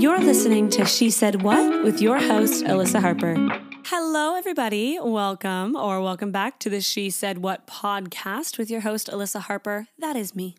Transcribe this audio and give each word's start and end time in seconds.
You're 0.00 0.18
listening 0.18 0.70
to 0.70 0.86
She 0.86 1.10
Said 1.10 1.42
What 1.42 1.84
with 1.84 2.00
your 2.00 2.18
host, 2.18 2.64
Alyssa 2.64 3.02
Harper. 3.02 3.36
Hello, 3.84 4.34
everybody. 4.34 4.98
Welcome 4.98 5.76
or 5.76 6.00
welcome 6.00 6.32
back 6.32 6.58
to 6.60 6.70
the 6.70 6.80
She 6.80 7.10
Said 7.10 7.36
What 7.36 7.66
podcast 7.66 8.56
with 8.56 8.70
your 8.70 8.80
host, 8.80 9.10
Alyssa 9.12 9.40
Harper. 9.40 9.88
That 9.98 10.16
is 10.16 10.34
me. 10.34 10.56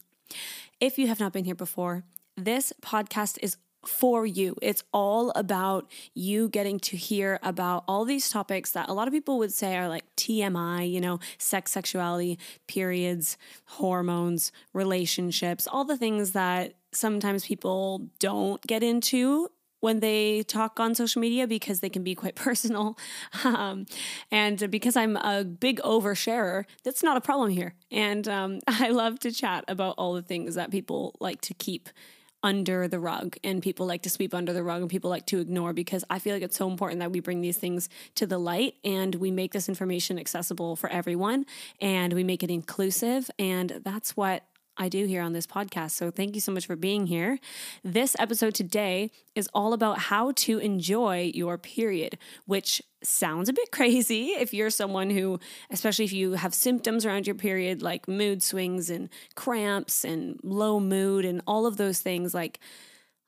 If 0.79 0.99
you 0.99 1.07
have 1.07 1.19
not 1.19 1.33
been 1.33 1.45
here 1.45 1.55
before, 1.55 2.03
this 2.37 2.71
podcast 2.83 3.39
is 3.41 3.57
for 3.83 4.27
you. 4.27 4.55
It's 4.61 4.83
all 4.93 5.31
about 5.31 5.89
you 6.13 6.47
getting 6.47 6.79
to 6.81 6.95
hear 6.95 7.39
about 7.41 7.83
all 7.87 8.05
these 8.05 8.29
topics 8.29 8.69
that 8.73 8.89
a 8.89 8.93
lot 8.93 9.07
of 9.07 9.11
people 9.11 9.39
would 9.39 9.51
say 9.51 9.75
are 9.75 9.89
like 9.89 10.03
TMI, 10.17 10.91
you 10.91 11.01
know, 11.01 11.19
sex, 11.39 11.71
sexuality, 11.71 12.37
periods, 12.67 13.39
hormones, 13.65 14.51
relationships, 14.71 15.65
all 15.65 15.83
the 15.83 15.97
things 15.97 16.33
that 16.33 16.75
sometimes 16.93 17.45
people 17.45 18.07
don't 18.19 18.61
get 18.67 18.83
into 18.83 19.49
when 19.81 19.99
they 19.99 20.43
talk 20.43 20.79
on 20.79 20.95
social 20.95 21.19
media 21.19 21.47
because 21.47 21.81
they 21.81 21.89
can 21.89 22.03
be 22.03 22.15
quite 22.15 22.35
personal. 22.47 22.97
Um, 23.43 23.85
and 24.31 24.71
because 24.71 24.95
I'm 24.95 25.17
a 25.17 25.43
big 25.43 25.79
oversharer, 25.81 26.65
that's 26.83 27.03
not 27.03 27.17
a 27.17 27.21
problem 27.21 27.49
here. 27.49 27.73
And 27.91 28.27
um, 28.27 28.59
I 28.67 28.89
love 28.89 29.19
to 29.19 29.31
chat 29.31 29.65
about 29.67 29.95
all 29.97 30.13
the 30.13 30.21
things 30.21 30.55
that 30.55 30.71
people 30.71 31.15
like 31.19 31.41
to 31.41 31.53
keep 31.53 31.89
under 32.43 32.87
the 32.87 32.99
rug 32.99 33.37
and 33.43 33.61
people 33.61 33.85
like 33.85 34.01
to 34.01 34.09
sweep 34.09 34.33
under 34.33 34.51
the 34.51 34.63
rug 34.63 34.81
and 34.81 34.89
people 34.89 35.11
like 35.11 35.27
to 35.27 35.39
ignore 35.39 35.73
because 35.73 36.03
I 36.09 36.17
feel 36.17 36.33
like 36.33 36.41
it's 36.41 36.57
so 36.57 36.69
important 36.69 36.99
that 36.99 37.11
we 37.11 37.19
bring 37.19 37.41
these 37.41 37.57
things 37.57 37.87
to 38.15 38.25
the 38.25 38.39
light 38.39 38.75
and 38.83 39.13
we 39.15 39.29
make 39.29 39.53
this 39.53 39.69
information 39.69 40.17
accessible 40.17 40.75
for 40.75 40.89
everyone 40.89 41.45
and 41.79 42.13
we 42.13 42.23
make 42.23 42.41
it 42.41 42.49
inclusive. 42.49 43.29
And 43.37 43.81
that's 43.83 44.17
what 44.17 44.43
I 44.77 44.89
do 44.89 45.05
here 45.05 45.21
on 45.21 45.33
this 45.33 45.45
podcast. 45.45 45.91
So 45.91 46.11
thank 46.11 46.35
you 46.35 46.41
so 46.41 46.51
much 46.51 46.65
for 46.65 46.75
being 46.75 47.07
here. 47.07 47.39
This 47.83 48.15
episode 48.19 48.55
today 48.55 49.11
is 49.35 49.49
all 49.53 49.73
about 49.73 49.99
how 49.99 50.31
to 50.37 50.59
enjoy 50.59 51.31
your 51.33 51.57
period, 51.57 52.17
which 52.45 52.81
sounds 53.03 53.49
a 53.49 53.53
bit 53.53 53.71
crazy 53.71 54.27
if 54.27 54.53
you're 54.53 54.69
someone 54.69 55.09
who, 55.09 55.39
especially 55.69 56.05
if 56.05 56.13
you 56.13 56.33
have 56.33 56.53
symptoms 56.53 57.05
around 57.05 57.27
your 57.27 57.35
period 57.35 57.81
like 57.81 58.07
mood 58.07 58.41
swings 58.41 58.89
and 58.89 59.09
cramps 59.35 60.03
and 60.05 60.39
low 60.43 60.79
mood 60.79 61.25
and 61.25 61.41
all 61.45 61.65
of 61.65 61.77
those 61.77 61.99
things. 61.99 62.33
Like, 62.33 62.59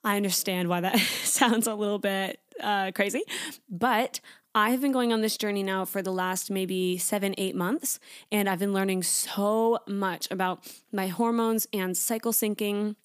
I 0.04 0.18
understand 0.18 0.70
why 0.70 0.82
that 0.82 0.98
sounds 1.24 1.68
a 1.68 1.76
little 1.76 2.00
bit 2.00 2.40
uh, 2.62 2.92
crazy, 2.94 3.24
but 3.70 4.20
I 4.56 4.70
have 4.70 4.82
been 4.82 4.92
going 4.92 5.12
on 5.12 5.22
this 5.22 5.36
journey 5.36 5.64
now 5.64 5.84
for 5.84 6.04
the 6.04 6.12
last 6.12 6.52
maybe 6.52 6.98
seven, 7.00 7.34
eight 7.40 7.56
months, 7.56 8.00
and 8.32 8.48
I've 8.48 8.60
been 8.60 8.74
learning 8.74 9.02
so 9.02 9.80
much 9.88 10.28
about 10.30 10.72
my 10.92 11.08
hormones 11.08 11.66
and 11.74 11.98
cycle 11.98 12.32
syncing, 12.32 12.96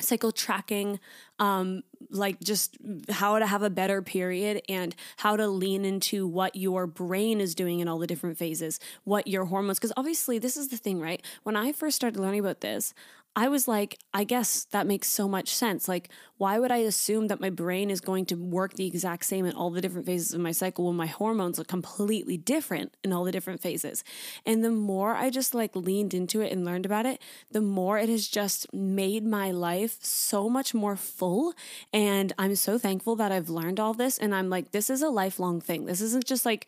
cycle 0.00 0.32
tracking, 0.32 0.98
um, 1.38 1.82
like 2.08 2.40
just 2.40 2.78
how 3.10 3.38
to 3.38 3.46
have 3.46 3.62
a 3.62 3.68
better 3.68 4.00
period 4.00 4.62
and 4.66 4.96
how 5.18 5.36
to 5.36 5.46
lean 5.46 5.84
into 5.84 6.26
what 6.26 6.56
your 6.56 6.86
brain 6.86 7.38
is 7.38 7.54
doing 7.54 7.80
in 7.80 7.88
all 7.88 7.98
the 7.98 8.06
different 8.06 8.38
phases, 8.38 8.80
what 9.04 9.26
your 9.26 9.44
hormones, 9.44 9.78
because 9.78 9.92
obviously, 9.98 10.38
this 10.38 10.56
is 10.56 10.68
the 10.68 10.78
thing, 10.78 11.00
right? 11.00 11.22
When 11.42 11.54
I 11.54 11.72
first 11.72 11.96
started 11.96 12.18
learning 12.18 12.40
about 12.40 12.62
this, 12.62 12.94
I 13.36 13.48
was 13.48 13.66
like, 13.66 13.98
I 14.12 14.22
guess 14.22 14.64
that 14.66 14.86
makes 14.86 15.08
so 15.08 15.26
much 15.26 15.48
sense. 15.48 15.88
Like, 15.88 16.08
why 16.38 16.58
would 16.58 16.70
I 16.70 16.78
assume 16.78 17.26
that 17.28 17.40
my 17.40 17.50
brain 17.50 17.90
is 17.90 18.00
going 18.00 18.26
to 18.26 18.36
work 18.36 18.74
the 18.74 18.86
exact 18.86 19.24
same 19.24 19.44
in 19.44 19.54
all 19.54 19.70
the 19.70 19.80
different 19.80 20.06
phases 20.06 20.32
of 20.32 20.40
my 20.40 20.52
cycle 20.52 20.86
when 20.86 20.94
my 20.96 21.06
hormones 21.06 21.58
are 21.58 21.64
completely 21.64 22.36
different 22.36 22.94
in 23.02 23.12
all 23.12 23.24
the 23.24 23.32
different 23.32 23.60
phases? 23.60 24.04
And 24.46 24.64
the 24.64 24.70
more 24.70 25.16
I 25.16 25.30
just 25.30 25.52
like 25.52 25.74
leaned 25.74 26.14
into 26.14 26.42
it 26.42 26.52
and 26.52 26.64
learned 26.64 26.86
about 26.86 27.06
it, 27.06 27.20
the 27.50 27.60
more 27.60 27.98
it 27.98 28.08
has 28.08 28.28
just 28.28 28.72
made 28.72 29.24
my 29.26 29.50
life 29.50 29.98
so 30.00 30.48
much 30.48 30.72
more 30.72 30.96
full. 30.96 31.54
And 31.92 32.32
I'm 32.38 32.54
so 32.54 32.78
thankful 32.78 33.16
that 33.16 33.32
I've 33.32 33.48
learned 33.48 33.80
all 33.80 33.94
this. 33.94 34.16
And 34.16 34.32
I'm 34.32 34.48
like, 34.48 34.70
this 34.70 34.88
is 34.88 35.02
a 35.02 35.08
lifelong 35.08 35.60
thing. 35.60 35.86
This 35.86 36.00
isn't 36.00 36.24
just 36.24 36.46
like, 36.46 36.66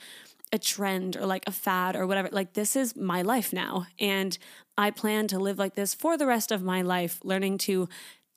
a 0.52 0.58
trend 0.58 1.16
or 1.16 1.26
like 1.26 1.44
a 1.46 1.52
fad 1.52 1.96
or 1.96 2.06
whatever. 2.06 2.28
Like, 2.30 2.54
this 2.54 2.76
is 2.76 2.96
my 2.96 3.22
life 3.22 3.52
now. 3.52 3.86
And 3.98 4.38
I 4.78 4.90
plan 4.90 5.26
to 5.28 5.38
live 5.38 5.58
like 5.58 5.74
this 5.74 5.94
for 5.94 6.16
the 6.16 6.26
rest 6.26 6.52
of 6.52 6.62
my 6.62 6.82
life, 6.82 7.20
learning 7.24 7.58
to 7.58 7.88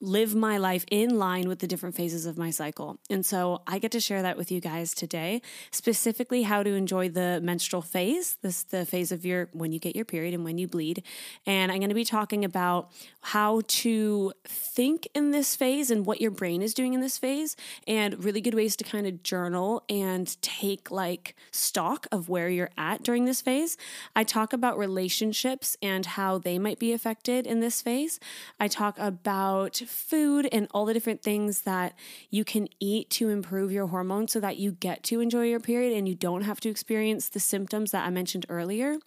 live 0.02 0.34
my 0.34 0.58
life 0.58 0.86
in 0.90 1.18
line 1.18 1.48
with 1.50 1.60
the 1.60 1.68
different 1.68 1.96
phases 1.96 2.26
of 2.26 2.38
my 2.38 2.50
cycle. 2.50 2.98
And 3.10 3.26
so 3.26 3.62
I 3.68 3.80
get 3.80 3.92
to 3.92 4.00
share 4.00 4.22
that 4.22 4.38
with 4.38 4.52
you 4.52 4.62
guys 4.62 4.94
today, 4.94 5.42
specifically 5.72 6.44
how 6.44 6.64
to 6.64 6.74
enjoy 6.74 7.10
the 7.10 7.42
menstrual 7.44 7.82
phase, 7.82 8.38
this 8.42 8.64
the 8.64 8.86
phase 8.86 9.12
of 9.12 9.26
your 9.26 9.50
when 9.52 9.72
you 9.72 9.80
get 9.80 9.96
your 9.96 10.06
period 10.06 10.34
and 10.34 10.44
when 10.44 10.58
you 10.58 10.68
bleed. 10.68 11.04
And 11.46 11.72
I'm 11.72 11.80
going 11.80 11.90
to 11.90 11.96
be 11.96 12.06
talking 12.06 12.46
about 12.46 12.92
how 13.22 13.62
to 13.68 14.32
think 14.46 15.08
in 15.14 15.32
this 15.32 15.56
phase 15.56 15.92
and 15.92 16.06
what 16.06 16.22
your 16.22 16.32
brain 16.32 16.62
is 16.62 16.74
doing 16.74 16.94
in 16.94 17.02
this 17.02 17.18
phase 17.18 17.58
and 17.88 18.24
really 18.24 18.42
good 18.42 18.56
ways 18.56 18.76
to 18.78 18.84
kind 18.86 19.06
of 19.06 19.22
journal 19.24 19.84
and 19.90 20.42
take 20.42 20.90
like 20.92 21.36
stock 21.52 22.08
of 22.12 22.30
where 22.30 22.48
you're 22.48 22.72
at 22.78 23.04
during 23.04 23.26
this 23.26 23.42
phase. 23.42 23.76
I 24.16 24.24
talk 24.24 24.54
about 24.54 24.78
relationships 24.78 25.76
and 25.82 26.06
how 26.06 26.38
they 26.38 26.58
might 26.58 26.80
be 26.80 26.94
affected 26.94 27.46
in 27.46 27.60
this 27.60 27.82
phase. 27.82 28.20
I 28.60 28.70
talk 28.70 28.98
about 28.98 29.82
food 29.90 30.48
and 30.52 30.68
all 30.72 30.86
the 30.86 30.94
different 30.94 31.22
things 31.22 31.62
that 31.62 31.94
you 32.30 32.44
can 32.44 32.68
eat 32.80 33.10
to 33.10 33.30
improve 33.30 33.72
your 33.72 33.88
hormones 33.88 34.32
so 34.32 34.40
that 34.40 34.58
you 34.58 34.72
get 34.72 35.04
to 35.04 35.20
enjoy 35.20 35.44
your 35.44 35.60
period 35.60 35.98
and 35.98 36.08
you 36.08 36.16
don't 36.16 36.44
have 36.44 36.60
to 36.62 36.70
experience 36.70 37.30
the 37.30 37.40
symptoms 37.40 37.92
that 37.92 38.06
I 38.06 38.10
mentioned 38.10 38.46
earlier. 38.50 38.98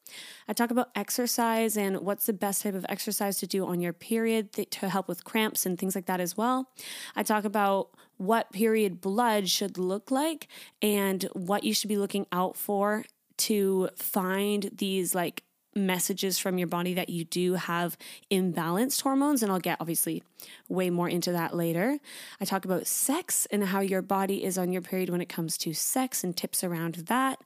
I 0.48 0.52
talk 0.52 0.70
about 0.70 0.90
exercise 0.94 1.76
and 1.76 2.00
what's 2.00 2.26
the 2.26 2.32
best 2.32 2.62
type 2.62 2.74
of 2.74 2.86
exercise 2.88 3.38
to 3.38 3.46
do 3.46 3.66
on 3.66 3.80
your 3.80 3.92
period 3.92 4.52
to 4.52 4.88
help 4.88 5.08
with 5.08 5.24
cramps 5.24 5.64
and 5.64 5.78
things 5.78 5.94
like 5.94 6.06
that 6.06 6.20
as 6.20 6.36
well. 6.36 6.68
I 7.16 7.22
talk 7.22 7.44
about 7.44 7.90
what 8.16 8.52
period 8.52 9.00
blood 9.00 9.48
should 9.48 9.78
look 9.78 10.10
like 10.10 10.48
and 10.80 11.24
what 11.32 11.64
you 11.64 11.74
should 11.74 11.88
be 11.88 11.96
looking 11.96 12.26
out 12.32 12.56
for 12.56 13.04
to 13.38 13.88
find 13.96 14.70
these 14.76 15.14
like 15.14 15.42
messages 15.74 16.38
from 16.38 16.58
your 16.58 16.66
body 16.68 16.94
that 16.94 17.08
you 17.08 17.24
do 17.24 17.54
have 17.54 17.96
imbalanced 18.30 19.02
hormones. 19.02 19.42
And 19.42 19.50
I'll 19.50 19.58
get 19.58 19.78
obviously 19.80 20.22
way 20.68 20.90
more 20.90 21.08
into 21.08 21.32
that 21.32 21.54
later. 21.54 21.98
I 22.40 22.44
talk 22.44 22.64
about 22.64 22.86
sex 22.86 23.46
and 23.50 23.64
how 23.64 23.80
your 23.80 24.02
body 24.02 24.44
is 24.44 24.58
on 24.58 24.72
your 24.72 24.82
period 24.82 25.10
when 25.10 25.20
it 25.20 25.28
comes 25.28 25.56
to 25.58 25.72
sex 25.72 26.24
and 26.24 26.36
tips 26.36 26.64
around 26.64 26.94
that. 27.06 27.40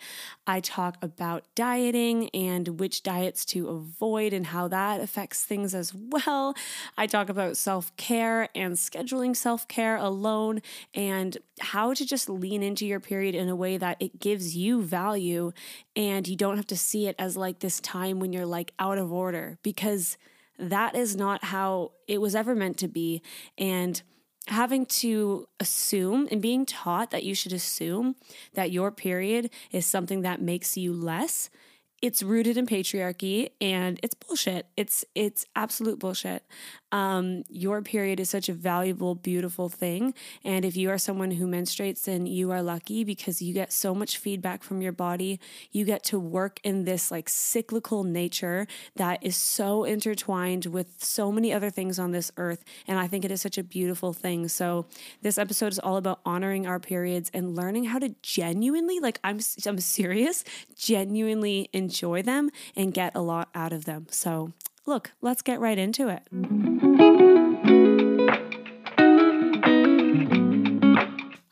I 0.46 0.60
talk 0.60 0.96
about 1.02 1.44
dieting 1.54 2.30
and 2.30 2.80
which 2.80 3.02
diets 3.02 3.44
to 3.46 3.68
avoid 3.68 4.32
and 4.32 4.46
how 4.46 4.68
that 4.68 5.00
affects 5.00 5.44
things 5.44 5.74
as 5.74 5.94
well. 5.94 6.54
I 6.96 7.06
talk 7.06 7.28
about 7.28 7.56
self 7.56 7.94
care 7.96 8.48
and 8.54 8.74
scheduling 8.74 9.36
self 9.36 9.68
care 9.68 9.96
alone 9.96 10.62
and 10.94 11.36
how 11.60 11.94
to 11.94 12.04
just 12.04 12.28
lean 12.28 12.62
into 12.62 12.86
your 12.86 13.00
period 13.00 13.34
in 13.34 13.48
a 13.48 13.56
way 13.56 13.76
that 13.76 13.96
it 14.00 14.20
gives 14.20 14.56
you 14.56 14.82
value 14.82 15.52
and 15.96 16.28
you 16.28 16.36
don't 16.36 16.56
have 16.56 16.66
to 16.68 16.76
see 16.76 17.08
it 17.08 17.16
as 17.18 17.36
like 17.36 17.60
this 17.60 17.80
time 17.80 18.20
when 18.20 18.32
you're 18.32 18.46
like 18.46 18.72
out 18.78 18.98
of 18.98 19.10
order 19.12 19.58
because 19.62 20.18
that 20.58 20.94
is 20.94 21.16
not 21.16 21.44
how 21.44 21.92
it 22.06 22.20
was 22.20 22.34
ever 22.34 22.54
meant 22.54 22.76
to 22.78 22.88
be. 22.88 23.22
And 23.58 24.00
having 24.48 24.86
to 24.86 25.48
assume 25.58 26.28
and 26.30 26.40
being 26.40 26.64
taught 26.64 27.10
that 27.10 27.24
you 27.24 27.34
should 27.34 27.52
assume 27.52 28.14
that 28.54 28.70
your 28.70 28.92
period 28.92 29.50
is 29.72 29.84
something 29.84 30.22
that 30.22 30.40
makes 30.40 30.76
you 30.76 30.92
less 30.92 31.50
it's 32.02 32.22
rooted 32.22 32.56
in 32.58 32.66
patriarchy 32.66 33.50
and 33.60 33.98
it's 34.02 34.14
bullshit. 34.14 34.66
It's 34.76 35.04
it's 35.14 35.46
absolute 35.56 35.98
bullshit. 35.98 36.44
Um, 36.92 37.42
your 37.48 37.82
period 37.82 38.20
is 38.20 38.30
such 38.30 38.48
a 38.48 38.52
valuable, 38.52 39.14
beautiful 39.14 39.68
thing, 39.68 40.14
and 40.44 40.64
if 40.64 40.76
you 40.76 40.90
are 40.90 40.98
someone 40.98 41.32
who 41.32 41.46
menstruates, 41.46 42.04
then 42.04 42.26
you 42.26 42.52
are 42.52 42.62
lucky 42.62 43.02
because 43.02 43.42
you 43.42 43.52
get 43.52 43.72
so 43.72 43.94
much 43.94 44.18
feedback 44.18 44.62
from 44.62 44.82
your 44.82 44.92
body. 44.92 45.40
You 45.72 45.84
get 45.84 46.04
to 46.04 46.18
work 46.18 46.60
in 46.62 46.84
this 46.84 47.10
like 47.10 47.28
cyclical 47.28 48.04
nature 48.04 48.66
that 48.94 49.18
is 49.22 49.36
so 49.36 49.84
intertwined 49.84 50.66
with 50.66 51.02
so 51.02 51.32
many 51.32 51.52
other 51.52 51.70
things 51.70 51.98
on 51.98 52.12
this 52.12 52.30
earth, 52.36 52.62
and 52.86 52.98
I 52.98 53.08
think 53.08 53.24
it 53.24 53.30
is 53.30 53.40
such 53.40 53.58
a 53.58 53.64
beautiful 53.64 54.12
thing. 54.12 54.48
So 54.48 54.86
this 55.22 55.38
episode 55.38 55.72
is 55.72 55.78
all 55.78 55.96
about 55.96 56.20
honoring 56.24 56.66
our 56.66 56.78
periods 56.78 57.30
and 57.34 57.56
learning 57.56 57.84
how 57.84 57.98
to 57.98 58.14
genuinely, 58.22 59.00
like 59.00 59.18
I'm 59.24 59.40
I'm 59.66 59.80
serious, 59.80 60.44
genuinely 60.76 61.68
enjoy 61.72 61.85
them 62.22 62.50
and 62.74 62.92
get 62.92 63.14
a 63.14 63.20
lot 63.20 63.48
out 63.54 63.72
of 63.72 63.84
them. 63.84 64.06
So, 64.10 64.52
look, 64.86 65.12
let's 65.20 65.42
get 65.42 65.60
right 65.60 65.78
into 65.78 66.08
it. 66.08 66.22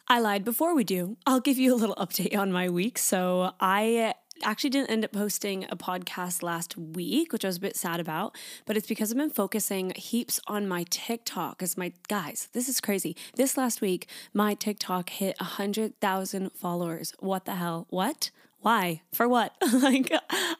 I 0.06 0.20
lied 0.20 0.44
before 0.44 0.74
we 0.74 0.84
do. 0.84 1.16
I'll 1.26 1.40
give 1.40 1.58
you 1.58 1.74
a 1.74 1.76
little 1.76 1.96
update 1.96 2.36
on 2.36 2.52
my 2.52 2.68
week. 2.68 2.98
So, 2.98 3.52
I 3.60 4.14
actually 4.42 4.70
didn't 4.70 4.90
end 4.90 5.04
up 5.04 5.12
posting 5.12 5.64
a 5.70 5.76
podcast 5.76 6.42
last 6.42 6.76
week, 6.76 7.32
which 7.32 7.44
I 7.44 7.48
was 7.48 7.56
a 7.56 7.60
bit 7.60 7.76
sad 7.76 8.00
about, 8.00 8.36
but 8.66 8.76
it's 8.76 8.86
because 8.86 9.10
I've 9.10 9.18
been 9.18 9.30
focusing 9.30 9.92
heaps 9.96 10.40
on 10.46 10.66
my 10.66 10.84
TikTok. 10.90 11.62
As 11.62 11.76
my 11.76 11.92
guys, 12.08 12.48
this 12.52 12.68
is 12.68 12.80
crazy. 12.80 13.16
This 13.36 13.56
last 13.56 13.80
week, 13.80 14.08
my 14.32 14.54
TikTok 14.54 15.10
hit 15.10 15.36
100,000 15.40 16.52
followers. 16.52 17.14
What 17.20 17.44
the 17.44 17.54
hell? 17.54 17.86
What? 17.90 18.30
Why? 18.64 19.02
For 19.12 19.28
what? 19.28 19.54
Like 19.84 20.10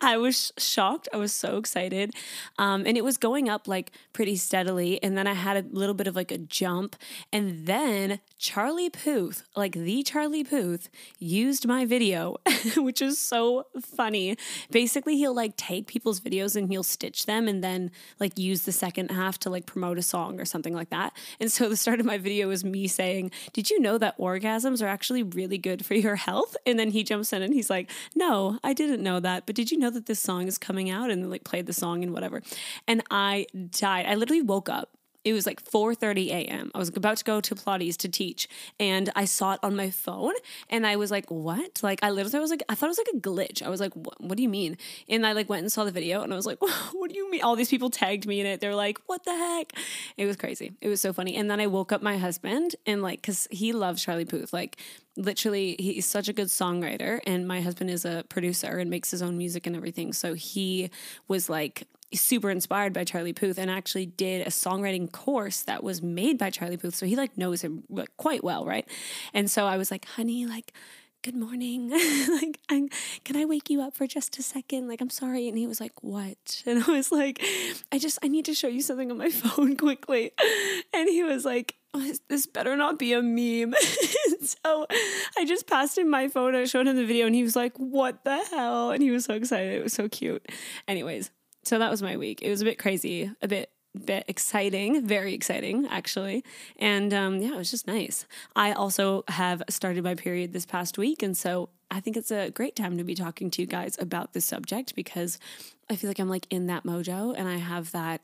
i 0.03 0.19
was 0.19 0.53
shocked. 0.59 1.09
I 1.15 1.17
was 1.17 1.33
so 1.33 1.57
excited. 1.57 2.13
Um, 2.59 2.85
and 2.85 2.99
it 2.99 3.05
was 3.05 3.17
going 3.17 3.49
up 3.49 3.67
like 3.67 3.93
pretty 4.13 4.37
steadily. 4.37 5.03
And 5.03 5.17
then 5.17 5.27
i 5.27 5.33
had 5.33 5.57
a 5.57 5.67
little 5.71 5.95
bit 5.95 6.07
of 6.07 6.15
like 6.15 6.31
a 6.31 6.37
jump. 6.37 6.97
And 7.33 7.67
then 7.67 8.21
charlie 8.37 8.91
puth 8.91 9.45
like 9.57 9.73
the 9.73 10.03
charlie 10.03 10.45
puth 10.45 10.91
used 11.19 11.67
my 11.67 11.87
video 11.87 12.37
which 12.77 13.01
is 13.01 13.19
so 13.19 13.67
funny. 13.81 14.37
Basically 14.71 15.17
he'll 15.17 15.35
like 15.35 15.57
take 15.57 15.87
people's 15.87 16.21
videos 16.21 16.55
and 16.57 16.69
he'll 16.69 16.83
stitch 16.83 17.25
them 17.25 17.49
and 17.49 17.65
then 17.65 17.91
like 18.21 18.39
use 18.39 18.63
the 18.63 18.73
second 18.73 19.11
half 19.11 19.39
to 19.39 19.49
like 19.49 19.65
promote 19.65 19.97
a 19.97 20.03
song 20.03 20.39
or 20.39 20.45
something 20.45 20.75
like 20.75 20.91
that. 20.91 21.17
And 21.41 21.51
so 21.51 21.71
the 21.71 21.77
start 21.77 22.01
of 22.01 22.05
my 22.05 22.19
video 22.19 22.49
was 22.49 22.65
me 22.65 22.89
saying 22.89 23.31
did 23.55 23.71
you 23.71 23.81
know 23.81 23.97
that 23.97 24.19
orgasms 24.19 24.83
are 24.83 24.89
actually 24.89 25.23
really 25.23 25.57
good 25.57 25.87
for 25.87 25.95
your 25.95 26.17
health? 26.17 26.57
And 26.67 26.79
then 26.79 26.91
he 26.91 27.03
jumps 27.03 27.33
in 27.33 27.41
and 27.41 27.55
he's 27.55 27.71
like 27.71 27.91
no, 28.15 28.59
I 28.63 28.73
didn't 28.73 29.03
know 29.03 29.21
that. 29.21 29.47
But 29.47 29.55
did 29.55 29.71
you 29.71 29.79
know 29.79 29.91
that 29.91 30.07
this 30.07 30.21
song 30.21 30.47
is 30.47 30.59
coming 30.59 30.91
out? 30.91 31.11
And 31.11 31.31
like 31.31 31.45
played 31.45 31.67
the 31.67 31.73
song 31.73 32.03
and 32.03 32.13
whatever. 32.13 32.43
And 32.87 33.03
I 33.11 33.47
died. 33.71 34.07
I 34.07 34.15
literally 34.15 34.43
woke 34.43 34.69
up 34.69 34.91
it 35.25 35.33
was 35.33 35.47
like 35.47 35.65
4:30 35.65 36.29
a.m. 36.29 36.71
I 36.75 36.79
was 36.79 36.91
about 36.91 37.17
to 37.19 37.25
go 37.25 37.41
to 37.41 37.55
Pilates 37.55 37.97
to 37.99 38.09
teach 38.09 38.49
and 38.79 39.11
I 39.17 39.25
saw 39.25 39.55
it 39.55 39.61
on 39.63 39.75
my 39.75 39.91
phone 39.91 40.35
and 40.69 40.87
I 40.87 40.97
was 40.97 41.11
like, 41.11 41.31
"What?" 41.31 41.83
Like 41.83 42.01
I 42.03 42.11
literally 42.11 42.41
was 42.41 42.51
like 42.51 42.63
I 42.69 42.75
thought 42.75 42.87
it 42.87 42.97
was 42.97 42.99
like 42.99 43.15
a 43.15 43.19
glitch. 43.19 43.63
I 43.63 43.69
was 43.69 43.81
like, 43.81 43.95
"What, 43.95 44.21
what 44.21 44.37
do 44.37 44.43
you 44.43 44.49
mean?" 44.49 44.77
And 45.09 45.27
I 45.27 45.33
like 45.33 45.49
went 45.49 45.63
and 45.63 45.73
saw 45.73 45.85
the 45.85 45.91
video 45.91 46.23
and 46.23 46.33
I 46.33 46.37
was 46.37 46.47
like, 46.47 46.61
"What 46.93 47.11
do 47.11 47.17
you 47.17 47.31
mean?" 47.31 47.43
All 47.43 47.57
these 47.57 47.71
people 47.71 47.91
tagged 47.91 48.27
me 48.27 48.41
in 48.41 48.47
it. 48.47 48.61
They're 48.61 48.75
like, 48.75 48.99
"What 49.07 49.25
the 49.25 49.35
heck?" 49.35 49.73
It 50.17 50.27
was 50.27 50.37
crazy. 50.37 50.73
It 50.81 50.89
was 50.89 51.01
so 51.01 51.13
funny. 51.13 51.37
And 51.37 51.51
then 51.51 51.61
I 51.61 51.67
woke 51.67 51.93
up 51.93 52.03
my 52.03 52.19
husband 52.19 52.77
and 52.87 53.03
like 53.03 53.23
cuz 53.23 53.49
he 53.51 53.73
loves 53.73 54.03
Charlie 54.03 54.25
Puth. 54.25 54.53
Like 54.53 54.77
literally 55.17 55.77
he's 55.79 56.07
such 56.07 56.29
a 56.29 56.33
good 56.33 56.49
songwriter 56.49 57.21
and 57.27 57.47
my 57.47 57.61
husband 57.61 57.89
is 57.89 58.05
a 58.05 58.25
producer 58.29 58.79
and 58.79 58.91
makes 58.91 59.11
his 59.11 59.23
own 59.23 59.39
music 59.39 59.67
and 59.67 59.77
everything. 59.77 60.13
So 60.13 60.35
he 60.35 60.91
was 61.29 61.49
like 61.49 61.87
super 62.15 62.51
inspired 62.51 62.93
by 62.93 63.05
Charlie 63.05 63.33
Puth 63.33 63.59
and 63.59 63.71
actually 63.71 64.07
did 64.07 64.47
a 64.47 64.51
songwriting 64.51 65.11
course 65.11 65.63
that 65.63 65.83
was 65.83 66.03
made 66.03 66.39
by 66.39 66.51
Charlie 66.51 66.77
Puth. 66.77 66.95
So 66.95 67.07
he 67.07 67.17
like 67.17 67.37
knows 67.37 67.63
him 67.63 67.85
like, 67.89 68.17
quite 68.17 68.45
well, 68.45 68.65
right? 68.65 68.89
And 69.33 69.51
so 69.51 69.67
I 69.67 69.77
was 69.77 69.91
like, 69.91 70.05
honey, 70.05 70.47
like, 70.47 70.73
good 71.25 71.35
morning. 71.35 71.89
like, 72.43 72.61
I'm, 72.69 72.91
can 73.25 73.37
I 73.37 73.47
wake 73.47 73.71
you 73.71 73.81
up 73.81 73.97
for 73.97 74.07
just 74.07 74.39
a 74.39 74.43
second? 74.43 74.89
Like, 74.89 75.01
I'm 75.01 75.09
sorry. 75.09 75.49
And 75.49 75.57
he 75.57 75.67
was 75.67 75.81
like, 75.81 75.93
what? 76.03 76.63
And 76.67 76.85
I 76.85 76.91
was 76.91 77.11
like, 77.11 77.43
I 77.91 77.99
just, 77.99 78.19
I 78.23 78.29
need 78.29 78.45
to 78.45 78.55
show 78.55 78.69
you 78.69 78.83
something 78.83 79.11
on 79.11 79.17
my 79.17 79.31
phone 79.31 79.77
quickly. 79.77 80.33
And 80.93 81.09
he 81.09 81.23
was 81.23 81.47
like, 81.47 81.77
oh, 81.95 82.13
this 82.29 82.47
better 82.47 82.77
not 82.77 82.99
be 82.99 83.15
a 83.15 83.23
meme. 83.23 83.75
so 84.43 84.87
I 85.39 85.47
just 85.47 85.67
passed 85.67 85.97
him 85.97 86.11
my 86.11 86.29
phone. 86.29 86.55
I 86.55 86.67
showed 86.67 86.87
him 86.87 86.97
the 86.97 87.07
video 87.07 87.25
and 87.25 87.35
he 87.35 87.43
was 87.43 87.57
like, 87.57 87.73
what 87.79 88.23
the 88.25 88.37
hell? 88.51 88.91
And 88.91 89.03
he 89.03 89.11
was 89.11 89.25
so 89.25 89.33
excited. 89.35 89.73
It 89.73 89.83
was 89.83 89.95
so 89.95 90.11
cute. 90.11 90.47
Anyways, 90.87 91.31
so 91.65 91.79
that 91.79 91.91
was 91.91 92.03
my 92.03 92.17
week. 92.17 92.43
It 92.43 92.51
was 92.51 92.63
a 92.63 92.65
bit 92.65 92.79
crazy, 92.79 93.31
a 93.43 93.49
bit 93.49 93.71
bit 94.05 94.25
exciting, 94.27 95.07
very 95.07 95.35
exciting 95.35 95.87
actually. 95.87 96.45
And 96.79 97.15
um, 97.15 97.39
yeah, 97.39 97.55
it 97.55 97.57
was 97.57 97.71
just 97.71 97.87
nice. 97.87 98.27
I 98.57 98.73
also 98.73 99.23
have 99.29 99.63
started 99.69 100.03
my 100.03 100.15
period 100.15 100.53
this 100.53 100.67
past 100.67 100.99
week, 100.99 101.23
and 101.23 101.37
so 101.37 101.69
I 101.91 102.01
think 102.01 102.17
it's 102.17 102.33
a 102.33 102.51
great 102.51 102.75
time 102.75 102.99
to 102.99 103.05
be 103.05 103.15
talking 103.15 103.51
to 103.53 103.63
you 103.63 103.67
guys 103.67 103.97
about 104.01 104.33
this 104.33 104.45
subject 104.45 104.95
because 104.97 105.39
I 105.89 105.97
feel 105.97 106.11
like 106.11 106.19
I'm 106.19 106.29
like 106.29 106.47
in 106.51 106.67
that 106.67 106.85
mojo, 106.85 107.35
and 107.37 107.49
I 107.49 107.57
have 107.57 107.93
that 107.93 108.21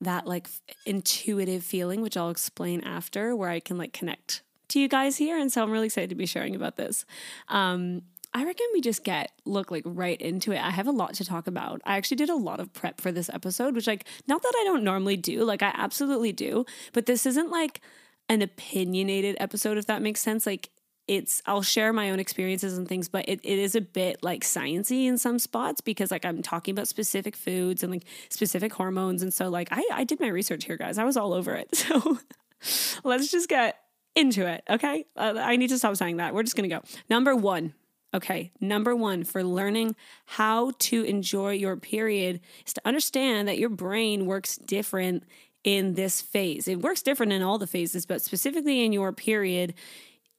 that 0.00 0.26
like 0.26 0.48
intuitive 0.86 1.64
feeling, 1.64 2.02
which 2.02 2.16
I'll 2.16 2.30
explain 2.30 2.82
after, 2.82 3.34
where 3.34 3.50
I 3.50 3.60
can 3.60 3.78
like 3.78 3.92
connect 3.92 4.42
to 4.68 4.80
you 4.80 4.88
guys 4.88 5.16
here. 5.16 5.38
And 5.38 5.50
so 5.50 5.62
I'm 5.62 5.70
really 5.70 5.86
excited 5.86 6.10
to 6.10 6.16
be 6.16 6.26
sharing 6.26 6.54
about 6.54 6.76
this. 6.76 7.04
Um, 7.48 8.02
I 8.34 8.44
reckon 8.44 8.66
we 8.72 8.80
just 8.80 9.04
get 9.04 9.32
look 9.44 9.70
like 9.70 9.84
right 9.86 10.20
into 10.20 10.52
it. 10.52 10.58
I 10.58 10.70
have 10.70 10.86
a 10.86 10.92
lot 10.92 11.14
to 11.14 11.24
talk 11.24 11.46
about. 11.46 11.80
I 11.84 11.96
actually 11.96 12.18
did 12.18 12.28
a 12.28 12.36
lot 12.36 12.60
of 12.60 12.72
prep 12.72 13.00
for 13.00 13.10
this 13.10 13.30
episode, 13.30 13.74
which 13.74 13.86
like 13.86 14.06
not 14.26 14.42
that 14.42 14.52
I 14.60 14.64
don't 14.64 14.84
normally 14.84 15.16
do, 15.16 15.44
like 15.44 15.62
I 15.62 15.72
absolutely 15.74 16.32
do, 16.32 16.64
but 16.92 17.06
this 17.06 17.24
isn't 17.26 17.50
like 17.50 17.80
an 18.28 18.42
opinionated 18.42 19.36
episode 19.40 19.78
if 19.78 19.86
that 19.86 20.02
makes 20.02 20.20
sense. 20.20 20.46
Like 20.46 20.70
it's 21.06 21.42
I'll 21.46 21.62
share 21.62 21.92
my 21.94 22.10
own 22.10 22.20
experiences 22.20 22.76
and 22.76 22.86
things, 22.86 23.08
but 23.08 23.26
it, 23.26 23.40
it 23.42 23.58
is 23.58 23.74
a 23.74 23.80
bit 23.80 24.22
like 24.22 24.44
sciency 24.44 25.06
in 25.06 25.16
some 25.16 25.38
spots 25.38 25.80
because 25.80 26.10
like 26.10 26.26
I'm 26.26 26.42
talking 26.42 26.72
about 26.72 26.86
specific 26.86 27.34
foods 27.34 27.82
and 27.82 27.90
like 27.90 28.04
specific 28.28 28.74
hormones. 28.74 29.22
And 29.22 29.32
so 29.32 29.48
like 29.48 29.68
I, 29.70 29.82
I 29.90 30.04
did 30.04 30.20
my 30.20 30.28
research 30.28 30.64
here, 30.64 30.76
guys. 30.76 30.98
I 30.98 31.04
was 31.04 31.16
all 31.16 31.32
over 31.32 31.54
it. 31.54 31.84
So 32.60 33.04
let's 33.04 33.30
just 33.30 33.48
get 33.48 33.78
into 34.16 34.44
it. 34.44 34.64
Okay. 34.68 35.04
Uh, 35.16 35.34
I 35.38 35.54
need 35.54 35.68
to 35.68 35.78
stop 35.78 35.96
saying 35.96 36.16
that. 36.16 36.34
We're 36.34 36.42
just 36.42 36.56
going 36.56 36.68
to 36.68 36.76
go. 36.76 36.82
Number 37.08 37.36
one, 37.36 37.72
Okay, 38.14 38.52
number 38.60 38.96
one 38.96 39.24
for 39.24 39.44
learning 39.44 39.94
how 40.24 40.72
to 40.78 41.02
enjoy 41.04 41.52
your 41.52 41.76
period 41.76 42.40
is 42.66 42.72
to 42.72 42.80
understand 42.86 43.48
that 43.48 43.58
your 43.58 43.68
brain 43.68 44.24
works 44.24 44.56
different 44.56 45.24
in 45.62 45.94
this 45.94 46.22
phase. 46.22 46.66
It 46.68 46.80
works 46.80 47.02
different 47.02 47.32
in 47.32 47.42
all 47.42 47.58
the 47.58 47.66
phases, 47.66 48.06
but 48.06 48.22
specifically 48.22 48.82
in 48.82 48.92
your 48.92 49.12
period, 49.12 49.74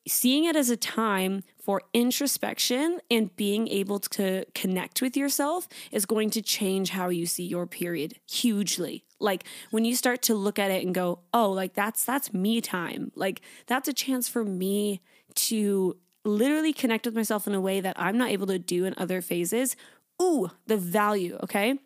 seeing 0.08 0.46
it 0.46 0.56
as 0.56 0.72
a 0.72 0.78
time 0.78 1.44
for 1.62 1.84
introspection 1.94 3.00
and 3.12 3.36
being 3.36 3.68
able 3.68 4.00
to 4.00 4.46
connect 4.56 5.02
with 5.02 5.16
yourself 5.16 5.68
is 5.92 6.06
going 6.08 6.32
to 6.32 6.42
change 6.42 6.90
how 6.90 7.10
you 7.10 7.28
see 7.28 7.44
your 7.44 7.68
period 7.68 8.16
hugely 8.28 9.04
like 9.20 9.44
when 9.70 9.86
you 9.86 9.96
start 9.96 10.22
to 10.22 10.34
look 10.34 10.58
at 10.58 10.72
it 10.72 10.84
and 10.84 10.96
go 10.96 11.20
oh 11.34 11.52
like 11.52 11.74
that's 11.74 12.04
that's 12.06 12.34
me 12.34 12.62
time 12.62 13.12
like 13.16 13.42
that's 13.68 13.88
a 13.88 13.94
chance 13.94 14.28
for 14.28 14.44
me 14.44 15.02
to 15.36 15.96
literally 16.24 16.74
connect 16.74 17.06
with 17.06 17.16
myself 17.16 17.48
in 17.48 17.56
a 17.56 17.62
way 17.62 17.80
that 17.80 17.96
I'm 18.00 18.18
not 18.18 18.30
able 18.30 18.48
to 18.48 18.60
do 18.60 18.86
in 18.86 18.94
other 18.98 19.22
phases. 19.22 19.76
Ooh, 20.22 20.52
the 20.68 20.78
value, 20.78 21.38
okay? 21.44 21.80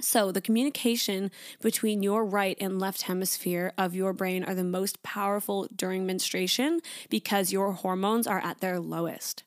So, 0.00 0.32
the 0.32 0.40
communication 0.40 1.30
between 1.60 2.02
your 2.02 2.24
right 2.24 2.56
and 2.60 2.80
left 2.80 3.02
hemisphere 3.02 3.72
of 3.76 3.94
your 3.94 4.12
brain 4.12 4.42
are 4.42 4.54
the 4.54 4.64
most 4.64 5.02
powerful 5.02 5.68
during 5.74 6.06
menstruation 6.06 6.80
because 7.08 7.52
your 7.52 7.72
hormones 7.72 8.26
are 8.26 8.42
at 8.42 8.60
their 8.60 8.80
lowest. 8.80 9.44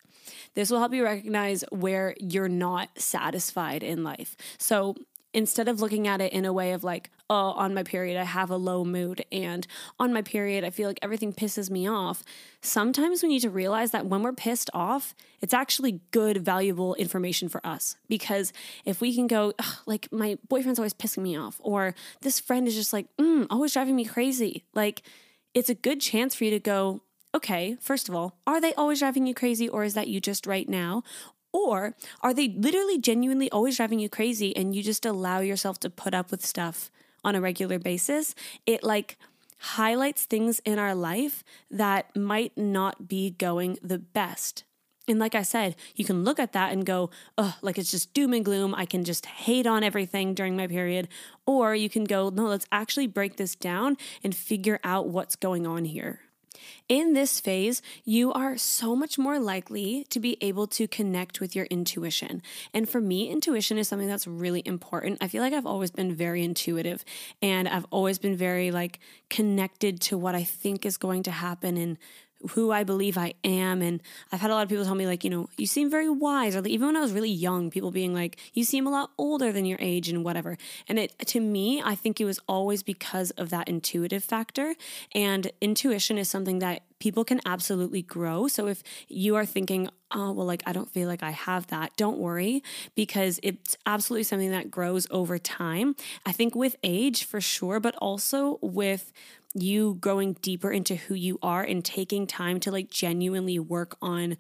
This 0.54 0.70
will 0.70 0.80
help 0.80 0.94
you 0.94 1.04
recognize 1.04 1.64
where 1.72 2.16
you're 2.20 2.48
not 2.48 2.90
satisfied 2.98 3.84
in 3.84 4.04
life. 4.04 4.38
So, 4.58 4.96
instead 5.36 5.68
of 5.68 5.82
looking 5.82 6.08
at 6.08 6.22
it 6.22 6.32
in 6.32 6.46
a 6.46 6.54
way 6.54 6.72
of 6.72 6.84
like, 6.84 7.12
oh, 7.30 7.52
on 7.52 7.74
my 7.74 7.84
period, 7.84 8.18
I 8.18 8.24
have 8.24 8.50
a 8.50 8.56
low 8.56 8.86
mood, 8.86 9.26
and 9.32 9.68
on 10.00 10.14
my 10.14 10.22
period, 10.22 10.64
I 10.64 10.70
feel 10.70 10.88
like 10.88 11.00
everything 11.02 11.34
pisses 11.34 11.70
me 11.70 11.88
off. 11.88 12.24
Sometimes 12.62 13.22
we 13.22 13.30
need 13.30 13.42
to 13.42 13.50
realize 13.50 13.92
that 13.92 14.06
when 14.06 14.24
we're 14.24 14.32
pissed 14.32 14.70
off, 14.74 15.14
it's 15.42 15.54
actually 15.54 16.00
good, 16.12 16.38
valuable 16.38 16.96
information 16.96 17.50
for 17.50 17.66
us. 17.68 17.98
Because 18.08 18.54
if 18.86 19.02
we 19.02 19.14
can 19.14 19.28
go, 19.28 19.54
like, 19.86 20.10
my 20.12 20.38
boyfriend's 20.48 20.80
always 20.80 20.94
pissing 20.94 21.24
me 21.24 21.36
off, 21.36 21.60
or 21.60 21.96
this 22.22 22.40
friend 22.40 22.68
is 22.68 22.76
just 22.76 22.94
like, 22.94 23.08
mm, 23.18 23.46
always 23.50 23.74
driving 23.74 23.96
me 23.96 24.06
crazy, 24.06 24.64
like, 24.74 25.02
it's 25.54 25.70
a 25.70 25.76
good 25.76 26.00
chance 26.00 26.34
for 26.34 26.46
you 26.46 26.52
to 26.52 26.60
go, 26.60 27.02
okay, 27.36 27.76
first 27.82 28.08
of 28.08 28.16
all, 28.16 28.38
are 28.48 28.62
they 28.62 28.74
always 28.76 29.00
driving 29.00 29.28
you 29.28 29.34
crazy 29.34 29.68
or 29.68 29.84
is 29.84 29.94
that 29.94 30.08
you 30.08 30.22
just 30.22 30.48
right 30.48 30.70
now? 30.70 31.04
Or 31.56 31.96
are 32.20 32.34
they 32.34 32.50
literally 32.50 32.98
genuinely 32.98 33.50
always 33.50 33.78
driving 33.78 34.00
you 34.00 34.10
crazy 34.10 34.54
and 34.58 34.76
you 34.76 34.84
just 34.84 35.06
allow 35.06 35.40
yourself 35.40 35.80
to 35.80 35.90
put 35.90 36.14
up 36.14 36.30
with 36.30 36.46
stuff 36.46 36.92
on 37.24 37.34
a 37.34 37.40
regular 37.40 37.80
basis? 37.80 38.36
It 38.66 38.84
like 38.84 39.18
highlights 39.60 40.26
things 40.26 40.60
in 40.66 40.80
our 40.80 40.94
life 40.94 41.46
that 41.72 42.14
might 42.14 42.58
not 42.58 43.08
be 43.08 43.30
going 43.32 43.78
the 43.82 43.98
best. 43.98 44.66
And 45.08 45.18
like 45.18 45.34
I 45.34 45.44
said, 45.44 45.78
you 45.96 46.04
can 46.04 46.26
look 46.26 46.40
at 46.40 46.52
that 46.52 46.74
and 46.74 46.86
go, 46.86 47.10
oh, 47.38 47.56
like 47.62 47.78
it's 47.78 47.92
just 47.92 48.14
doom 48.14 48.34
and 48.34 48.44
gloom. 48.44 48.76
I 48.76 48.86
can 48.86 49.06
just 49.06 49.26
hate 49.26 49.66
on 49.66 49.82
everything 49.82 50.34
during 50.34 50.58
my 50.58 50.68
period. 50.68 51.08
Or 51.46 51.74
you 51.74 51.90
can 51.90 52.04
go, 52.04 52.28
no, 52.28 52.48
let's 52.48 52.68
actually 52.70 53.08
break 53.08 53.38
this 53.38 53.56
down 53.56 53.96
and 54.26 54.36
figure 54.36 54.82
out 54.84 55.08
what's 55.08 55.38
going 55.38 55.66
on 55.66 55.86
here. 55.86 56.20
In 56.88 57.14
this 57.14 57.40
phase, 57.40 57.82
you 58.04 58.32
are 58.34 58.58
so 58.58 58.96
much 58.96 59.18
more 59.18 59.40
likely 59.40 60.06
to 60.10 60.20
be 60.20 60.38
able 60.42 60.68
to 60.68 60.88
connect 60.88 61.40
with 61.40 61.56
your 61.56 61.66
intuition. 61.66 62.42
And 62.74 62.88
for 62.88 63.02
me, 63.02 63.30
intuition 63.30 63.78
is 63.78 63.88
something 63.88 64.08
that's 64.08 64.28
really 64.28 64.62
important. 64.66 65.18
I 65.22 65.28
feel 65.28 65.42
like 65.42 65.54
I've 65.54 65.66
always 65.66 65.92
been 65.92 66.14
very 66.14 66.44
intuitive 66.44 67.04
and 67.42 67.68
I've 67.68 67.86
always 67.90 68.20
been 68.20 68.36
very 68.36 68.72
like 68.72 69.00
connected 69.30 70.00
to 70.02 70.18
what 70.18 70.36
I 70.36 70.44
think 70.44 70.86
is 70.86 70.98
going 70.98 71.24
to 71.24 71.32
happen 71.32 71.78
and 71.78 71.98
who 72.52 72.72
I 72.72 72.84
believe 72.84 73.18
I 73.18 73.34
am. 73.44 73.82
And 73.82 74.02
I've 74.32 74.42
had 74.42 74.52
a 74.52 74.54
lot 74.54 74.64
of 74.64 74.70
people 74.70 74.86
tell 74.86 74.96
me, 74.96 75.08
like, 75.08 75.24
you 75.24 75.30
know, 75.30 75.50
you 75.58 75.66
seem 75.66 75.90
very 75.90 76.10
wise. 76.10 76.56
Or 76.56 76.62
like, 76.62 76.72
even 76.72 76.88
when 76.88 76.98
I 76.98 77.02
was 77.02 77.12
really 77.12 77.30
young, 77.30 77.70
people 77.72 77.92
being 77.92 78.14
like, 78.14 78.38
you 78.54 78.64
seem 78.64 78.86
a 78.86 78.92
lot 78.92 79.12
older 79.18 79.52
than 79.52 79.66
your 79.66 79.80
age 79.82 80.10
and 80.10 80.24
whatever. 80.24 80.58
And 80.88 81.00
it, 81.00 81.18
to 81.28 81.40
me, 81.40 81.82
I 81.84 81.96
think 81.96 82.22
it 82.22 82.26
was 82.26 82.40
always 82.48 82.84
because 82.84 83.32
of 83.32 83.50
that 83.50 83.68
intuitive 83.68 84.24
factor. 84.24 84.76
And 85.14 85.52
intuition 85.62 86.18
is 86.18 86.30
something 86.30 86.60
that 86.60 86.84
people 87.00 87.26
can 87.26 87.42
absolutely 87.46 88.02
grow. 88.02 88.48
So 88.48 88.68
if 88.68 88.84
you 89.08 89.36
are 89.36 89.46
thinking, 89.46 89.90
oh, 90.12 90.32
well, 90.32 90.46
like, 90.46 90.64
I 90.66 90.74
don't 90.74 90.90
feel 90.90 91.08
like 91.08 91.24
I 91.24 91.32
have 91.32 91.68
that, 91.68 91.96
don't 91.98 92.18
worry 92.18 92.64
because 92.96 93.40
it's 93.44 93.76
absolutely 93.86 94.24
something 94.24 94.52
that 94.52 94.72
grows 94.72 95.08
over 95.12 95.38
time. 95.38 95.96
I 96.26 96.32
think 96.32 96.56
with 96.56 96.76
age 96.84 97.26
for 97.26 97.42
sure, 97.42 97.80
but 97.80 97.96
also 97.98 98.60
with 98.62 99.12
you 99.56 99.96
growing 99.96 100.34
deeper 100.34 100.72
into 100.72 100.96
who 100.96 101.16
you 101.16 101.40
are 101.42 101.64
and 101.64 101.84
taking 101.84 102.28
time 102.28 102.60
to 102.62 102.72
like 102.72 102.90
genuinely 102.90 103.58
work 103.58 103.96
on 104.02 104.38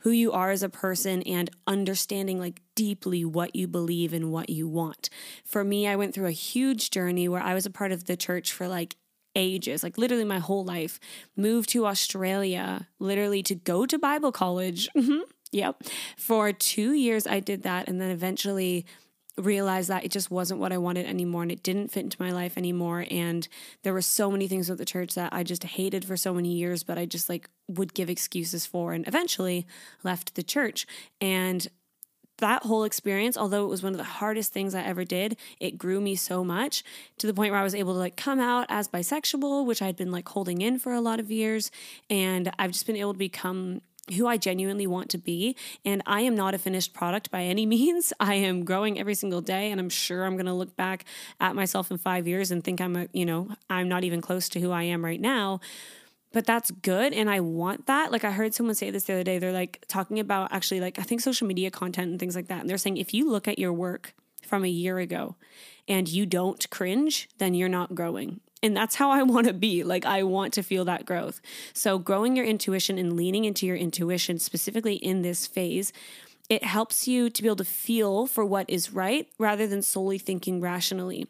who 0.00 0.10
you 0.10 0.30
are 0.32 0.50
as 0.50 0.62
a 0.62 0.68
person 0.68 1.22
and 1.22 1.50
understanding 1.66 2.38
like 2.38 2.60
deeply 2.74 3.24
what 3.24 3.56
you 3.56 3.66
believe 3.66 4.12
and 4.12 4.30
what 4.30 4.50
you 4.50 4.68
want. 4.68 5.08
For 5.44 5.64
me, 5.64 5.88
I 5.88 5.96
went 5.96 6.14
through 6.14 6.26
a 6.26 6.32
huge 6.32 6.90
journey 6.90 7.28
where 7.28 7.42
I 7.42 7.54
was 7.54 7.66
a 7.66 7.70
part 7.70 7.92
of 7.92 8.04
the 8.04 8.16
church 8.16 8.52
for 8.52 8.68
like 8.68 8.96
ages, 9.34 9.82
like 9.82 9.98
literally 9.98 10.24
my 10.24 10.38
whole 10.38 10.64
life, 10.64 11.00
moved 11.36 11.70
to 11.70 11.86
Australia 11.86 12.88
literally 12.98 13.42
to 13.44 13.54
go 13.54 13.86
to 13.86 13.98
Bible 13.98 14.32
college. 14.32 14.88
Mm-hmm. 14.96 15.20
Yep. 15.52 15.84
For 16.16 16.52
two 16.52 16.92
years, 16.92 17.26
I 17.26 17.40
did 17.40 17.62
that. 17.62 17.88
And 17.88 18.00
then 18.00 18.10
eventually 18.10 18.84
realized 19.36 19.88
that 19.90 20.04
it 20.04 20.10
just 20.10 20.30
wasn't 20.30 20.60
what 20.60 20.72
I 20.72 20.78
wanted 20.78 21.06
anymore 21.06 21.42
and 21.42 21.52
it 21.52 21.62
didn't 21.62 21.88
fit 21.88 22.04
into 22.04 22.20
my 22.20 22.30
life 22.30 22.56
anymore. 22.56 23.06
And 23.10 23.46
there 23.82 23.92
were 23.92 24.02
so 24.02 24.30
many 24.30 24.48
things 24.48 24.68
with 24.68 24.78
the 24.78 24.84
church 24.84 25.14
that 25.14 25.32
I 25.32 25.42
just 25.42 25.64
hated 25.64 26.04
for 26.04 26.16
so 26.16 26.32
many 26.32 26.52
years, 26.52 26.82
but 26.82 26.98
I 26.98 27.06
just 27.06 27.28
like 27.28 27.48
would 27.68 27.94
give 27.94 28.08
excuses 28.08 28.66
for 28.66 28.92
and 28.92 29.06
eventually 29.06 29.66
left 30.02 30.34
the 30.34 30.42
church. 30.42 30.86
And 31.20 31.68
that 32.38 32.64
whole 32.64 32.84
experience, 32.84 33.36
although 33.36 33.64
it 33.64 33.68
was 33.68 33.82
one 33.82 33.92
of 33.92 33.98
the 33.98 34.04
hardest 34.04 34.52
things 34.52 34.74
I 34.74 34.82
ever 34.82 35.04
did, 35.04 35.36
it 35.58 35.78
grew 35.78 36.00
me 36.00 36.16
so 36.16 36.44
much 36.44 36.84
to 37.18 37.26
the 37.26 37.34
point 37.34 37.50
where 37.50 37.60
I 37.60 37.64
was 37.64 37.74
able 37.74 37.94
to 37.94 37.98
like 37.98 38.16
come 38.16 38.38
out 38.40 38.66
as 38.68 38.88
bisexual, 38.88 39.64
which 39.64 39.80
I'd 39.80 39.96
been 39.96 40.12
like 40.12 40.28
holding 40.28 40.60
in 40.60 40.78
for 40.78 40.92
a 40.92 41.00
lot 41.00 41.20
of 41.20 41.30
years. 41.30 41.70
And 42.10 42.52
I've 42.58 42.72
just 42.72 42.86
been 42.86 42.96
able 42.96 43.14
to 43.14 43.18
become 43.18 43.80
who 44.14 44.26
I 44.26 44.36
genuinely 44.36 44.86
want 44.86 45.10
to 45.10 45.18
be. 45.18 45.56
And 45.84 46.02
I 46.06 46.20
am 46.20 46.34
not 46.34 46.54
a 46.54 46.58
finished 46.58 46.94
product 46.94 47.30
by 47.30 47.42
any 47.42 47.66
means. 47.76 48.12
I 48.20 48.34
am 48.34 48.64
growing 48.64 48.98
every 48.98 49.14
single 49.14 49.40
day. 49.40 49.70
And 49.70 49.80
I'm 49.80 49.88
sure 49.88 50.24
I'm 50.24 50.36
going 50.36 50.46
to 50.46 50.52
look 50.52 50.76
back 50.76 51.04
at 51.40 51.54
myself 51.54 51.90
in 51.90 51.98
five 51.98 52.26
years 52.26 52.50
and 52.50 52.62
think 52.62 52.80
I'm 52.80 52.96
a, 52.96 53.08
you 53.12 53.26
know, 53.26 53.48
I'm 53.68 53.88
not 53.88 54.04
even 54.04 54.20
close 54.20 54.48
to 54.50 54.60
who 54.60 54.70
I 54.70 54.84
am 54.84 55.04
right 55.04 55.20
now. 55.20 55.60
But 56.32 56.44
that's 56.44 56.70
good. 56.70 57.12
And 57.12 57.30
I 57.30 57.40
want 57.40 57.86
that. 57.86 58.12
Like 58.12 58.24
I 58.24 58.30
heard 58.30 58.54
someone 58.54 58.74
say 58.74 58.90
this 58.90 59.04
the 59.04 59.14
other 59.14 59.24
day. 59.24 59.38
They're 59.38 59.52
like 59.52 59.84
talking 59.88 60.20
about 60.20 60.52
actually, 60.52 60.80
like, 60.80 60.98
I 60.98 61.02
think 61.02 61.20
social 61.20 61.46
media 61.46 61.70
content 61.70 62.10
and 62.10 62.20
things 62.20 62.36
like 62.36 62.48
that. 62.48 62.60
And 62.60 62.68
they're 62.68 62.78
saying 62.78 62.98
if 62.98 63.14
you 63.14 63.30
look 63.30 63.48
at 63.48 63.58
your 63.58 63.72
work 63.72 64.14
from 64.42 64.64
a 64.64 64.68
year 64.68 64.98
ago 64.98 65.36
and 65.88 66.08
you 66.08 66.26
don't 66.26 66.68
cringe, 66.70 67.28
then 67.38 67.54
you're 67.54 67.68
not 67.68 67.94
growing. 67.94 68.40
And 68.66 68.76
that's 68.76 68.96
how 68.96 69.10
I 69.10 69.22
want 69.34 69.46
to 69.46 69.52
be. 69.52 69.84
Like, 69.84 70.04
I 70.04 70.24
want 70.24 70.52
to 70.54 70.62
feel 70.62 70.84
that 70.86 71.06
growth. 71.06 71.40
So, 71.72 71.98
growing 71.98 72.36
your 72.36 72.44
intuition 72.44 72.98
and 72.98 73.14
leaning 73.14 73.44
into 73.44 73.64
your 73.64 73.76
intuition, 73.76 74.38
specifically 74.38 74.96
in 74.96 75.22
this 75.22 75.46
phase, 75.46 75.92
it 76.48 76.64
helps 76.64 77.08
you 77.08 77.30
to 77.30 77.42
be 77.42 77.48
able 77.48 77.56
to 77.56 77.64
feel 77.64 78.26
for 78.26 78.44
what 78.44 78.68
is 78.68 78.92
right 78.92 79.28
rather 79.38 79.66
than 79.66 79.82
solely 79.82 80.18
thinking 80.18 80.60
rationally. 80.60 81.28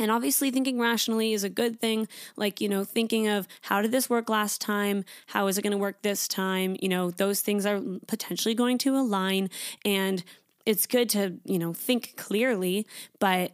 And 0.00 0.10
obviously, 0.10 0.50
thinking 0.50 0.80
rationally 0.80 1.32
is 1.32 1.44
a 1.44 1.48
good 1.48 1.80
thing. 1.80 2.08
Like, 2.34 2.60
you 2.60 2.68
know, 2.68 2.82
thinking 2.82 3.28
of 3.28 3.46
how 3.62 3.80
did 3.80 3.92
this 3.92 4.10
work 4.10 4.28
last 4.28 4.60
time? 4.60 5.04
How 5.28 5.46
is 5.46 5.56
it 5.56 5.62
going 5.62 5.70
to 5.70 5.78
work 5.78 6.02
this 6.02 6.26
time? 6.26 6.76
You 6.82 6.88
know, 6.88 7.12
those 7.12 7.40
things 7.40 7.64
are 7.64 7.80
potentially 8.08 8.56
going 8.56 8.78
to 8.78 8.96
align. 8.96 9.50
And 9.84 10.24
it's 10.66 10.88
good 10.88 11.08
to, 11.10 11.36
you 11.44 11.60
know, 11.60 11.72
think 11.72 12.14
clearly, 12.16 12.88
but 13.20 13.52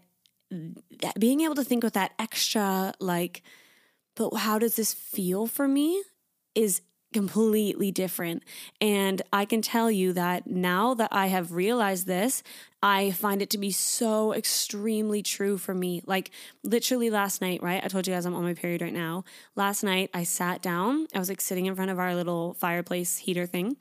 being 1.18 1.40
able 1.40 1.54
to 1.54 1.64
think 1.64 1.82
with 1.82 1.94
that 1.94 2.12
extra 2.18 2.92
like 2.98 3.42
but 4.16 4.34
how 4.34 4.58
does 4.58 4.76
this 4.76 4.92
feel 4.92 5.46
for 5.46 5.66
me? 5.68 6.02
is 6.54 6.82
completely 7.12 7.90
different. 7.90 8.42
And 8.80 9.20
i 9.32 9.44
can 9.44 9.62
tell 9.62 9.90
you 9.90 10.12
that 10.12 10.46
now 10.46 10.94
that 10.94 11.08
i 11.10 11.26
have 11.26 11.52
realized 11.52 12.06
this 12.06 12.42
i 12.82 13.10
find 13.10 13.42
it 13.42 13.50
to 13.50 13.58
be 13.58 13.72
so 13.72 14.32
extremely 14.32 15.22
true 15.22 15.58
for 15.58 15.74
me. 15.74 16.02
Like 16.06 16.30
literally 16.62 17.10
last 17.10 17.40
night 17.40 17.62
right? 17.62 17.84
I 17.84 17.88
told 17.88 18.06
you 18.06 18.14
guys 18.14 18.26
i'm 18.26 18.34
on 18.34 18.44
my 18.44 18.54
period 18.54 18.82
right 18.82 18.92
now. 18.92 19.24
Last 19.56 19.82
night 19.82 20.10
i 20.14 20.22
sat 20.22 20.62
down. 20.62 21.08
I 21.14 21.18
was 21.18 21.28
like 21.28 21.40
sitting 21.40 21.66
in 21.66 21.74
front 21.74 21.90
of 21.90 21.98
our 21.98 22.14
little 22.14 22.54
fireplace 22.54 23.16
heater 23.16 23.46
thing. 23.46 23.76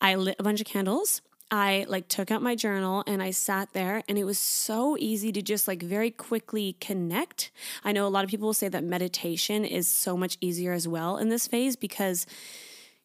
I 0.00 0.14
lit 0.14 0.36
a 0.38 0.42
bunch 0.42 0.60
of 0.60 0.66
candles 0.66 1.20
I 1.50 1.84
like 1.88 2.06
took 2.08 2.30
out 2.30 2.42
my 2.42 2.54
journal 2.54 3.02
and 3.06 3.22
I 3.22 3.32
sat 3.32 3.72
there 3.72 4.02
and 4.08 4.16
it 4.16 4.24
was 4.24 4.38
so 4.38 4.96
easy 4.98 5.32
to 5.32 5.42
just 5.42 5.66
like 5.66 5.82
very 5.82 6.10
quickly 6.10 6.76
connect. 6.80 7.50
I 7.84 7.92
know 7.92 8.06
a 8.06 8.08
lot 8.08 8.24
of 8.24 8.30
people 8.30 8.46
will 8.46 8.54
say 8.54 8.68
that 8.68 8.84
meditation 8.84 9.64
is 9.64 9.88
so 9.88 10.16
much 10.16 10.38
easier 10.40 10.72
as 10.72 10.86
well 10.86 11.16
in 11.16 11.28
this 11.28 11.48
phase 11.48 11.74
because 11.74 12.26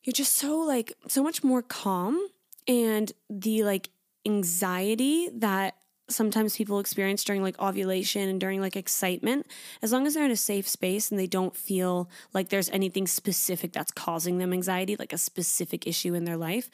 you're 0.04 0.14
just 0.14 0.34
so 0.34 0.60
like 0.60 0.94
so 1.08 1.24
much 1.24 1.44
more 1.44 1.64
calm 1.64 2.20
and 2.68 3.12
the 3.30 3.64
like 3.64 3.90
anxiety 4.26 5.30
that 5.34 5.76
sometimes 6.08 6.56
people 6.56 6.80
experience 6.80 7.24
during 7.24 7.42
like 7.42 7.60
ovulation 7.60 8.30
and 8.30 8.40
during 8.40 8.62
like 8.62 8.76
excitement 8.76 9.48
as 9.82 9.92
long 9.92 10.06
as 10.06 10.14
they're 10.14 10.26
in 10.26 10.30
a 10.30 10.36
safe 10.36 10.68
space 10.68 11.10
and 11.10 11.20
they 11.20 11.26
don't 11.26 11.56
feel 11.56 12.08
like 12.32 12.50
there's 12.50 12.70
anything 12.70 13.08
specific 13.08 13.74
that's 13.74 13.92
causing 13.92 14.38
them 14.38 14.54
anxiety 14.54 14.96
like 14.98 15.14
a 15.14 15.18
specific 15.18 15.88
issue 15.88 16.14
in 16.14 16.26
their 16.26 16.38
life 16.38 16.70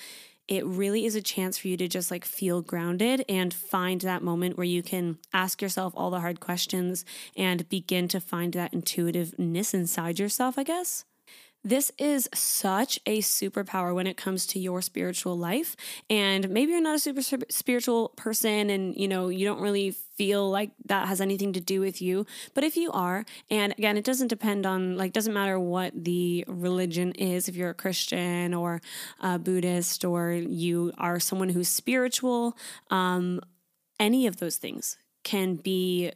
it 0.48 0.66
really 0.66 1.06
is 1.06 1.16
a 1.16 1.22
chance 1.22 1.58
for 1.58 1.68
you 1.68 1.78
to 1.78 1.88
just 1.88 2.12
like 2.12 2.26
feel 2.26 2.62
grounded 2.62 3.24
and 3.30 3.54
find 3.54 4.02
that 4.02 4.24
moment 4.24 4.58
where 4.58 4.66
you 4.66 4.84
can 4.84 5.18
ask 5.34 5.62
yourself 5.62 5.94
all 5.96 6.10
the 6.10 6.20
hard 6.20 6.40
questions 6.40 7.06
and 7.38 7.70
begin 7.70 8.08
to 8.10 8.20
find 8.20 8.54
that 8.54 8.74
intuitiveness 8.74 9.74
inside 9.74 10.20
yourself, 10.20 10.58
I 10.58 10.64
guess. 10.64 11.06
This 11.64 11.92
is 12.00 12.28
such 12.34 13.00
a 13.06 13.20
superpower 13.20 13.94
when 13.94 14.08
it 14.08 14.18
comes 14.18 14.48
to 14.48 14.60
your 14.60 14.82
spiritual 14.82 15.38
life. 15.38 15.76
And 16.10 16.50
maybe 16.50 16.72
you're 16.72 16.82
not 16.82 16.96
a 16.96 17.00
super 17.00 17.22
spiritual 17.22 18.10
person 18.10 18.72
and 18.72 18.96
you 18.96 19.08
know, 19.08 19.30
you 19.30 19.46
don't 19.46 19.62
really 19.62 19.92
feel 19.92 20.50
like 20.50 20.72
that 20.86 21.08
has 21.08 21.22
anything 21.22 21.54
to 21.54 21.62
do 21.62 21.80
with 21.80 22.02
you. 22.02 22.26
But 22.56 22.64
if 22.64 22.76
you 22.76 22.92
are, 22.92 23.26
and 23.50 23.74
again, 23.74 23.96
it 23.96 24.04
doesn't 24.04 24.28
depend 24.28 24.66
on 24.66 24.98
like 24.98 25.14
doesn't 25.14 25.34
matter 25.34 25.60
what 25.60 25.94
the 26.04 26.46
religion 26.48 27.12
is, 27.14 27.48
if 27.48 27.56
you're 27.56 27.70
a 27.70 27.76
Christian 27.76 28.56
or 28.56 28.82
a 29.20 29.38
Buddhist 29.38 30.04
or 30.04 30.32
you 30.32 30.92
are 30.98 31.20
someone 31.20 31.50
who's 31.50 31.70
spiritual, 31.70 32.58
um, 32.90 33.40
any 34.00 34.26
of 34.26 34.38
those 34.38 34.56
things 34.56 34.98
can 35.24 35.56
be 35.56 36.12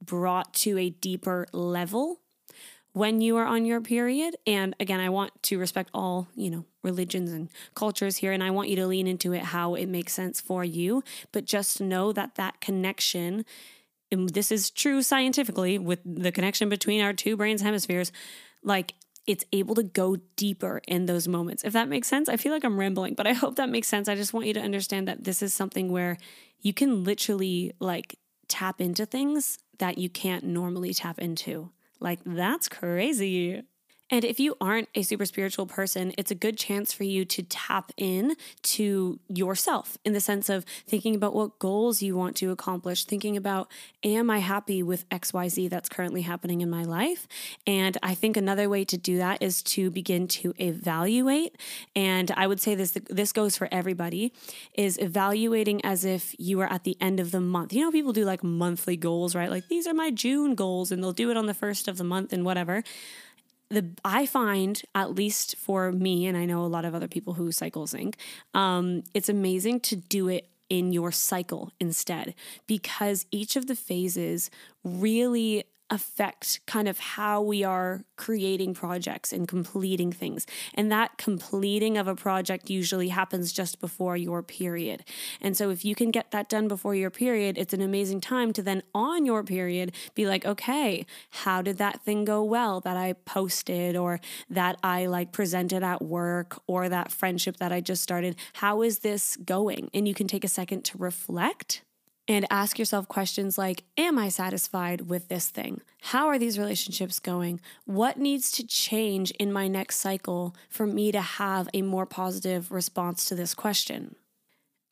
brought 0.00 0.54
to 0.54 0.78
a 0.78 0.90
deeper 0.90 1.46
level 1.52 2.20
when 2.96 3.20
you 3.20 3.36
are 3.36 3.44
on 3.44 3.66
your 3.66 3.82
period. 3.82 4.34
And 4.46 4.74
again, 4.80 5.00
I 5.00 5.10
want 5.10 5.30
to 5.42 5.58
respect 5.58 5.90
all, 5.92 6.28
you 6.34 6.48
know, 6.48 6.64
religions 6.82 7.30
and 7.30 7.50
cultures 7.74 8.16
here. 8.16 8.32
And 8.32 8.42
I 8.42 8.48
want 8.48 8.70
you 8.70 8.76
to 8.76 8.86
lean 8.86 9.06
into 9.06 9.34
it 9.34 9.42
how 9.42 9.74
it 9.74 9.84
makes 9.84 10.14
sense 10.14 10.40
for 10.40 10.64
you. 10.64 11.04
But 11.30 11.44
just 11.44 11.78
know 11.78 12.10
that 12.12 12.36
that 12.36 12.62
connection, 12.62 13.44
and 14.10 14.30
this 14.30 14.50
is 14.50 14.70
true 14.70 15.02
scientifically 15.02 15.78
with 15.78 15.98
the 16.06 16.32
connection 16.32 16.70
between 16.70 17.02
our 17.02 17.12
two 17.12 17.36
brains 17.36 17.60
hemispheres, 17.60 18.12
like 18.62 18.94
it's 19.26 19.44
able 19.52 19.74
to 19.74 19.82
go 19.82 20.16
deeper 20.36 20.80
in 20.88 21.04
those 21.04 21.28
moments. 21.28 21.64
If 21.64 21.74
that 21.74 21.90
makes 21.90 22.08
sense, 22.08 22.30
I 22.30 22.38
feel 22.38 22.50
like 22.50 22.64
I'm 22.64 22.80
rambling, 22.80 23.12
but 23.12 23.26
I 23.26 23.34
hope 23.34 23.56
that 23.56 23.68
makes 23.68 23.88
sense. 23.88 24.08
I 24.08 24.14
just 24.14 24.32
want 24.32 24.46
you 24.46 24.54
to 24.54 24.62
understand 24.62 25.06
that 25.06 25.22
this 25.22 25.42
is 25.42 25.52
something 25.52 25.92
where 25.92 26.16
you 26.62 26.72
can 26.72 27.04
literally 27.04 27.72
like 27.78 28.18
tap 28.48 28.80
into 28.80 29.04
things 29.04 29.58
that 29.80 29.98
you 29.98 30.08
can't 30.08 30.44
normally 30.44 30.94
tap 30.94 31.18
into. 31.18 31.72
Like, 32.00 32.20
that's 32.24 32.68
crazy. 32.68 33.62
And 34.10 34.24
if 34.24 34.38
you 34.38 34.56
aren't 34.60 34.88
a 34.94 35.02
super 35.02 35.24
spiritual 35.24 35.66
person, 35.66 36.12
it's 36.16 36.30
a 36.30 36.34
good 36.36 36.56
chance 36.56 36.92
for 36.92 37.02
you 37.02 37.24
to 37.24 37.42
tap 37.42 37.90
in 37.96 38.36
to 38.62 39.18
yourself 39.28 39.98
in 40.04 40.12
the 40.12 40.20
sense 40.20 40.48
of 40.48 40.64
thinking 40.86 41.16
about 41.16 41.34
what 41.34 41.58
goals 41.58 42.02
you 42.02 42.16
want 42.16 42.36
to 42.36 42.52
accomplish, 42.52 43.04
thinking 43.04 43.36
about, 43.36 43.68
am 44.04 44.30
I 44.30 44.38
happy 44.38 44.80
with 44.82 45.08
XYZ 45.08 45.68
that's 45.68 45.88
currently 45.88 46.22
happening 46.22 46.60
in 46.60 46.70
my 46.70 46.84
life? 46.84 47.26
And 47.66 47.98
I 48.00 48.14
think 48.14 48.36
another 48.36 48.68
way 48.68 48.84
to 48.84 48.96
do 48.96 49.18
that 49.18 49.42
is 49.42 49.60
to 49.64 49.90
begin 49.90 50.28
to 50.28 50.54
evaluate. 50.60 51.56
And 51.96 52.30
I 52.36 52.46
would 52.46 52.60
say 52.60 52.74
this 52.74 52.96
this 53.10 53.32
goes 53.32 53.56
for 53.56 53.68
everybody 53.72 54.32
is 54.74 54.98
evaluating 54.98 55.84
as 55.84 56.04
if 56.04 56.34
you 56.38 56.60
are 56.60 56.72
at 56.72 56.84
the 56.84 56.96
end 57.00 57.18
of 57.18 57.32
the 57.32 57.40
month. 57.40 57.72
You 57.72 57.82
know, 57.82 57.90
people 57.90 58.12
do 58.12 58.24
like 58.24 58.44
monthly 58.44 58.96
goals, 58.96 59.34
right? 59.34 59.50
Like 59.50 59.68
these 59.68 59.86
are 59.86 59.94
my 59.94 60.10
June 60.10 60.54
goals, 60.54 60.92
and 60.92 61.02
they'll 61.02 61.12
do 61.12 61.30
it 61.30 61.36
on 61.36 61.46
the 61.46 61.54
first 61.54 61.88
of 61.88 61.98
the 61.98 62.04
month 62.04 62.32
and 62.32 62.44
whatever 62.44 62.84
the 63.70 63.90
I 64.04 64.26
find 64.26 64.80
at 64.94 65.14
least 65.14 65.56
for 65.56 65.92
me, 65.92 66.26
and 66.26 66.36
I 66.36 66.44
know 66.44 66.64
a 66.64 66.66
lot 66.66 66.84
of 66.84 66.94
other 66.94 67.08
people 67.08 67.34
who 67.34 67.50
cycle 67.52 67.86
sync, 67.86 68.16
um, 68.54 69.02
it's 69.14 69.28
amazing 69.28 69.80
to 69.80 69.96
do 69.96 70.28
it 70.28 70.48
in 70.68 70.92
your 70.92 71.12
cycle 71.12 71.72
instead 71.78 72.34
because 72.66 73.26
each 73.30 73.56
of 73.56 73.66
the 73.66 73.76
phases 73.76 74.50
really 74.82 75.64
affect 75.90 76.60
kind 76.66 76.88
of 76.88 76.98
how 76.98 77.40
we 77.40 77.62
are 77.62 78.04
creating 78.16 78.74
projects 78.74 79.32
and 79.32 79.46
completing 79.46 80.10
things. 80.10 80.46
And 80.74 80.90
that 80.90 81.16
completing 81.16 81.96
of 81.96 82.08
a 82.08 82.16
project 82.16 82.68
usually 82.68 83.08
happens 83.08 83.52
just 83.52 83.80
before 83.80 84.16
your 84.16 84.42
period. 84.42 85.04
And 85.40 85.56
so 85.56 85.70
if 85.70 85.84
you 85.84 85.94
can 85.94 86.10
get 86.10 86.30
that 86.32 86.48
done 86.48 86.66
before 86.66 86.94
your 86.94 87.10
period, 87.10 87.56
it's 87.56 87.74
an 87.74 87.82
amazing 87.82 88.20
time 88.20 88.52
to 88.54 88.62
then 88.62 88.82
on 88.94 89.24
your 89.24 89.44
period 89.44 89.92
be 90.14 90.26
like, 90.26 90.44
okay, 90.44 91.06
how 91.30 91.62
did 91.62 91.78
that 91.78 92.02
thing 92.02 92.24
go 92.24 92.42
well 92.42 92.80
that 92.80 92.96
I 92.96 93.12
posted 93.12 93.96
or 93.96 94.20
that 94.50 94.78
I 94.82 95.06
like 95.06 95.30
presented 95.30 95.82
at 95.82 96.02
work 96.02 96.60
or 96.66 96.88
that 96.88 97.12
friendship 97.12 97.58
that 97.58 97.72
I 97.72 97.80
just 97.80 98.02
started? 98.02 98.36
How 98.54 98.82
is 98.82 99.00
this 99.00 99.36
going? 99.36 99.90
And 99.94 100.08
you 100.08 100.14
can 100.14 100.26
take 100.26 100.44
a 100.44 100.48
second 100.48 100.84
to 100.86 100.98
reflect 100.98 101.82
and 102.28 102.46
ask 102.50 102.78
yourself 102.78 103.08
questions 103.08 103.56
like 103.56 103.84
Am 103.96 104.18
I 104.18 104.28
satisfied 104.28 105.02
with 105.02 105.28
this 105.28 105.48
thing? 105.48 105.80
How 106.02 106.26
are 106.28 106.38
these 106.38 106.58
relationships 106.58 107.18
going? 107.18 107.60
What 107.84 108.18
needs 108.18 108.50
to 108.52 108.66
change 108.66 109.30
in 109.32 109.52
my 109.52 109.68
next 109.68 109.98
cycle 109.98 110.54
for 110.68 110.86
me 110.86 111.12
to 111.12 111.20
have 111.20 111.68
a 111.72 111.82
more 111.82 112.06
positive 112.06 112.70
response 112.70 113.24
to 113.26 113.34
this 113.34 113.54
question? 113.54 114.16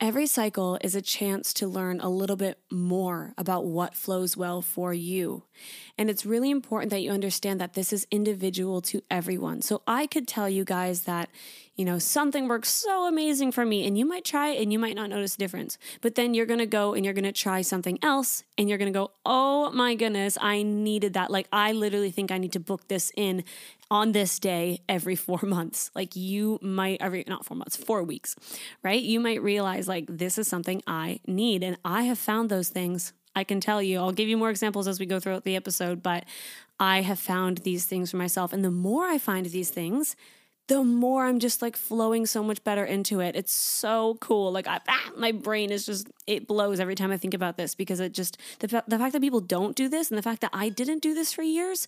Every 0.01 0.27
cycle 0.27 0.77
is 0.81 0.93
a 0.93 1.01
chance 1.01 1.53
to 1.53 1.67
learn 1.67 2.01
a 2.01 2.09
little 2.09 2.35
bit 2.35 2.59
more 2.69 3.33
about 3.37 3.65
what 3.65 3.95
flows 3.95 4.35
well 4.35 4.61
for 4.61 4.93
you. 4.93 5.43
And 5.97 6.09
it's 6.09 6.25
really 6.25 6.51
important 6.51 6.89
that 6.89 7.01
you 7.01 7.11
understand 7.11 7.61
that 7.61 7.75
this 7.75 7.93
is 7.93 8.05
individual 8.11 8.81
to 8.81 9.01
everyone. 9.09 9.61
So 9.61 9.83
I 9.87 10.05
could 10.05 10.27
tell 10.27 10.49
you 10.49 10.65
guys 10.65 11.03
that 11.03 11.29
you 11.75 11.83
know, 11.83 11.99
something 11.99 12.47
works 12.47 12.69
so 12.69 13.05
amazing 13.05 13.51
for 13.51 13.65
me 13.65 13.85
and 13.85 13.97
you 13.97 14.05
might 14.05 14.23
try 14.23 14.49
it 14.49 14.61
and 14.61 14.71
you 14.71 14.79
might 14.79 14.95
not 14.95 15.09
notice 15.09 15.35
a 15.35 15.37
difference. 15.37 15.77
But 15.99 16.15
then 16.15 16.33
you're 16.33 16.45
to 16.59 16.65
go 16.65 16.93
and 16.93 17.03
you're 17.03 17.13
to 17.25 17.33
try 17.33 17.61
something 17.61 17.99
else 18.01 18.43
and 18.57 18.69
you're 18.69 18.77
to 18.93 18.97
go, 18.97 19.11
"Oh 19.25 19.71
my 19.71 19.95
goodness, 19.95 20.37
I 20.39 20.63
needed 20.63 21.13
that. 21.13 21.31
Like 21.31 21.47
I 21.51 21.73
literally 21.73 22.11
think 22.11 22.31
I 22.31 22.37
need 22.37 22.53
to 22.53 22.61
book 22.61 22.87
this 22.87 23.11
in 23.17 23.43
on 23.91 24.11
this 24.11 24.39
day 24.39 24.81
every 24.89 25.15
4 25.27 25.39
months." 25.43 25.91
Like 25.95 26.15
you 26.15 26.59
might 26.61 27.01
every 27.01 27.23
not 27.27 27.45
4 27.45 27.57
months, 27.57 27.75
4 27.75 28.03
weeks, 28.03 28.35
right? 28.83 29.01
You 29.01 29.19
might 29.19 29.41
realize 29.41 29.87
like 29.87 30.05
this 30.07 30.37
is 30.37 30.47
something 30.47 30.81
I 30.87 31.19
need 31.27 31.63
and 31.63 31.77
I 31.83 32.03
have 32.03 32.19
found 32.19 32.49
those 32.49 32.69
things 32.69 33.13
I 33.35 33.43
can 33.43 33.59
tell 33.59 33.81
you. 33.81 33.99
I'll 33.99 34.13
give 34.13 34.29
you 34.29 34.37
more 34.37 34.49
examples 34.49 34.87
as 34.87 34.99
we 34.99 35.05
go 35.05 35.19
throughout 35.19 35.43
the 35.43 35.55
episode, 35.55 36.01
but 36.01 36.23
I 36.79 37.01
have 37.01 37.19
found 37.19 37.59
these 37.59 37.85
things 37.85 38.11
for 38.11 38.17
myself. 38.17 38.53
And 38.53 38.63
the 38.63 38.71
more 38.71 39.05
I 39.05 39.17
find 39.17 39.45
these 39.45 39.69
things, 39.69 40.15
the 40.67 40.83
more 40.83 41.25
I'm 41.25 41.39
just 41.39 41.61
like 41.61 41.75
flowing 41.75 42.25
so 42.25 42.41
much 42.41 42.63
better 42.63 42.83
into 42.83 43.19
it. 43.19 43.35
It's 43.35 43.53
so 43.53 44.17
cool. 44.19 44.51
Like 44.51 44.67
I, 44.67 44.79
ah, 44.87 45.11
my 45.15 45.31
brain 45.31 45.71
is 45.71 45.85
just 45.85 46.09
it 46.25 46.47
blows 46.47 46.79
every 46.79 46.95
time 46.95 47.11
I 47.11 47.17
think 47.17 47.33
about 47.33 47.57
this 47.57 47.75
because 47.75 47.99
it 47.99 48.13
just 48.13 48.37
the 48.59 48.83
the 48.87 48.97
fact 48.97 49.13
that 49.13 49.21
people 49.21 49.41
don't 49.41 49.75
do 49.75 49.87
this 49.87 50.09
and 50.09 50.17
the 50.17 50.23
fact 50.23 50.41
that 50.41 50.49
I 50.53 50.69
didn't 50.69 50.99
do 50.99 51.13
this 51.13 51.33
for 51.33 51.43
years. 51.43 51.87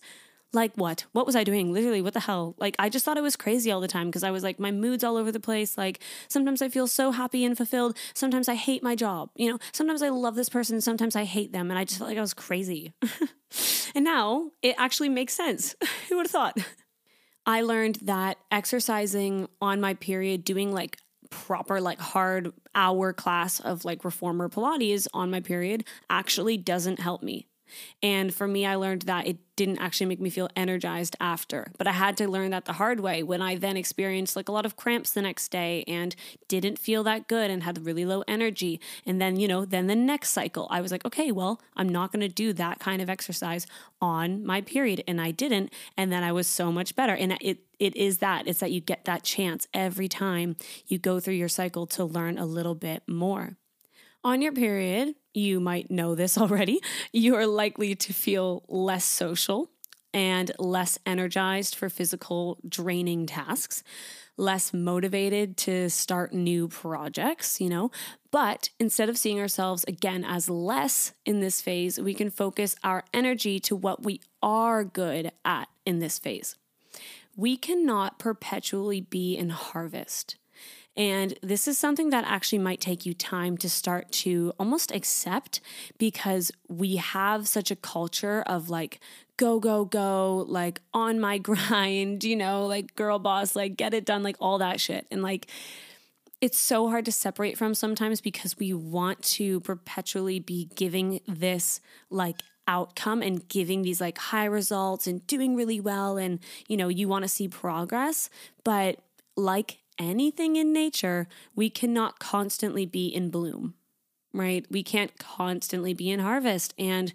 Like 0.52 0.72
what? 0.76 1.04
What 1.12 1.26
was 1.26 1.36
I 1.36 1.44
doing? 1.44 1.72
Literally, 1.72 2.00
what 2.00 2.14
the 2.14 2.20
hell? 2.20 2.54
Like 2.58 2.74
I 2.78 2.88
just 2.88 3.04
thought 3.04 3.18
it 3.18 3.22
was 3.22 3.36
crazy 3.36 3.70
all 3.70 3.82
the 3.82 3.88
time 3.88 4.06
because 4.06 4.24
I 4.24 4.30
was 4.30 4.42
like 4.42 4.58
my 4.58 4.70
mood's 4.70 5.04
all 5.04 5.16
over 5.16 5.30
the 5.30 5.40
place. 5.40 5.76
Like 5.76 6.00
sometimes 6.28 6.62
I 6.62 6.70
feel 6.70 6.86
so 6.86 7.10
happy 7.10 7.44
and 7.44 7.56
fulfilled. 7.56 7.96
Sometimes 8.14 8.48
I 8.48 8.54
hate 8.54 8.82
my 8.82 8.94
job. 8.94 9.30
You 9.36 9.52
know, 9.52 9.58
sometimes 9.72 10.00
I 10.00 10.08
love 10.08 10.36
this 10.36 10.48
person. 10.48 10.80
Sometimes 10.80 11.16
I 11.16 11.24
hate 11.24 11.52
them, 11.52 11.70
and 11.70 11.78
I 11.78 11.84
just 11.84 11.98
felt 11.98 12.08
like 12.08 12.18
I 12.18 12.22
was 12.22 12.34
crazy. 12.34 12.94
and 13.94 14.04
now 14.04 14.50
it 14.62 14.74
actually 14.78 15.10
makes 15.10 15.34
sense. 15.34 15.76
Who 16.08 16.16
would 16.16 16.26
have 16.26 16.30
thought? 16.30 16.58
I 17.44 17.60
learned 17.60 17.96
that 18.02 18.38
exercising 18.50 19.48
on 19.60 19.80
my 19.82 19.94
period, 19.94 20.44
doing 20.44 20.72
like 20.72 20.98
proper 21.30 21.78
like 21.78 22.00
hard 22.00 22.52
hour 22.74 23.12
class 23.12 23.60
of 23.60 23.84
like 23.84 24.02
reformer 24.02 24.48
pilates 24.48 25.06
on 25.12 25.30
my 25.30 25.40
period 25.40 25.84
actually 26.08 26.56
doesn't 26.56 27.00
help 27.00 27.22
me 27.22 27.46
and 28.02 28.34
for 28.34 28.46
me, 28.46 28.66
I 28.66 28.74
learned 28.74 29.02
that 29.02 29.26
it 29.26 29.38
didn't 29.58 29.78
actually 29.78 30.06
make 30.06 30.20
me 30.20 30.30
feel 30.30 30.48
energized 30.54 31.16
after. 31.18 31.72
But 31.76 31.88
I 31.88 31.92
had 31.92 32.16
to 32.18 32.28
learn 32.28 32.52
that 32.52 32.64
the 32.64 32.74
hard 32.74 33.00
way 33.00 33.24
when 33.24 33.42
I 33.42 33.56
then 33.56 33.76
experienced 33.76 34.36
like 34.36 34.48
a 34.48 34.52
lot 34.52 34.64
of 34.64 34.76
cramps 34.76 35.10
the 35.10 35.20
next 35.20 35.48
day 35.48 35.82
and 35.88 36.14
didn't 36.46 36.78
feel 36.78 37.02
that 37.02 37.26
good 37.26 37.50
and 37.50 37.64
had 37.64 37.84
really 37.84 38.04
low 38.04 38.22
energy. 38.28 38.80
And 39.04 39.20
then, 39.20 39.34
you 39.34 39.48
know, 39.48 39.64
then 39.64 39.88
the 39.88 39.96
next 39.96 40.30
cycle, 40.30 40.68
I 40.70 40.80
was 40.80 40.92
like, 40.92 41.04
okay, 41.04 41.32
well, 41.32 41.60
I'm 41.76 41.88
not 41.88 42.12
going 42.12 42.20
to 42.20 42.28
do 42.28 42.52
that 42.52 42.78
kind 42.78 43.02
of 43.02 43.10
exercise 43.10 43.66
on 44.00 44.46
my 44.46 44.60
period. 44.60 45.02
And 45.08 45.20
I 45.20 45.32
didn't. 45.32 45.72
And 45.96 46.12
then 46.12 46.22
I 46.22 46.30
was 46.30 46.46
so 46.46 46.70
much 46.70 46.94
better. 46.94 47.14
And 47.14 47.36
it, 47.40 47.58
it 47.80 47.96
is 47.96 48.18
that 48.18 48.46
it's 48.46 48.60
that 48.60 48.70
you 48.70 48.80
get 48.80 49.06
that 49.06 49.24
chance 49.24 49.66
every 49.74 50.08
time 50.08 50.54
you 50.86 50.98
go 50.98 51.18
through 51.18 51.34
your 51.34 51.48
cycle 51.48 51.86
to 51.88 52.04
learn 52.04 52.38
a 52.38 52.46
little 52.46 52.76
bit 52.76 53.02
more. 53.08 53.56
On 54.24 54.42
your 54.42 54.52
period, 54.52 55.14
you 55.32 55.60
might 55.60 55.90
know 55.90 56.14
this 56.14 56.36
already, 56.38 56.80
you 57.12 57.34
are 57.36 57.46
likely 57.46 57.94
to 57.94 58.12
feel 58.12 58.64
less 58.68 59.04
social 59.04 59.70
and 60.12 60.50
less 60.58 60.98
energized 61.06 61.74
for 61.74 61.88
physical 61.88 62.58
draining 62.68 63.26
tasks, 63.26 63.84
less 64.36 64.72
motivated 64.72 65.56
to 65.58 65.90
start 65.90 66.32
new 66.32 66.66
projects, 66.66 67.60
you 67.60 67.68
know. 67.68 67.90
But 68.30 68.70
instead 68.80 69.08
of 69.08 69.18
seeing 69.18 69.38
ourselves 69.38 69.84
again 69.84 70.24
as 70.24 70.48
less 70.48 71.12
in 71.24 71.40
this 71.40 71.60
phase, 71.60 72.00
we 72.00 72.14
can 72.14 72.30
focus 72.30 72.74
our 72.82 73.04
energy 73.12 73.60
to 73.60 73.76
what 73.76 74.02
we 74.02 74.20
are 74.42 74.82
good 74.82 75.30
at 75.44 75.68
in 75.84 75.98
this 75.98 76.18
phase. 76.18 76.56
We 77.36 77.56
cannot 77.56 78.18
perpetually 78.18 79.00
be 79.00 79.36
in 79.36 79.50
harvest. 79.50 80.36
And 80.98 81.38
this 81.44 81.68
is 81.68 81.78
something 81.78 82.10
that 82.10 82.24
actually 82.26 82.58
might 82.58 82.80
take 82.80 83.06
you 83.06 83.14
time 83.14 83.56
to 83.58 83.70
start 83.70 84.10
to 84.10 84.52
almost 84.58 84.90
accept 84.90 85.60
because 85.96 86.50
we 86.68 86.96
have 86.96 87.46
such 87.46 87.70
a 87.70 87.76
culture 87.76 88.42
of 88.42 88.68
like, 88.68 88.98
go, 89.36 89.60
go, 89.60 89.84
go, 89.84 90.44
like 90.48 90.80
on 90.92 91.20
my 91.20 91.38
grind, 91.48 92.24
you 92.24 92.34
know, 92.34 92.66
like 92.66 92.96
girl 92.96 93.20
boss, 93.20 93.54
like 93.54 93.76
get 93.76 93.94
it 93.94 94.04
done, 94.04 94.24
like 94.24 94.36
all 94.40 94.58
that 94.58 94.80
shit. 94.80 95.06
And 95.08 95.22
like, 95.22 95.46
it's 96.40 96.58
so 96.58 96.88
hard 96.88 97.04
to 97.04 97.12
separate 97.12 97.56
from 97.56 97.74
sometimes 97.74 98.20
because 98.20 98.58
we 98.58 98.72
want 98.74 99.22
to 99.22 99.60
perpetually 99.60 100.40
be 100.40 100.68
giving 100.74 101.20
this 101.28 101.80
like 102.10 102.42
outcome 102.66 103.22
and 103.22 103.48
giving 103.48 103.82
these 103.82 104.00
like 104.00 104.18
high 104.18 104.44
results 104.44 105.06
and 105.06 105.26
doing 105.26 105.56
really 105.56 105.80
well 105.80 106.18
and 106.18 106.38
you 106.68 106.76
know 106.76 106.88
you 106.88 107.08
want 107.08 107.24
to 107.24 107.28
see 107.28 107.48
progress 107.48 108.28
but 108.62 108.98
like 109.36 109.78
anything 109.98 110.56
in 110.56 110.72
nature, 110.72 111.28
we 111.54 111.70
cannot 111.70 112.18
constantly 112.18 112.86
be 112.86 113.08
in 113.08 113.30
bloom, 113.30 113.74
right? 114.32 114.66
We 114.70 114.82
can't 114.82 115.18
constantly 115.18 115.94
be 115.94 116.10
in 116.10 116.20
harvest. 116.20 116.74
And 116.78 117.12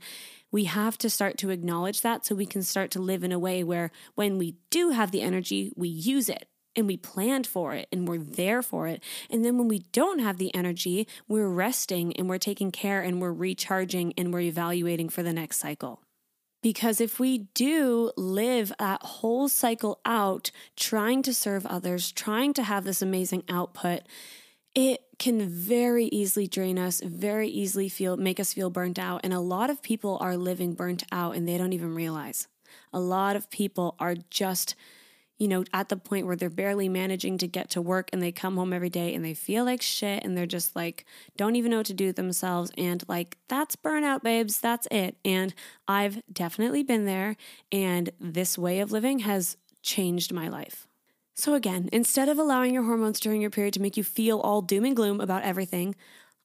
we 0.52 0.66
have 0.66 0.98
to 1.00 1.10
start 1.10 1.38
to 1.40 1.50
acknowledge 1.50 2.02
that 2.02 2.26
so 2.26 2.36
we 2.36 2.46
can 2.46 2.62
start 2.62 2.92
to 2.92 3.02
live 3.02 3.24
in 3.24 3.32
a 3.32 3.40
way 3.40 3.64
where 3.64 3.92
when 4.16 4.38
we 4.38 4.56
do 4.70 4.92
have 4.92 5.12
the 5.12 5.22
energy, 5.22 5.72
we 5.76 5.88
use 5.88 6.30
it 6.30 6.48
and 6.76 6.88
we 6.88 6.98
planned 6.98 7.48
for 7.48 7.74
it 7.74 7.88
and 7.92 8.08
we're 8.08 8.20
there 8.20 8.62
for 8.62 8.88
it. 8.88 9.04
And 9.30 9.44
then 9.44 9.58
when 9.58 9.68
we 9.68 9.80
don't 9.92 10.20
have 10.20 10.38
the 10.38 10.54
energy, 10.54 11.08
we're 11.28 11.48
resting 11.48 12.16
and 12.18 12.30
we're 12.30 12.38
taking 12.38 12.72
care 12.72 13.02
and 13.02 13.22
we're 13.22 13.34
recharging 13.34 14.14
and 14.18 14.34
we're 14.34 14.42
evaluating 14.42 15.10
for 15.10 15.24
the 15.24 15.34
next 15.34 15.58
cycle. 15.58 16.02
Because 16.64 17.02
if 17.02 17.20
we 17.20 17.50
do 17.54 18.12
live 18.16 18.74
that 18.80 19.04
whole 19.04 19.50
cycle 19.50 20.00
out, 20.06 20.50
trying 20.78 21.22
to 21.24 21.34
serve 21.34 21.66
others, 21.66 22.12
trying 22.12 22.54
to 22.54 22.64
have 22.64 22.86
this 22.86 23.02
amazing 23.02 23.44
output, 23.50 24.04
it 24.74 25.02
can 25.20 25.48
very 25.48 26.06
easily 26.06 26.48
drain 26.48 26.80
us, 26.80 27.02
very 27.02 27.50
easily 27.50 27.90
feel 27.90 28.18
make 28.18 28.40
us 28.40 28.54
feel 28.54 28.70
burnt 28.70 28.98
out. 28.98 29.22
And 29.24 29.34
a 29.34 29.42
lot 29.42 29.70
of 29.70 29.84
people 29.84 30.18
are 30.22 30.38
living 30.38 30.74
burnt 30.74 31.04
out 31.12 31.36
and 31.36 31.48
they 31.48 31.58
don't 31.58 31.74
even 31.74 31.94
realize. 31.94 32.48
A 32.94 33.00
lot 33.00 33.36
of 33.36 33.50
people 33.52 33.96
are 34.00 34.16
just 34.32 34.74
you 35.44 35.50
know, 35.50 35.66
at 35.74 35.90
the 35.90 35.98
point 35.98 36.26
where 36.26 36.38
they're 36.38 36.50
barely 36.50 36.88
managing 36.88 37.38
to 37.38 37.50
get 37.50 37.70
to 37.72 37.82
work 37.82 38.10
and 38.14 38.22
they 38.22 38.32
come 38.32 38.56
home 38.56 38.72
every 38.72 38.90
day 38.90 39.14
and 39.14 39.26
they 39.26 39.34
feel 39.34 39.66
like 39.66 39.82
shit 39.82 40.24
and 40.24 40.38
they're 40.38 40.46
just 40.46 40.74
like, 40.74 41.04
don't 41.36 41.58
even 41.58 41.70
know 41.70 41.78
what 41.78 41.86
to 41.88 41.94
do 41.94 42.14
themselves. 42.14 42.72
And 42.78 43.04
like, 43.10 43.36
that's 43.50 43.76
burnout, 43.76 44.24
babes. 44.24 44.62
That's 44.62 44.88
it. 44.90 45.18
And 45.26 45.54
I've 45.86 46.22
definitely 46.32 46.82
been 46.82 47.04
there. 47.04 47.36
And 47.74 48.10
this 48.22 48.58
way 48.58 48.80
of 48.80 48.94
living 48.94 49.20
has 49.20 49.58
changed 49.82 50.32
my 50.32 50.48
life. 50.48 50.88
So, 51.36 51.56
again, 51.56 51.90
instead 51.92 52.30
of 52.30 52.40
allowing 52.40 52.74
your 52.74 52.84
hormones 52.84 53.20
during 53.20 53.42
your 53.42 53.50
period 53.50 53.74
to 53.74 53.82
make 53.82 53.98
you 53.98 54.04
feel 54.06 54.40
all 54.40 54.62
doom 54.62 54.86
and 54.86 54.96
gloom 54.96 55.20
about 55.20 55.44
everything, 55.44 55.94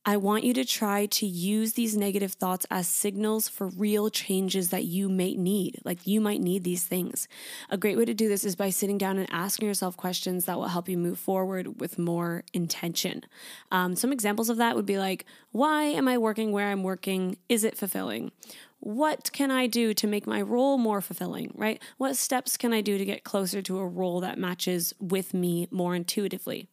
I 0.04 0.16
want 0.16 0.44
you 0.44 0.54
to 0.54 0.64
try 0.64 1.06
to 1.06 1.26
use 1.26 1.74
these 1.74 1.96
negative 1.96 2.32
thoughts 2.32 2.66
as 2.70 2.88
signals 2.88 3.48
for 3.48 3.68
real 3.68 4.08
changes 4.08 4.70
that 4.70 4.84
you 4.84 5.08
may 5.08 5.34
need. 5.34 5.80
Like 5.84 6.06
you 6.06 6.20
might 6.20 6.40
need 6.40 6.64
these 6.64 6.84
things. 6.84 7.28
A 7.68 7.76
great 7.76 7.98
way 7.98 8.06
to 8.06 8.14
do 8.14 8.28
this 8.28 8.44
is 8.44 8.56
by 8.56 8.70
sitting 8.70 8.96
down 8.96 9.18
and 9.18 9.28
asking 9.30 9.68
yourself 9.68 9.96
questions 9.96 10.46
that 10.46 10.56
will 10.56 10.68
help 10.68 10.88
you 10.88 10.96
move 10.96 11.18
forward 11.18 11.80
with 11.80 11.98
more 11.98 12.44
intention. 12.54 13.24
Um, 13.70 13.96
some 13.96 14.12
examples 14.12 14.48
of 14.48 14.56
that 14.56 14.76
would 14.76 14.87
be 14.87 14.98
like, 14.98 15.26
why 15.52 15.82
am 15.84 16.08
I 16.08 16.16
working 16.16 16.52
where 16.52 16.68
I'm 16.68 16.82
working? 16.82 17.37
Is 17.48 17.64
it 17.64 17.76
fulfilling? 17.76 18.32
What 18.80 19.32
can 19.32 19.50
I 19.50 19.66
do 19.66 19.92
to 19.92 20.06
make 20.06 20.26
my 20.26 20.40
role 20.40 20.78
more 20.78 21.00
fulfilling, 21.00 21.52
right? 21.54 21.82
What 21.98 22.16
steps 22.16 22.56
can 22.56 22.72
I 22.72 22.80
do 22.80 22.96
to 22.96 23.04
get 23.04 23.24
closer 23.24 23.61
to 23.61 23.78
a 23.78 23.87
role 23.87 24.20
that 24.20 24.38
matches 24.38 24.94
with 25.00 25.34
me 25.34 25.66
more 25.70 25.94
intuitively? 25.94 26.68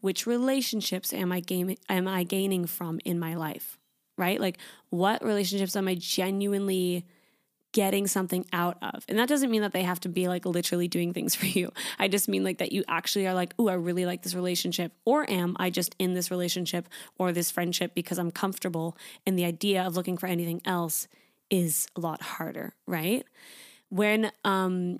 Which 0.00 0.26
relationships 0.26 1.12
am 1.12 1.32
I 1.32 1.40
gaining 1.40 1.78
am 1.88 2.08
I 2.08 2.24
gaining 2.24 2.66
from 2.66 3.00
in 3.04 3.18
my 3.18 3.34
life? 3.34 3.78
Right? 4.16 4.40
Like 4.40 4.58
what 4.90 5.24
relationships 5.24 5.76
am 5.76 5.88
I 5.88 5.94
genuinely 5.94 7.06
getting 7.72 8.06
something 8.06 8.44
out 8.52 8.76
of. 8.82 9.04
And 9.08 9.18
that 9.18 9.28
doesn't 9.28 9.50
mean 9.50 9.62
that 9.62 9.72
they 9.72 9.82
have 9.82 10.00
to 10.00 10.08
be 10.08 10.28
like 10.28 10.44
literally 10.44 10.88
doing 10.88 11.12
things 11.12 11.34
for 11.36 11.46
you. 11.46 11.72
I 11.98 12.08
just 12.08 12.28
mean 12.28 12.44
like 12.44 12.58
that 12.58 12.72
you 12.72 12.84
actually 12.88 13.26
are 13.26 13.34
like, 13.34 13.54
oh, 13.58 13.68
I 13.68 13.74
really 13.74 14.06
like 14.06 14.22
this 14.22 14.34
relationship. 14.34 14.92
Or 15.04 15.28
am 15.30 15.56
I 15.58 15.70
just 15.70 15.94
in 15.98 16.14
this 16.14 16.30
relationship 16.30 16.88
or 17.18 17.32
this 17.32 17.50
friendship 17.50 17.94
because 17.94 18.18
I'm 18.18 18.30
comfortable 18.30 18.96
and 19.26 19.38
the 19.38 19.44
idea 19.44 19.84
of 19.84 19.96
looking 19.96 20.18
for 20.18 20.26
anything 20.26 20.60
else 20.64 21.08
is 21.48 21.86
a 21.96 22.00
lot 22.00 22.22
harder, 22.22 22.74
right? 22.86 23.24
When 23.88 24.30
um 24.44 24.98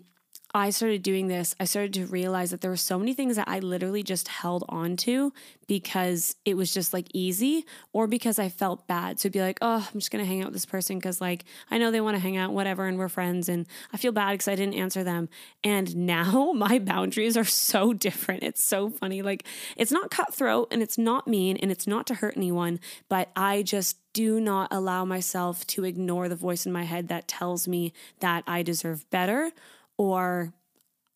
I 0.53 0.71
started 0.71 1.03
doing 1.03 1.29
this, 1.29 1.55
I 1.61 1.65
started 1.65 1.95
to 1.95 2.07
realize 2.07 2.51
that 2.51 2.61
there 2.61 2.71
were 2.71 2.77
so 2.77 2.99
many 2.99 3.15
things 3.15 3.37
that 3.37 3.49
I 3.49 3.61
literally 3.61 4.03
just 4.03 4.27
held 4.27 4.65
on 4.69 4.97
to 4.99 5.33
because 5.69 6.35
it 6.45 6.57
was 6.57 6.75
just 6.75 6.93
like 6.93 7.07
easy 7.15 7.65
or 7.93 8.09
because 8.09 8.41
I 8.41 8.49
felt 8.49 8.89
bad. 8.89 9.21
So 9.21 9.27
it'd 9.27 9.33
be 9.33 9.41
like, 9.41 9.59
oh, 9.63 9.89
I'm 9.93 10.01
just 10.01 10.11
going 10.11 10.25
to 10.25 10.29
hang 10.29 10.41
out 10.41 10.47
with 10.47 10.55
this 10.55 10.67
person 10.67 10.99
because 10.99 11.21
like 11.21 11.45
I 11.71 11.79
know 11.79 11.93
they 11.93 12.01
want 12.01 12.17
to 12.17 12.21
hang 12.21 12.37
out, 12.37 12.53
whatever, 12.53 12.87
and 12.87 12.99
we're 12.99 13.09
friends. 13.09 13.49
And 13.49 13.67
I 13.93 13.97
feel 13.97 14.11
bad 14.11 14.33
because 14.33 14.49
I 14.49 14.57
didn't 14.57 14.75
answer 14.75 15.05
them. 15.05 15.29
And 15.63 15.95
now 16.07 16.51
my 16.53 16.81
boundaries 16.81 17.37
are 17.37 17.45
so 17.45 17.93
different. 17.93 18.43
It's 18.43 18.65
so 18.65 18.91
funny. 18.91 19.23
Like 19.23 19.45
it's 19.77 19.93
not 19.93 20.11
cutthroat 20.11 20.69
and 20.73 20.83
it's 20.83 20.99
not 20.99 21.29
mean 21.29 21.59
and 21.59 21.71
it's 21.71 21.87
not 21.87 22.09
to 22.09 22.15
hurt 22.15 22.37
anyone, 22.37 22.81
but 23.09 23.31
I 23.37 23.63
just 23.63 23.99
do 24.13 24.41
not 24.41 24.67
allow 24.73 25.05
myself 25.05 25.65
to 25.69 25.85
ignore 25.85 26.29
the 26.29 26.35
voice 26.35 26.67
in 26.67 26.73
my 26.73 26.83
head 26.83 27.07
that 27.07 27.29
tells 27.29 27.69
me 27.69 27.93
that 28.19 28.43
I 28.49 28.63
deserve 28.63 29.09
better 29.11 29.53
or 30.01 30.55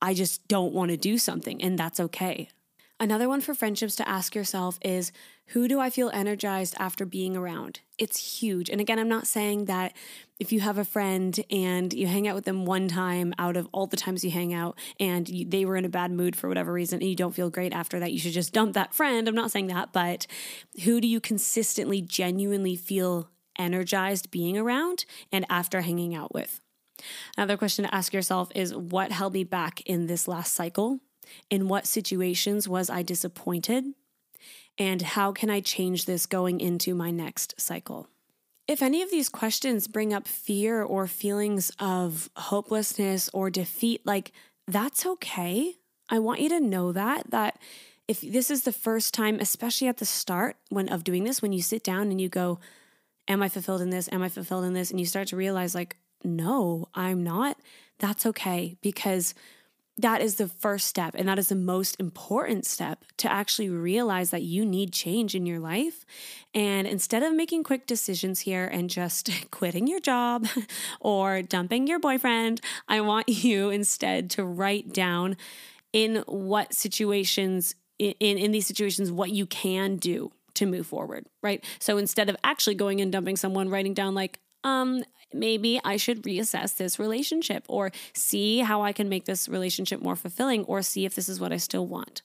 I 0.02 0.12
just 0.12 0.46
don't 0.46 0.74
want 0.74 0.90
to 0.90 0.98
do 0.98 1.16
something, 1.16 1.62
and 1.62 1.78
that's 1.78 1.98
okay. 1.98 2.50
Another 3.00 3.30
one 3.30 3.40
for 3.40 3.54
friendships 3.54 3.96
to 3.96 4.06
ask 4.06 4.34
yourself 4.34 4.78
is 4.82 5.10
who 5.48 5.68
do 5.68 5.80
I 5.80 5.88
feel 5.88 6.10
energized 6.12 6.74
after 6.78 7.06
being 7.06 7.34
around? 7.34 7.80
It's 7.96 8.40
huge. 8.40 8.68
And 8.68 8.82
again, 8.82 8.98
I'm 8.98 9.08
not 9.08 9.26
saying 9.26 9.64
that 9.64 9.94
if 10.38 10.52
you 10.52 10.60
have 10.60 10.76
a 10.76 10.84
friend 10.84 11.38
and 11.50 11.94
you 11.94 12.06
hang 12.06 12.28
out 12.28 12.34
with 12.34 12.44
them 12.44 12.66
one 12.66 12.86
time 12.86 13.32
out 13.38 13.56
of 13.56 13.68
all 13.72 13.86
the 13.86 13.96
times 13.96 14.22
you 14.22 14.30
hang 14.30 14.52
out 14.52 14.78
and 15.00 15.28
you, 15.30 15.46
they 15.46 15.64
were 15.64 15.76
in 15.76 15.86
a 15.86 15.88
bad 15.88 16.12
mood 16.12 16.36
for 16.36 16.46
whatever 16.46 16.72
reason 16.72 17.00
and 17.00 17.08
you 17.08 17.16
don't 17.16 17.34
feel 17.34 17.48
great 17.48 17.72
after 17.72 17.98
that, 18.00 18.12
you 18.12 18.18
should 18.18 18.32
just 18.32 18.52
dump 18.52 18.74
that 18.74 18.92
friend. 18.92 19.26
I'm 19.26 19.34
not 19.34 19.50
saying 19.50 19.68
that, 19.68 19.94
but 19.94 20.26
who 20.84 21.00
do 21.00 21.08
you 21.08 21.20
consistently, 21.20 22.02
genuinely 22.02 22.76
feel 22.76 23.30
energized 23.58 24.30
being 24.30 24.58
around 24.58 25.06
and 25.32 25.46
after 25.48 25.80
hanging 25.80 26.14
out 26.14 26.34
with? 26.34 26.60
Another 27.36 27.56
question 27.56 27.84
to 27.84 27.94
ask 27.94 28.12
yourself 28.12 28.50
is 28.54 28.74
what 28.74 29.12
held 29.12 29.32
me 29.32 29.44
back 29.44 29.80
in 29.82 30.06
this 30.06 30.28
last 30.28 30.54
cycle? 30.54 31.00
In 31.50 31.68
what 31.68 31.86
situations 31.86 32.68
was 32.68 32.90
I 32.90 33.02
disappointed? 33.02 33.84
And 34.78 35.02
how 35.02 35.32
can 35.32 35.50
I 35.50 35.60
change 35.60 36.04
this 36.04 36.26
going 36.26 36.60
into 36.60 36.94
my 36.94 37.10
next 37.10 37.60
cycle? 37.60 38.08
If 38.66 38.82
any 38.82 39.02
of 39.02 39.10
these 39.10 39.28
questions 39.28 39.88
bring 39.88 40.12
up 40.12 40.26
fear 40.26 40.82
or 40.82 41.06
feelings 41.06 41.70
of 41.78 42.30
hopelessness 42.36 43.28
or 43.32 43.50
defeat, 43.50 44.04
like 44.04 44.32
that's 44.66 45.04
okay. 45.04 45.74
I 46.08 46.18
want 46.18 46.40
you 46.40 46.48
to 46.50 46.60
know 46.60 46.92
that 46.92 47.30
that 47.30 47.58
if 48.08 48.20
this 48.20 48.50
is 48.50 48.62
the 48.62 48.72
first 48.72 49.14
time, 49.14 49.38
especially 49.40 49.88
at 49.88 49.98
the 49.98 50.04
start 50.04 50.56
when 50.68 50.88
of 50.88 51.04
doing 51.04 51.24
this, 51.24 51.40
when 51.40 51.52
you 51.52 51.62
sit 51.62 51.82
down 51.82 52.10
and 52.10 52.20
you 52.20 52.28
go, 52.28 52.58
Am 53.26 53.42
I 53.42 53.48
fulfilled 53.48 53.80
in 53.80 53.90
this? 53.90 54.08
Am 54.12 54.22
I 54.22 54.28
fulfilled 54.28 54.64
in 54.64 54.74
this? 54.74 54.90
And 54.90 55.00
you 55.00 55.06
start 55.06 55.28
to 55.28 55.36
realize, 55.36 55.74
like, 55.74 55.96
no, 56.24 56.88
I'm 56.94 57.22
not, 57.22 57.58
that's 57.98 58.26
okay 58.26 58.76
because 58.82 59.34
that 59.96 60.20
is 60.20 60.36
the 60.36 60.48
first 60.48 60.88
step 60.88 61.14
and 61.16 61.28
that 61.28 61.38
is 61.38 61.48
the 61.48 61.54
most 61.54 62.00
important 62.00 62.66
step 62.66 63.04
to 63.16 63.30
actually 63.30 63.68
realize 63.68 64.30
that 64.30 64.42
you 64.42 64.66
need 64.66 64.92
change 64.92 65.36
in 65.36 65.46
your 65.46 65.60
life. 65.60 66.04
And 66.52 66.86
instead 66.86 67.22
of 67.22 67.32
making 67.32 67.62
quick 67.62 67.86
decisions 67.86 68.40
here 68.40 68.66
and 68.66 68.90
just 68.90 69.30
quitting 69.50 69.86
your 69.86 70.00
job 70.00 70.48
or 71.00 71.42
dumping 71.42 71.86
your 71.86 71.98
boyfriend 71.98 72.60
i 72.88 73.00
want 73.00 73.28
you 73.44 73.70
instead 73.70 74.30
to 74.30 74.44
write 74.44 74.92
down 74.92 75.36
in 75.92 76.16
what 76.26 76.74
situations 76.74 77.74
in, 77.98 78.14
in 78.20 78.50
these 78.50 78.66
situations 78.66 79.12
what 79.12 79.30
you 79.30 79.46
can 79.46 79.96
do 79.96 80.32
to 80.54 80.66
move 80.66 80.86
forward 80.86 81.26
right? 81.42 81.64
So 81.78 81.98
instead 81.98 82.28
of 82.28 82.36
actually 82.44 82.74
going 82.74 83.00
and 83.00 83.12
dumping 83.12 83.36
someone 83.36 83.68
writing 83.68 83.94
down 83.94 84.14
like 84.14 84.40
um 84.64 85.04
maybe 85.34 85.80
I 85.84 85.96
should 85.96 86.22
reassess 86.22 86.76
this 86.76 86.98
relationship 86.98 87.64
or 87.68 87.92
see 88.14 88.60
how 88.60 88.82
I 88.82 88.92
can 88.92 89.08
make 89.08 89.24
this 89.24 89.48
relationship 89.48 90.00
more 90.00 90.16
fulfilling 90.16 90.64
or 90.64 90.82
see 90.82 91.04
if 91.04 91.14
this 91.14 91.28
is 91.28 91.40
what 91.40 91.52
I 91.52 91.58
still 91.58 91.86
want. 91.86 92.22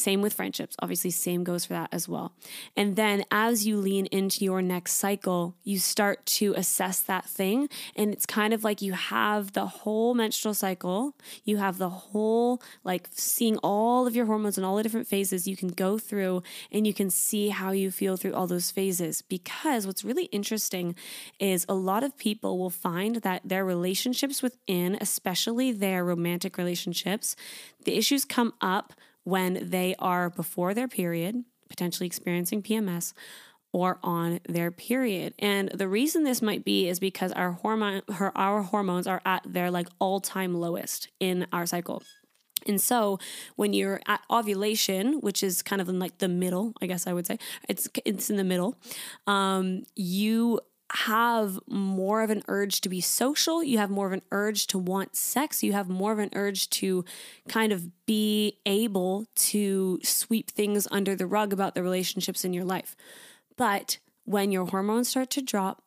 Same 0.00 0.22
with 0.22 0.32
friendships. 0.32 0.76
Obviously, 0.80 1.10
same 1.10 1.44
goes 1.44 1.66
for 1.66 1.74
that 1.74 1.90
as 1.92 2.08
well. 2.08 2.32
And 2.76 2.96
then 2.96 3.24
as 3.30 3.66
you 3.66 3.76
lean 3.76 4.06
into 4.06 4.44
your 4.44 4.62
next 4.62 4.94
cycle, 4.94 5.54
you 5.62 5.78
start 5.78 6.24
to 6.40 6.54
assess 6.56 7.00
that 7.00 7.26
thing. 7.26 7.68
And 7.94 8.12
it's 8.12 8.26
kind 8.26 8.54
of 8.54 8.64
like 8.64 8.80
you 8.80 8.94
have 8.94 9.52
the 9.52 9.66
whole 9.66 10.14
menstrual 10.14 10.54
cycle, 10.54 11.14
you 11.44 11.58
have 11.58 11.78
the 11.78 11.90
whole, 11.90 12.62
like 12.82 13.08
seeing 13.12 13.58
all 13.58 14.06
of 14.06 14.16
your 14.16 14.26
hormones 14.26 14.56
and 14.56 14.64
all 14.64 14.76
the 14.76 14.82
different 14.82 15.06
phases 15.06 15.46
you 15.46 15.56
can 15.56 15.68
go 15.68 15.98
through, 15.98 16.42
and 16.72 16.86
you 16.86 16.94
can 16.94 17.10
see 17.10 17.50
how 17.50 17.70
you 17.70 17.90
feel 17.90 18.16
through 18.16 18.34
all 18.34 18.46
those 18.46 18.70
phases. 18.70 19.22
Because 19.22 19.86
what's 19.86 20.04
really 20.04 20.24
interesting 20.26 20.94
is 21.38 21.66
a 21.68 21.74
lot 21.74 22.02
of 22.02 22.16
people 22.16 22.58
will 22.58 22.70
find 22.70 23.16
that 23.16 23.42
their 23.44 23.64
relationships 23.64 24.42
within, 24.42 24.96
especially 25.00 25.72
their 25.72 26.04
romantic 26.04 26.56
relationships, 26.56 27.36
the 27.84 27.96
issues 27.96 28.24
come 28.24 28.54
up 28.60 28.94
when 29.24 29.68
they 29.70 29.94
are 29.98 30.30
before 30.30 30.74
their 30.74 30.88
period, 30.88 31.44
potentially 31.68 32.06
experiencing 32.06 32.62
PMS, 32.62 33.12
or 33.72 33.98
on 34.02 34.40
their 34.48 34.70
period. 34.70 35.34
And 35.38 35.68
the 35.68 35.88
reason 35.88 36.24
this 36.24 36.42
might 36.42 36.64
be 36.64 36.88
is 36.88 36.98
because 36.98 37.32
our 37.32 37.52
hormone 37.52 38.02
her, 38.14 38.36
our 38.36 38.62
hormones 38.62 39.06
are 39.06 39.22
at 39.24 39.42
their 39.46 39.70
like 39.70 39.86
all-time 40.00 40.54
lowest 40.54 41.08
in 41.20 41.46
our 41.52 41.66
cycle. 41.66 42.02
And 42.66 42.80
so 42.80 43.18
when 43.56 43.72
you're 43.72 44.00
at 44.06 44.20
ovulation, 44.30 45.20
which 45.20 45.42
is 45.42 45.62
kind 45.62 45.80
of 45.80 45.88
in 45.88 45.98
like 45.98 46.18
the 46.18 46.28
middle, 46.28 46.74
I 46.82 46.86
guess 46.86 47.06
I 47.06 47.12
would 47.12 47.26
say, 47.26 47.38
it's 47.68 47.88
it's 48.04 48.28
in 48.28 48.36
the 48.36 48.44
middle, 48.44 48.76
um, 49.26 49.84
you 49.94 50.60
have 50.92 51.58
more 51.66 52.22
of 52.22 52.30
an 52.30 52.42
urge 52.48 52.80
to 52.82 52.88
be 52.88 53.00
social, 53.00 53.62
you 53.62 53.78
have 53.78 53.90
more 53.90 54.06
of 54.06 54.12
an 54.12 54.22
urge 54.32 54.66
to 54.68 54.78
want 54.78 55.16
sex, 55.16 55.62
you 55.62 55.72
have 55.72 55.88
more 55.88 56.12
of 56.12 56.18
an 56.18 56.30
urge 56.34 56.68
to 56.70 57.04
kind 57.48 57.72
of 57.72 58.06
be 58.06 58.58
able 58.66 59.26
to 59.34 60.00
sweep 60.02 60.50
things 60.50 60.88
under 60.90 61.14
the 61.14 61.26
rug 61.26 61.52
about 61.52 61.74
the 61.74 61.82
relationships 61.82 62.44
in 62.44 62.52
your 62.52 62.64
life. 62.64 62.96
But 63.56 63.98
when 64.24 64.52
your 64.52 64.66
hormones 64.66 65.08
start 65.08 65.30
to 65.30 65.42
drop, 65.42 65.82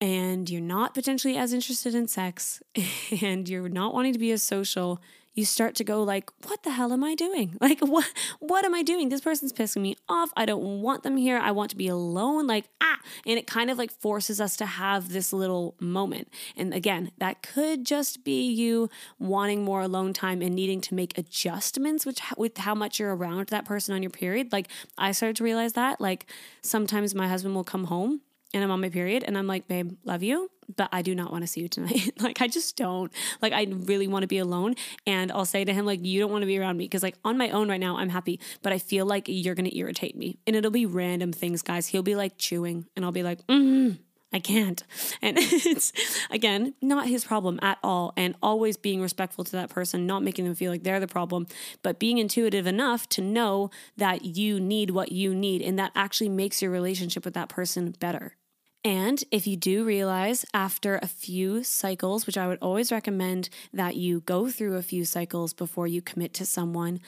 and 0.00 0.48
you're 0.48 0.62
not 0.62 0.94
potentially 0.94 1.36
as 1.36 1.52
interested 1.52 1.94
in 1.94 2.08
sex 2.08 2.62
and 3.20 3.48
you're 3.48 3.68
not 3.68 3.92
wanting 3.92 4.14
to 4.14 4.18
be 4.18 4.32
as 4.32 4.42
social 4.42 5.00
you 5.34 5.44
start 5.44 5.74
to 5.76 5.84
go 5.84 6.02
like 6.02 6.30
what 6.46 6.62
the 6.62 6.70
hell 6.70 6.92
am 6.92 7.04
i 7.04 7.14
doing? 7.14 7.56
Like 7.60 7.80
what 7.80 8.10
what 8.40 8.64
am 8.64 8.74
i 8.74 8.82
doing? 8.82 9.08
This 9.08 9.20
person's 9.20 9.52
pissing 9.52 9.82
me 9.82 9.96
off. 10.08 10.30
I 10.36 10.44
don't 10.44 10.82
want 10.82 11.02
them 11.02 11.16
here. 11.16 11.38
I 11.38 11.50
want 11.52 11.70
to 11.70 11.76
be 11.76 11.88
alone. 11.88 12.46
Like 12.46 12.66
ah 12.80 12.98
and 13.26 13.38
it 13.38 13.46
kind 13.46 13.70
of 13.70 13.78
like 13.78 13.90
forces 13.90 14.40
us 14.40 14.56
to 14.56 14.66
have 14.66 15.10
this 15.10 15.32
little 15.32 15.74
moment. 15.80 16.28
And 16.56 16.74
again 16.74 17.12
that 17.18 17.42
could 17.42 17.84
just 17.84 18.24
be 18.24 18.50
you 18.50 18.88
wanting 19.18 19.62
more 19.62 19.82
alone 19.82 20.12
time 20.12 20.42
and 20.42 20.54
needing 20.54 20.80
to 20.82 20.94
make 20.94 21.16
adjustments 21.16 22.04
which 22.06 22.20
with 22.36 22.58
how 22.58 22.74
much 22.74 22.98
you're 22.98 23.14
around 23.14 23.48
that 23.48 23.64
person 23.64 23.94
on 23.94 24.02
your 24.02 24.10
period. 24.10 24.52
Like 24.52 24.68
i 24.98 25.12
started 25.12 25.36
to 25.36 25.44
realize 25.44 25.74
that 25.74 26.00
like 26.00 26.26
sometimes 26.62 27.14
my 27.14 27.28
husband 27.28 27.54
will 27.54 27.64
come 27.64 27.84
home 27.84 28.22
and 28.52 28.64
I'm 28.64 28.70
on 28.70 28.80
my 28.80 28.88
period 28.88 29.24
and 29.24 29.38
I'm 29.38 29.46
like, 29.46 29.68
babe, 29.68 29.92
love 30.04 30.22
you, 30.22 30.50
but 30.76 30.88
I 30.92 31.02
do 31.02 31.14
not 31.14 31.30
want 31.30 31.42
to 31.42 31.46
see 31.46 31.60
you 31.60 31.68
tonight. 31.68 32.12
like, 32.20 32.40
I 32.40 32.48
just 32.48 32.76
don't. 32.76 33.12
Like, 33.40 33.52
I 33.52 33.66
really 33.70 34.08
want 34.08 34.22
to 34.22 34.26
be 34.26 34.38
alone. 34.38 34.74
And 35.06 35.30
I'll 35.32 35.44
say 35.44 35.64
to 35.64 35.72
him, 35.72 35.86
like, 35.86 36.04
you 36.04 36.20
don't 36.20 36.30
want 36.30 36.42
to 36.42 36.46
be 36.46 36.58
around 36.58 36.76
me 36.76 36.84
because, 36.84 37.02
like, 37.02 37.16
on 37.24 37.38
my 37.38 37.50
own 37.50 37.68
right 37.68 37.80
now, 37.80 37.96
I'm 37.96 38.08
happy, 38.08 38.40
but 38.62 38.72
I 38.72 38.78
feel 38.78 39.06
like 39.06 39.24
you're 39.26 39.54
going 39.54 39.70
to 39.70 39.76
irritate 39.76 40.16
me. 40.16 40.38
And 40.46 40.56
it'll 40.56 40.70
be 40.70 40.86
random 40.86 41.32
things, 41.32 41.62
guys. 41.62 41.88
He'll 41.88 42.02
be 42.02 42.16
like 42.16 42.38
chewing 42.38 42.86
and 42.96 43.04
I'll 43.04 43.12
be 43.12 43.22
like, 43.22 43.46
mm 43.46 43.98
I 44.32 44.38
can't. 44.38 44.82
And 45.22 45.36
it's, 45.38 45.92
again, 46.30 46.74
not 46.80 47.06
his 47.06 47.24
problem 47.24 47.58
at 47.62 47.78
all. 47.82 48.12
And 48.16 48.34
always 48.42 48.76
being 48.76 49.02
respectful 49.02 49.44
to 49.44 49.52
that 49.52 49.68
person, 49.68 50.06
not 50.06 50.22
making 50.22 50.46
them 50.46 50.54
feel 50.54 50.72
like 50.72 50.82
they're 50.82 51.00
the 51.00 51.06
problem, 51.06 51.46
but 51.82 51.98
being 51.98 52.18
intuitive 52.18 52.66
enough 52.66 53.08
to 53.10 53.20
know 53.20 53.70
that 53.96 54.24
you 54.24 54.58
need 54.58 54.90
what 54.90 55.12
you 55.12 55.34
need. 55.34 55.62
And 55.62 55.78
that 55.78 55.92
actually 55.94 56.30
makes 56.30 56.62
your 56.62 56.70
relationship 56.70 57.24
with 57.24 57.34
that 57.34 57.48
person 57.48 57.94
better. 57.98 58.36
And 58.82 59.22
if 59.30 59.46
you 59.46 59.56
do 59.56 59.84
realize 59.84 60.46
after 60.54 60.98
a 61.02 61.06
few 61.06 61.62
cycles, 61.62 62.26
which 62.26 62.38
I 62.38 62.48
would 62.48 62.58
always 62.62 62.90
recommend 62.90 63.50
that 63.74 63.96
you 63.96 64.20
go 64.20 64.48
through 64.48 64.76
a 64.76 64.82
few 64.82 65.04
cycles 65.04 65.52
before 65.52 65.86
you 65.86 66.00
commit 66.00 66.32
to 66.34 66.46
someone, 66.46 67.00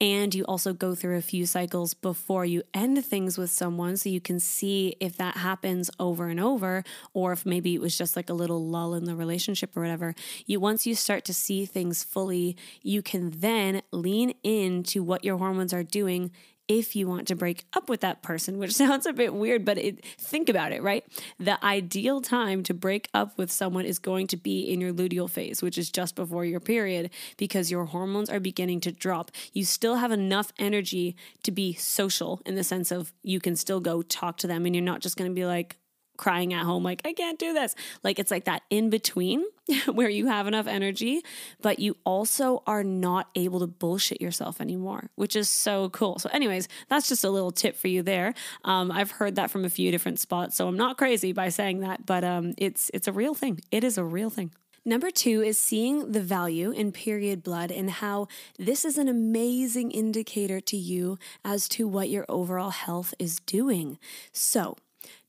and 0.00 0.34
you 0.34 0.44
also 0.44 0.72
go 0.72 0.94
through 0.94 1.16
a 1.16 1.22
few 1.22 1.46
cycles 1.46 1.94
before 1.94 2.44
you 2.44 2.62
end 2.74 3.04
things 3.04 3.38
with 3.38 3.50
someone 3.50 3.96
so 3.96 4.08
you 4.08 4.20
can 4.20 4.38
see 4.38 4.94
if 5.00 5.16
that 5.16 5.38
happens 5.38 5.90
over 5.98 6.28
and 6.28 6.38
over 6.38 6.84
or 7.14 7.32
if 7.32 7.46
maybe 7.46 7.74
it 7.74 7.80
was 7.80 7.96
just 7.96 8.14
like 8.14 8.28
a 8.28 8.34
little 8.34 8.64
lull 8.64 8.94
in 8.94 9.04
the 9.04 9.16
relationship 9.16 9.74
or 9.76 9.80
whatever 9.80 10.14
you 10.44 10.60
once 10.60 10.86
you 10.86 10.94
start 10.94 11.24
to 11.24 11.32
see 11.32 11.64
things 11.64 12.04
fully 12.04 12.56
you 12.82 13.00
can 13.00 13.30
then 13.40 13.80
lean 13.90 14.34
into 14.42 15.02
what 15.02 15.24
your 15.24 15.38
hormones 15.38 15.72
are 15.72 15.82
doing 15.82 16.30
if 16.68 16.96
you 16.96 17.06
want 17.06 17.28
to 17.28 17.36
break 17.36 17.64
up 17.72 17.88
with 17.88 18.00
that 18.00 18.22
person, 18.22 18.58
which 18.58 18.72
sounds 18.74 19.06
a 19.06 19.12
bit 19.12 19.34
weird, 19.34 19.64
but 19.64 19.78
it, 19.78 20.04
think 20.18 20.48
about 20.48 20.72
it, 20.72 20.82
right? 20.82 21.04
The 21.38 21.62
ideal 21.64 22.20
time 22.20 22.62
to 22.64 22.74
break 22.74 23.08
up 23.14 23.36
with 23.38 23.50
someone 23.50 23.84
is 23.84 23.98
going 23.98 24.26
to 24.28 24.36
be 24.36 24.62
in 24.62 24.80
your 24.80 24.92
luteal 24.92 25.30
phase, 25.30 25.62
which 25.62 25.78
is 25.78 25.90
just 25.90 26.14
before 26.14 26.44
your 26.44 26.60
period, 26.60 27.10
because 27.36 27.70
your 27.70 27.86
hormones 27.86 28.30
are 28.30 28.40
beginning 28.40 28.80
to 28.80 28.92
drop. 28.92 29.30
You 29.52 29.64
still 29.64 29.96
have 29.96 30.12
enough 30.12 30.52
energy 30.58 31.16
to 31.42 31.50
be 31.50 31.74
social 31.74 32.40
in 32.44 32.54
the 32.54 32.64
sense 32.64 32.90
of 32.90 33.12
you 33.22 33.40
can 33.40 33.56
still 33.56 33.80
go 33.80 34.02
talk 34.02 34.36
to 34.38 34.46
them 34.46 34.66
and 34.66 34.74
you're 34.74 34.84
not 34.84 35.00
just 35.00 35.16
going 35.16 35.30
to 35.30 35.34
be 35.34 35.46
like, 35.46 35.76
crying 36.16 36.52
at 36.52 36.64
home, 36.64 36.82
like, 36.82 37.02
I 37.04 37.12
can't 37.12 37.38
do 37.38 37.52
this. 37.52 37.74
Like, 38.02 38.18
it's 38.18 38.30
like 38.30 38.44
that 38.44 38.62
in 38.70 38.90
between 38.90 39.44
where 39.92 40.08
you 40.08 40.26
have 40.26 40.46
enough 40.46 40.66
energy, 40.66 41.22
but 41.60 41.78
you 41.78 41.96
also 42.04 42.62
are 42.66 42.84
not 42.84 43.28
able 43.34 43.60
to 43.60 43.66
bullshit 43.66 44.20
yourself 44.20 44.60
anymore, 44.60 45.10
which 45.14 45.36
is 45.36 45.48
so 45.48 45.88
cool. 45.90 46.18
So, 46.18 46.28
anyways, 46.32 46.68
that's 46.88 47.08
just 47.08 47.24
a 47.24 47.30
little 47.30 47.50
tip 47.50 47.76
for 47.76 47.88
you 47.88 48.02
there. 48.02 48.34
Um, 48.64 48.90
I've 48.90 49.12
heard 49.12 49.36
that 49.36 49.50
from 49.50 49.64
a 49.64 49.70
few 49.70 49.90
different 49.90 50.18
spots, 50.18 50.56
so 50.56 50.68
I'm 50.68 50.76
not 50.76 50.98
crazy 50.98 51.32
by 51.32 51.48
saying 51.48 51.80
that, 51.80 52.06
but 52.06 52.24
um, 52.24 52.54
it's 52.58 52.90
it's 52.94 53.08
a 53.08 53.12
real 53.12 53.34
thing. 53.34 53.60
It 53.70 53.84
is 53.84 53.98
a 53.98 54.04
real 54.04 54.30
thing. 54.30 54.52
Number 54.88 55.10
two 55.10 55.42
is 55.42 55.58
seeing 55.58 56.12
the 56.12 56.20
value 56.20 56.70
in 56.70 56.92
period 56.92 57.42
blood 57.42 57.72
and 57.72 57.90
how 57.90 58.28
this 58.56 58.84
is 58.84 58.98
an 58.98 59.08
amazing 59.08 59.90
indicator 59.90 60.60
to 60.60 60.76
you 60.76 61.18
as 61.44 61.68
to 61.70 61.88
what 61.88 62.08
your 62.08 62.24
overall 62.28 62.70
health 62.70 63.12
is 63.18 63.40
doing. 63.40 63.98
So, 64.30 64.76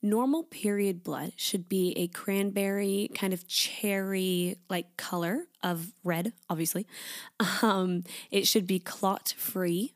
normal 0.01 0.43
period 0.43 1.03
blood 1.03 1.33
should 1.35 1.67
be 1.67 1.93
a 1.97 2.07
cranberry 2.07 3.09
kind 3.13 3.33
of 3.33 3.47
cherry 3.47 4.57
like 4.69 4.97
color 4.97 5.47
of 5.63 5.93
red, 6.03 6.33
obviously. 6.49 6.85
Um, 7.61 8.03
it 8.31 8.47
should 8.47 8.67
be 8.67 8.79
clot 8.79 9.33
free. 9.37 9.93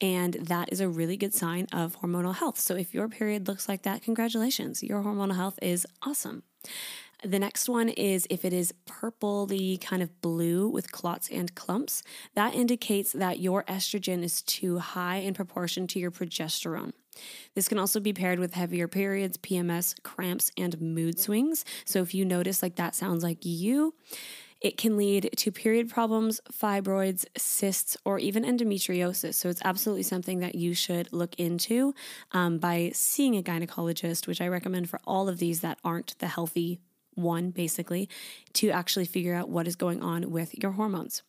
And 0.00 0.34
that 0.34 0.72
is 0.72 0.80
a 0.80 0.88
really 0.88 1.16
good 1.16 1.32
sign 1.32 1.68
of 1.72 2.00
hormonal 2.00 2.34
health. 2.34 2.58
So, 2.58 2.74
if 2.74 2.92
your 2.92 3.08
period 3.08 3.46
looks 3.46 3.68
like 3.68 3.82
that, 3.82 4.02
congratulations. 4.02 4.82
Your 4.82 5.00
hormonal 5.00 5.36
health 5.36 5.60
is 5.62 5.86
awesome. 6.02 6.42
The 7.24 7.38
next 7.38 7.68
one 7.68 7.88
is 7.88 8.26
if 8.30 8.44
it 8.44 8.52
is 8.52 8.74
purpley 8.84 9.80
kind 9.80 10.02
of 10.02 10.20
blue 10.20 10.68
with 10.68 10.90
clots 10.90 11.28
and 11.30 11.54
clumps, 11.54 12.02
that 12.34 12.54
indicates 12.54 13.12
that 13.12 13.38
your 13.38 13.62
estrogen 13.64 14.24
is 14.24 14.42
too 14.42 14.78
high 14.78 15.16
in 15.16 15.32
proportion 15.32 15.86
to 15.88 16.00
your 16.00 16.10
progesterone. 16.10 16.92
This 17.54 17.68
can 17.68 17.78
also 17.78 18.00
be 18.00 18.12
paired 18.12 18.40
with 18.40 18.54
heavier 18.54 18.88
periods, 18.88 19.38
PMS, 19.38 20.02
cramps, 20.02 20.50
and 20.56 20.80
mood 20.80 21.20
swings. 21.20 21.64
So 21.84 22.02
if 22.02 22.12
you 22.12 22.24
notice 22.24 22.60
like 22.60 22.74
that 22.76 22.96
sounds 22.96 23.22
like 23.22 23.44
you, 23.44 23.94
it 24.60 24.76
can 24.76 24.96
lead 24.96 25.30
to 25.36 25.52
period 25.52 25.90
problems, 25.90 26.40
fibroids, 26.52 27.24
cysts, 27.36 27.96
or 28.04 28.18
even 28.18 28.44
endometriosis. 28.44 29.34
So 29.34 29.48
it's 29.48 29.62
absolutely 29.64 30.04
something 30.04 30.40
that 30.40 30.54
you 30.54 30.74
should 30.74 31.12
look 31.12 31.34
into 31.36 31.94
um, 32.32 32.58
by 32.58 32.90
seeing 32.94 33.36
a 33.36 33.42
gynecologist, 33.42 34.26
which 34.26 34.40
I 34.40 34.48
recommend 34.48 34.88
for 34.88 35.00
all 35.04 35.28
of 35.28 35.38
these 35.38 35.60
that 35.60 35.78
aren't 35.84 36.18
the 36.18 36.28
healthy 36.28 36.80
one, 37.14 37.50
basically, 37.50 38.08
to 38.54 38.70
actually 38.70 39.04
figure 39.04 39.34
out 39.34 39.48
what 39.48 39.66
is 39.66 39.76
going 39.76 40.02
on 40.02 40.30
with 40.30 40.58
your 40.58 40.72
hormones. 40.72 41.22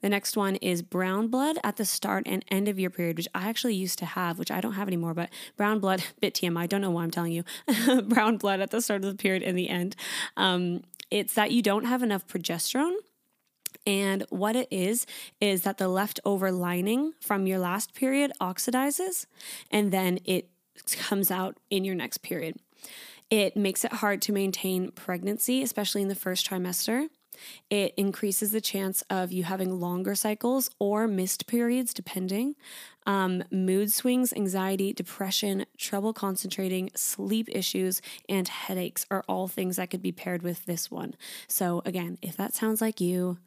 The 0.00 0.08
next 0.08 0.36
one 0.36 0.56
is 0.56 0.82
brown 0.82 1.28
blood 1.28 1.58
at 1.62 1.76
the 1.76 1.84
start 1.84 2.24
and 2.26 2.44
end 2.48 2.68
of 2.68 2.78
your 2.78 2.90
period, 2.90 3.16
which 3.16 3.28
I 3.34 3.48
actually 3.48 3.74
used 3.74 3.98
to 4.00 4.06
have, 4.06 4.38
which 4.38 4.50
I 4.50 4.60
don't 4.60 4.72
have 4.72 4.88
anymore, 4.88 5.14
but 5.14 5.30
brown 5.56 5.80
blood, 5.80 6.02
bit 6.20 6.34
TMI, 6.34 6.60
I 6.60 6.66
don't 6.66 6.80
know 6.80 6.90
why 6.90 7.02
I'm 7.02 7.10
telling 7.10 7.32
you, 7.32 7.44
brown 8.04 8.36
blood 8.36 8.60
at 8.60 8.70
the 8.70 8.80
start 8.80 9.04
of 9.04 9.10
the 9.10 9.22
period 9.22 9.42
and 9.42 9.56
the 9.56 9.68
end. 9.68 9.96
Um, 10.36 10.82
it's 11.10 11.34
that 11.34 11.50
you 11.50 11.62
don't 11.62 11.84
have 11.84 12.02
enough 12.02 12.26
progesterone. 12.26 12.94
And 13.86 14.26
what 14.28 14.54
it 14.54 14.68
is, 14.70 15.06
is 15.40 15.62
that 15.62 15.78
the 15.78 15.88
leftover 15.88 16.52
lining 16.52 17.14
from 17.20 17.46
your 17.46 17.58
last 17.58 17.94
period 17.94 18.32
oxidizes 18.40 19.26
and 19.70 19.92
then 19.92 20.18
it 20.24 20.48
comes 20.98 21.30
out 21.30 21.56
in 21.70 21.84
your 21.84 21.94
next 21.94 22.18
period. 22.18 22.56
It 23.30 23.56
makes 23.56 23.84
it 23.84 23.92
hard 23.94 24.22
to 24.22 24.32
maintain 24.32 24.90
pregnancy, 24.90 25.62
especially 25.62 26.02
in 26.02 26.08
the 26.08 26.14
first 26.14 26.48
trimester. 26.48 27.08
It 27.70 27.94
increases 27.96 28.50
the 28.50 28.60
chance 28.60 29.02
of 29.10 29.30
you 29.32 29.44
having 29.44 29.78
longer 29.78 30.14
cycles 30.14 30.70
or 30.78 31.06
missed 31.06 31.46
periods, 31.46 31.94
depending. 31.94 32.56
Um, 33.06 33.44
mood 33.50 33.92
swings, 33.92 34.32
anxiety, 34.32 34.92
depression, 34.92 35.66
trouble 35.76 36.12
concentrating, 36.12 36.90
sleep 36.96 37.48
issues, 37.52 38.02
and 38.28 38.48
headaches 38.48 39.06
are 39.10 39.24
all 39.28 39.46
things 39.46 39.76
that 39.76 39.90
could 39.90 40.02
be 40.02 40.12
paired 40.12 40.42
with 40.42 40.66
this 40.66 40.90
one. 40.90 41.14
So, 41.46 41.82
again, 41.84 42.18
if 42.22 42.36
that 42.36 42.54
sounds 42.54 42.80
like 42.80 43.00
you, 43.00 43.38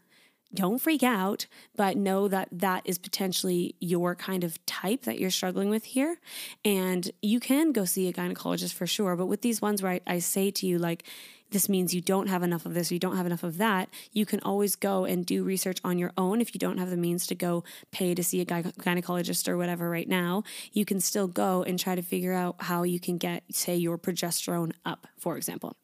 don't 0.53 0.79
freak 0.79 1.03
out, 1.03 1.47
but 1.75 1.97
know 1.97 2.27
that 2.27 2.49
that 2.51 2.83
is 2.85 2.97
potentially 2.97 3.75
your 3.79 4.15
kind 4.15 4.43
of 4.43 4.63
type 4.65 5.03
that 5.03 5.19
you're 5.19 5.29
struggling 5.29 5.69
with 5.69 5.85
here. 5.85 6.17
And 6.65 7.09
you 7.21 7.39
can 7.39 7.71
go 7.71 7.85
see 7.85 8.07
a 8.07 8.13
gynecologist 8.13 8.73
for 8.73 8.87
sure. 8.87 9.15
But 9.15 9.27
with 9.27 9.41
these 9.41 9.61
ones 9.61 9.81
where 9.81 9.93
I, 9.93 10.01
I 10.07 10.19
say 10.19 10.51
to 10.51 10.67
you, 10.67 10.77
like, 10.77 11.03
this 11.51 11.67
means 11.67 11.93
you 11.93 12.01
don't 12.01 12.27
have 12.27 12.43
enough 12.43 12.65
of 12.65 12.73
this 12.73 12.91
you 12.91 12.99
don't 12.99 13.17
have 13.17 13.25
enough 13.25 13.43
of 13.43 13.57
that, 13.57 13.89
you 14.11 14.25
can 14.25 14.39
always 14.39 14.75
go 14.75 15.05
and 15.05 15.25
do 15.25 15.43
research 15.43 15.79
on 15.83 15.97
your 15.97 16.11
own. 16.17 16.41
If 16.41 16.55
you 16.55 16.59
don't 16.59 16.77
have 16.77 16.89
the 16.89 16.97
means 16.97 17.27
to 17.27 17.35
go 17.35 17.63
pay 17.91 18.15
to 18.15 18.23
see 18.23 18.41
a 18.41 18.45
gynecologist 18.45 19.47
or 19.47 19.57
whatever 19.57 19.89
right 19.89 20.07
now, 20.07 20.43
you 20.71 20.85
can 20.85 20.99
still 20.99 21.27
go 21.27 21.63
and 21.63 21.77
try 21.77 21.95
to 21.95 22.01
figure 22.01 22.33
out 22.33 22.55
how 22.59 22.83
you 22.83 22.99
can 22.99 23.17
get, 23.17 23.43
say, 23.51 23.75
your 23.75 23.97
progesterone 23.97 24.71
up, 24.85 25.07
for 25.19 25.37
example. 25.37 25.75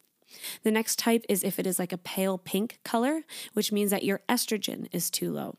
The 0.63 0.71
next 0.71 0.99
type 0.99 1.25
is 1.29 1.43
if 1.43 1.59
it 1.59 1.67
is 1.67 1.79
like 1.79 1.93
a 1.93 1.97
pale 1.97 2.37
pink 2.37 2.79
color, 2.83 3.23
which 3.53 3.71
means 3.71 3.91
that 3.91 4.03
your 4.03 4.21
estrogen 4.29 4.87
is 4.91 5.09
too 5.09 5.31
low. 5.31 5.57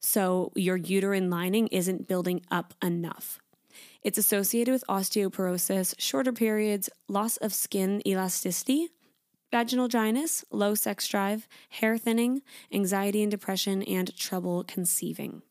So 0.00 0.52
your 0.54 0.76
uterine 0.76 1.30
lining 1.30 1.68
isn't 1.68 2.08
building 2.08 2.42
up 2.50 2.74
enough. 2.82 3.38
It's 4.02 4.18
associated 4.18 4.72
with 4.72 4.84
osteoporosis, 4.88 5.94
shorter 5.98 6.32
periods, 6.32 6.90
loss 7.08 7.36
of 7.38 7.54
skin 7.54 8.06
elasticity, 8.06 8.90
vaginal 9.50 9.88
dryness, 9.88 10.44
low 10.50 10.74
sex 10.74 11.08
drive, 11.08 11.48
hair 11.70 11.96
thinning, 11.96 12.42
anxiety 12.72 13.22
and 13.22 13.30
depression, 13.30 13.82
and 13.82 14.14
trouble 14.16 14.64
conceiving. 14.64 15.42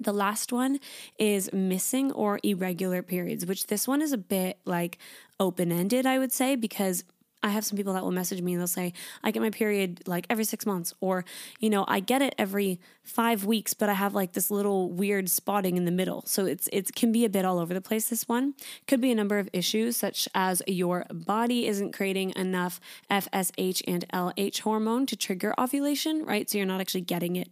The 0.00 0.12
last 0.12 0.52
one 0.52 0.80
is 1.18 1.52
missing 1.52 2.10
or 2.10 2.40
irregular 2.42 3.02
periods, 3.02 3.46
which 3.46 3.68
this 3.68 3.86
one 3.86 4.02
is 4.02 4.12
a 4.12 4.18
bit 4.18 4.58
like 4.64 4.98
open 5.38 5.70
ended, 5.70 6.06
I 6.06 6.18
would 6.18 6.32
say, 6.32 6.56
because 6.56 7.04
I 7.42 7.50
have 7.50 7.64
some 7.64 7.76
people 7.76 7.92
that 7.94 8.02
will 8.02 8.12
message 8.12 8.40
me 8.40 8.52
and 8.52 8.60
they'll 8.60 8.66
say, 8.66 8.92
I 9.22 9.30
get 9.30 9.42
my 9.42 9.50
period 9.50 10.02
like 10.06 10.26
every 10.30 10.44
six 10.44 10.64
months, 10.66 10.94
or, 11.00 11.24
you 11.60 11.70
know, 11.70 11.84
I 11.88 12.00
get 12.00 12.22
it 12.22 12.34
every 12.38 12.80
five 13.02 13.44
weeks, 13.44 13.74
but 13.74 13.88
I 13.88 13.94
have 13.94 14.14
like 14.14 14.32
this 14.32 14.50
little 14.50 14.90
weird 14.90 15.28
spotting 15.28 15.76
in 15.76 15.84
the 15.84 15.90
middle. 15.90 16.22
So 16.26 16.46
it's 16.46 16.68
it 16.72 16.94
can 16.94 17.12
be 17.12 17.24
a 17.24 17.28
bit 17.28 17.44
all 17.44 17.58
over 17.58 17.74
the 17.74 17.80
place. 17.80 18.08
This 18.08 18.28
one 18.28 18.54
could 18.86 19.00
be 19.00 19.10
a 19.10 19.14
number 19.14 19.38
of 19.38 19.48
issues, 19.52 19.96
such 19.96 20.28
as 20.34 20.62
your 20.66 21.06
body 21.10 21.66
isn't 21.66 21.92
creating 21.92 22.32
enough 22.36 22.80
FSH 23.10 23.82
and 23.86 24.08
LH 24.08 24.60
hormone 24.60 25.06
to 25.06 25.16
trigger 25.16 25.54
ovulation, 25.58 26.24
right? 26.24 26.48
So 26.48 26.58
you're 26.58 26.66
not 26.66 26.80
actually 26.80 27.02
getting 27.02 27.36
it 27.36 27.48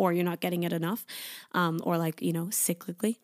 or 0.00 0.14
you're 0.14 0.24
not 0.24 0.40
getting 0.40 0.62
it 0.62 0.72
enough, 0.72 1.04
um, 1.52 1.78
or 1.84 1.98
like, 1.98 2.22
you 2.22 2.32
know, 2.32 2.46
cyclically, 2.46 3.16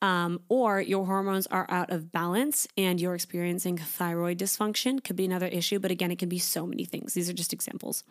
um, 0.00 0.40
or 0.48 0.80
your 0.80 1.04
hormones 1.04 1.48
are 1.48 1.66
out 1.68 1.90
of 1.90 2.12
balance 2.12 2.68
and 2.76 3.00
you're 3.00 3.16
experiencing 3.16 3.76
thyroid 3.76 4.38
dysfunction, 4.38 5.02
could 5.02 5.16
be 5.16 5.24
another 5.24 5.48
issue. 5.48 5.80
But 5.80 5.90
again, 5.90 6.12
it 6.12 6.20
can 6.20 6.28
be 6.28 6.38
so 6.38 6.64
many 6.64 6.84
things. 6.84 7.14
These 7.14 7.28
are 7.28 7.32
just 7.32 7.52
examples. 7.52 8.04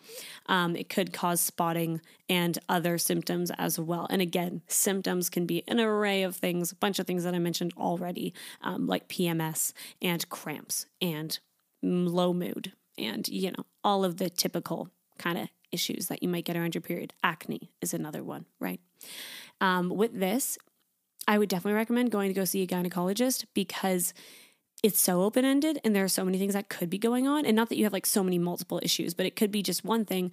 Um, 0.48 0.76
it 0.76 0.90
could 0.90 1.14
cause 1.14 1.40
spotting 1.40 2.02
and 2.28 2.60
other 2.68 2.98
symptoms 2.98 3.50
as 3.58 3.80
well. 3.80 4.08
And 4.10 4.22
again, 4.22 4.62
symptoms 4.68 5.30
can 5.30 5.46
be 5.46 5.64
an 5.70 5.80
array 5.80 6.24
of 6.24 6.36
things, 6.36 6.74
a 6.74 6.76
bunch 6.76 7.00
of 7.00 7.08
things 7.08 7.24
that 7.24 7.34
I 7.34 7.40
mentioned 7.40 7.72
already, 7.78 8.34
um, 8.62 8.88
like 8.88 9.08
PMS 9.08 9.72
and 10.02 10.28
cramps 10.28 10.86
and 11.02 11.40
low 11.82 12.34
mood 12.34 12.74
and, 12.98 13.26
you 13.30 13.52
know, 13.52 13.66
all 13.86 14.04
of 14.04 14.18
the 14.18 14.30
typical 14.30 14.90
kind 15.18 15.38
of 15.38 15.48
issues 15.72 16.08
that 16.08 16.22
you 16.22 16.30
might 16.30 16.46
get 16.46 16.56
around 16.56 16.76
your 16.76 16.82
period. 16.82 17.14
Acne 17.24 17.72
is 17.82 17.94
another 17.94 18.24
one, 18.24 18.46
right? 18.60 18.80
Um, 19.60 19.90
with 19.90 20.20
this, 20.20 20.58
I 21.28 21.38
would 21.38 21.50
definitely 21.50 21.78
recommend 21.78 22.12
going 22.12 22.30
to 22.30 22.34
go 22.34 22.46
see 22.46 22.64
a 22.64 22.68
gynecologist 22.68 23.46
because 23.54 24.14
it's 24.84 25.00
so 25.00 25.22
open 25.22 25.46
ended 25.46 25.80
and 25.84 25.96
there 25.96 26.04
are 26.04 26.10
so 26.10 26.26
many 26.26 26.40
things 26.40 26.54
that 26.54 26.70
could 26.70 26.90
be 26.90 26.98
going 26.98 27.28
on. 27.28 27.46
And 27.46 27.56
not 27.56 27.70
that 27.70 27.78
you 27.78 27.84
have 27.84 27.94
like 27.94 28.06
so 28.06 28.24
many 28.24 28.40
multiple 28.40 28.80
issues, 28.82 29.14
but 29.14 29.26
it 29.26 29.36
could 29.36 29.52
be 29.52 29.62
just 29.62 29.86
one 29.86 30.06
thing. 30.06 30.32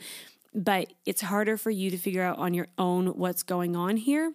But 0.54 0.92
it's 1.04 1.20
harder 1.20 1.56
for 1.56 1.70
you 1.70 1.90
to 1.90 1.98
figure 1.98 2.22
out 2.22 2.38
on 2.38 2.54
your 2.54 2.68
own 2.78 3.08
what's 3.08 3.42
going 3.42 3.76
on 3.76 3.98
here 3.98 4.32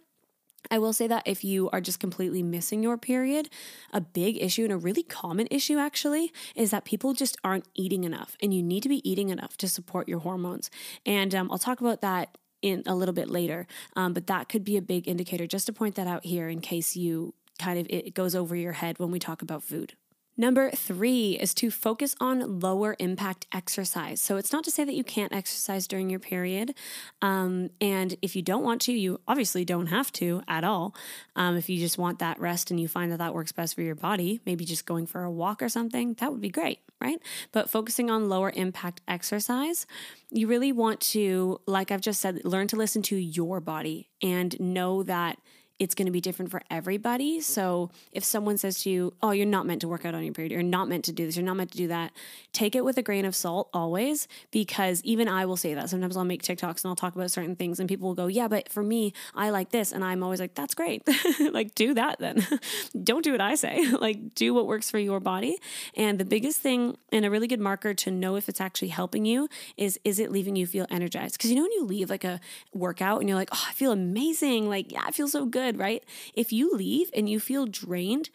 I 0.71 0.79
will 0.79 0.93
say 0.93 1.07
that 1.07 1.23
if 1.25 1.43
you 1.43 1.69
are 1.71 1.81
just 1.81 1.99
completely 1.99 2.41
missing 2.41 2.83
your 2.83 2.97
period, 2.97 3.49
a 3.91 4.01
big 4.01 4.41
issue 4.41 4.63
and 4.63 4.71
a 4.71 4.77
really 4.77 5.03
common 5.03 5.47
issue 5.51 5.77
actually 5.77 6.31
is 6.55 6.71
that 6.71 6.85
people 6.85 7.13
just 7.13 7.37
aren't 7.43 7.67
eating 7.75 8.03
enough, 8.03 8.35
and 8.41 8.53
you 8.53 8.63
need 8.63 8.83
to 8.83 8.89
be 8.89 9.07
eating 9.09 9.29
enough 9.29 9.57
to 9.57 9.67
support 9.67 10.07
your 10.07 10.19
hormones. 10.19 10.69
And 11.05 11.33
um, 11.35 11.51
I'll 11.51 11.57
talk 11.57 11.81
about 11.81 12.01
that 12.01 12.37
in 12.61 12.81
a 12.85 12.95
little 12.95 13.13
bit 13.13 13.29
later, 13.29 13.67
um, 13.95 14.13
but 14.13 14.27
that 14.27 14.47
could 14.49 14.63
be 14.63 14.77
a 14.77 14.81
big 14.81 15.07
indicator. 15.07 15.45
Just 15.45 15.65
to 15.67 15.73
point 15.73 15.95
that 15.95 16.07
out 16.07 16.25
here 16.25 16.47
in 16.47 16.61
case 16.61 16.95
you 16.95 17.33
kind 17.59 17.77
of 17.77 17.85
it 17.89 18.13
goes 18.13 18.35
over 18.35 18.55
your 18.55 18.73
head 18.73 18.99
when 18.99 19.11
we 19.11 19.19
talk 19.19 19.41
about 19.41 19.63
food. 19.63 19.93
Number 20.35 20.71
three 20.71 21.37
is 21.39 21.53
to 21.55 21.69
focus 21.69 22.15
on 22.19 22.59
lower 22.59 22.95
impact 22.97 23.45
exercise. 23.53 24.19
So 24.19 24.37
it's 24.37 24.51
not 24.51 24.63
to 24.63 24.71
say 24.71 24.83
that 24.83 24.95
you 24.95 25.03
can't 25.03 25.31
exercise 25.31 25.85
during 25.85 26.09
your 26.09 26.19
period. 26.19 26.73
Um, 27.21 27.69
and 27.79 28.15
if 28.23 28.35
you 28.35 28.41
don't 28.41 28.63
want 28.63 28.81
to, 28.83 28.93
you 28.93 29.19
obviously 29.27 29.63
don't 29.63 29.87
have 29.87 30.11
to 30.13 30.41
at 30.47 30.63
all. 30.63 30.95
Um, 31.35 31.55
if 31.55 31.69
you 31.69 31.77
just 31.77 31.99
want 31.99 32.17
that 32.19 32.39
rest 32.39 32.71
and 32.71 32.79
you 32.79 32.87
find 32.87 33.11
that 33.11 33.19
that 33.19 33.35
works 33.35 33.51
best 33.51 33.75
for 33.75 33.83
your 33.83 33.93
body, 33.95 34.41
maybe 34.43 34.65
just 34.65 34.87
going 34.87 35.05
for 35.05 35.23
a 35.23 35.31
walk 35.31 35.61
or 35.61 35.69
something, 35.69 36.15
that 36.15 36.31
would 36.31 36.41
be 36.41 36.49
great, 36.49 36.79
right? 36.99 37.19
But 37.51 37.69
focusing 37.69 38.09
on 38.09 38.27
lower 38.27 38.51
impact 38.55 39.01
exercise, 39.07 39.85
you 40.31 40.47
really 40.47 40.71
want 40.71 40.99
to, 41.01 41.61
like 41.67 41.91
I've 41.91 42.01
just 42.01 42.19
said, 42.19 42.43
learn 42.43 42.67
to 42.69 42.75
listen 42.75 43.03
to 43.03 43.15
your 43.15 43.59
body 43.59 44.09
and 44.21 44.59
know 44.59 45.03
that 45.03 45.37
it's 45.83 45.93
going 45.95 46.05
to 46.05 46.11
be 46.11 46.21
different 46.21 46.49
for 46.49 46.61
everybody. 46.71 47.41
So 47.41 47.91
if 48.13 48.23
someone 48.23 48.57
says 48.57 48.81
to 48.83 48.89
you, 48.89 49.13
"Oh, 49.21 49.31
you're 49.31 49.45
not 49.45 49.65
meant 49.65 49.81
to 49.81 49.87
work 49.87 50.05
out 50.05 50.15
on 50.15 50.23
your 50.23 50.33
period. 50.33 50.51
You're 50.51 50.63
not 50.63 50.87
meant 50.87 51.03
to 51.05 51.11
do 51.11 51.25
this. 51.25 51.35
You're 51.35 51.45
not 51.45 51.57
meant 51.57 51.71
to 51.71 51.77
do 51.77 51.87
that," 51.89 52.13
take 52.53 52.73
it 52.75 52.85
with 52.85 52.97
a 52.97 53.01
grain 53.01 53.25
of 53.25 53.35
salt 53.35 53.69
always, 53.73 54.27
because 54.51 55.01
even 55.03 55.27
I 55.27 55.45
will 55.45 55.57
say 55.57 55.73
that. 55.73 55.89
Sometimes 55.89 56.15
I'll 56.15 56.23
make 56.23 56.41
TikToks 56.41 56.83
and 56.83 56.89
I'll 56.89 56.95
talk 56.95 57.15
about 57.15 57.31
certain 57.31 57.55
things, 57.55 57.79
and 57.79 57.89
people 57.89 58.07
will 58.07 58.15
go, 58.15 58.27
"Yeah, 58.27 58.47
but 58.47 58.69
for 58.69 58.81
me, 58.81 59.13
I 59.35 59.49
like 59.49 59.71
this," 59.71 59.91
and 59.91 60.03
I'm 60.03 60.23
always 60.23 60.39
like, 60.39 60.55
"That's 60.55 60.73
great. 60.73 61.03
like 61.51 61.75
do 61.75 61.93
that 61.95 62.19
then. 62.19 62.47
Don't 63.03 63.23
do 63.23 63.33
what 63.33 63.41
I 63.41 63.55
say. 63.55 63.85
like 63.99 64.35
do 64.35 64.53
what 64.53 64.67
works 64.67 64.89
for 64.89 64.99
your 64.99 65.19
body." 65.19 65.57
And 65.95 66.17
the 66.17 66.25
biggest 66.25 66.61
thing 66.61 66.97
and 67.11 67.25
a 67.25 67.29
really 67.29 67.47
good 67.47 67.59
marker 67.59 67.93
to 67.93 68.11
know 68.11 68.37
if 68.37 68.47
it's 68.47 68.61
actually 68.61 68.87
helping 68.89 69.25
you 69.25 69.49
is 69.75 69.99
is 70.05 70.19
it 70.19 70.31
leaving 70.31 70.55
you 70.55 70.65
feel 70.65 70.87
energized? 70.89 71.37
Because 71.37 71.49
you 71.49 71.57
know 71.57 71.63
when 71.63 71.71
you 71.73 71.83
leave 71.85 72.09
like 72.09 72.23
a 72.23 72.39
workout 72.73 73.19
and 73.19 73.27
you're 73.27 73.37
like, 73.37 73.49
"Oh, 73.51 73.65
I 73.69 73.73
feel 73.73 73.91
amazing. 73.91 74.69
Like, 74.69 74.91
yeah, 74.91 75.03
I 75.05 75.11
feel 75.11 75.27
so 75.27 75.45
good," 75.45 75.72
right? 75.77 76.03
If 76.33 76.51
you 76.51 76.73
leave 76.73 77.09
and 77.13 77.29
you 77.29 77.39
feel 77.39 77.65
drained, 77.65 78.29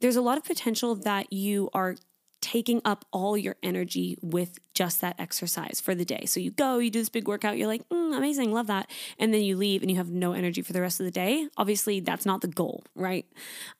there's 0.00 0.16
a 0.16 0.22
lot 0.22 0.38
of 0.38 0.44
potential 0.44 0.94
that 0.96 1.32
you 1.32 1.70
are 1.72 1.96
taking 2.42 2.82
up 2.84 3.04
all 3.12 3.38
your 3.38 3.56
energy 3.62 4.18
with 4.20 4.58
just 4.74 5.00
that 5.00 5.14
exercise 5.18 5.80
for 5.80 5.94
the 5.94 6.04
day. 6.04 6.24
So 6.26 6.40
you 6.40 6.50
go, 6.50 6.78
you 6.78 6.90
do 6.90 6.98
this 6.98 7.08
big 7.08 7.28
workout, 7.28 7.56
you're 7.56 7.68
like, 7.68 7.88
mm, 7.88 8.16
amazing, 8.16 8.52
love 8.52 8.66
that. 8.66 8.90
And 9.18 9.32
then 9.32 9.42
you 9.42 9.56
leave 9.56 9.80
and 9.80 9.90
you 9.90 9.96
have 9.96 10.10
no 10.10 10.32
energy 10.32 10.60
for 10.60 10.72
the 10.72 10.80
rest 10.80 10.98
of 10.98 11.06
the 11.06 11.12
day. 11.12 11.48
Obviously, 11.56 12.00
that's 12.00 12.26
not 12.26 12.40
the 12.40 12.48
goal, 12.48 12.84
right? 12.96 13.24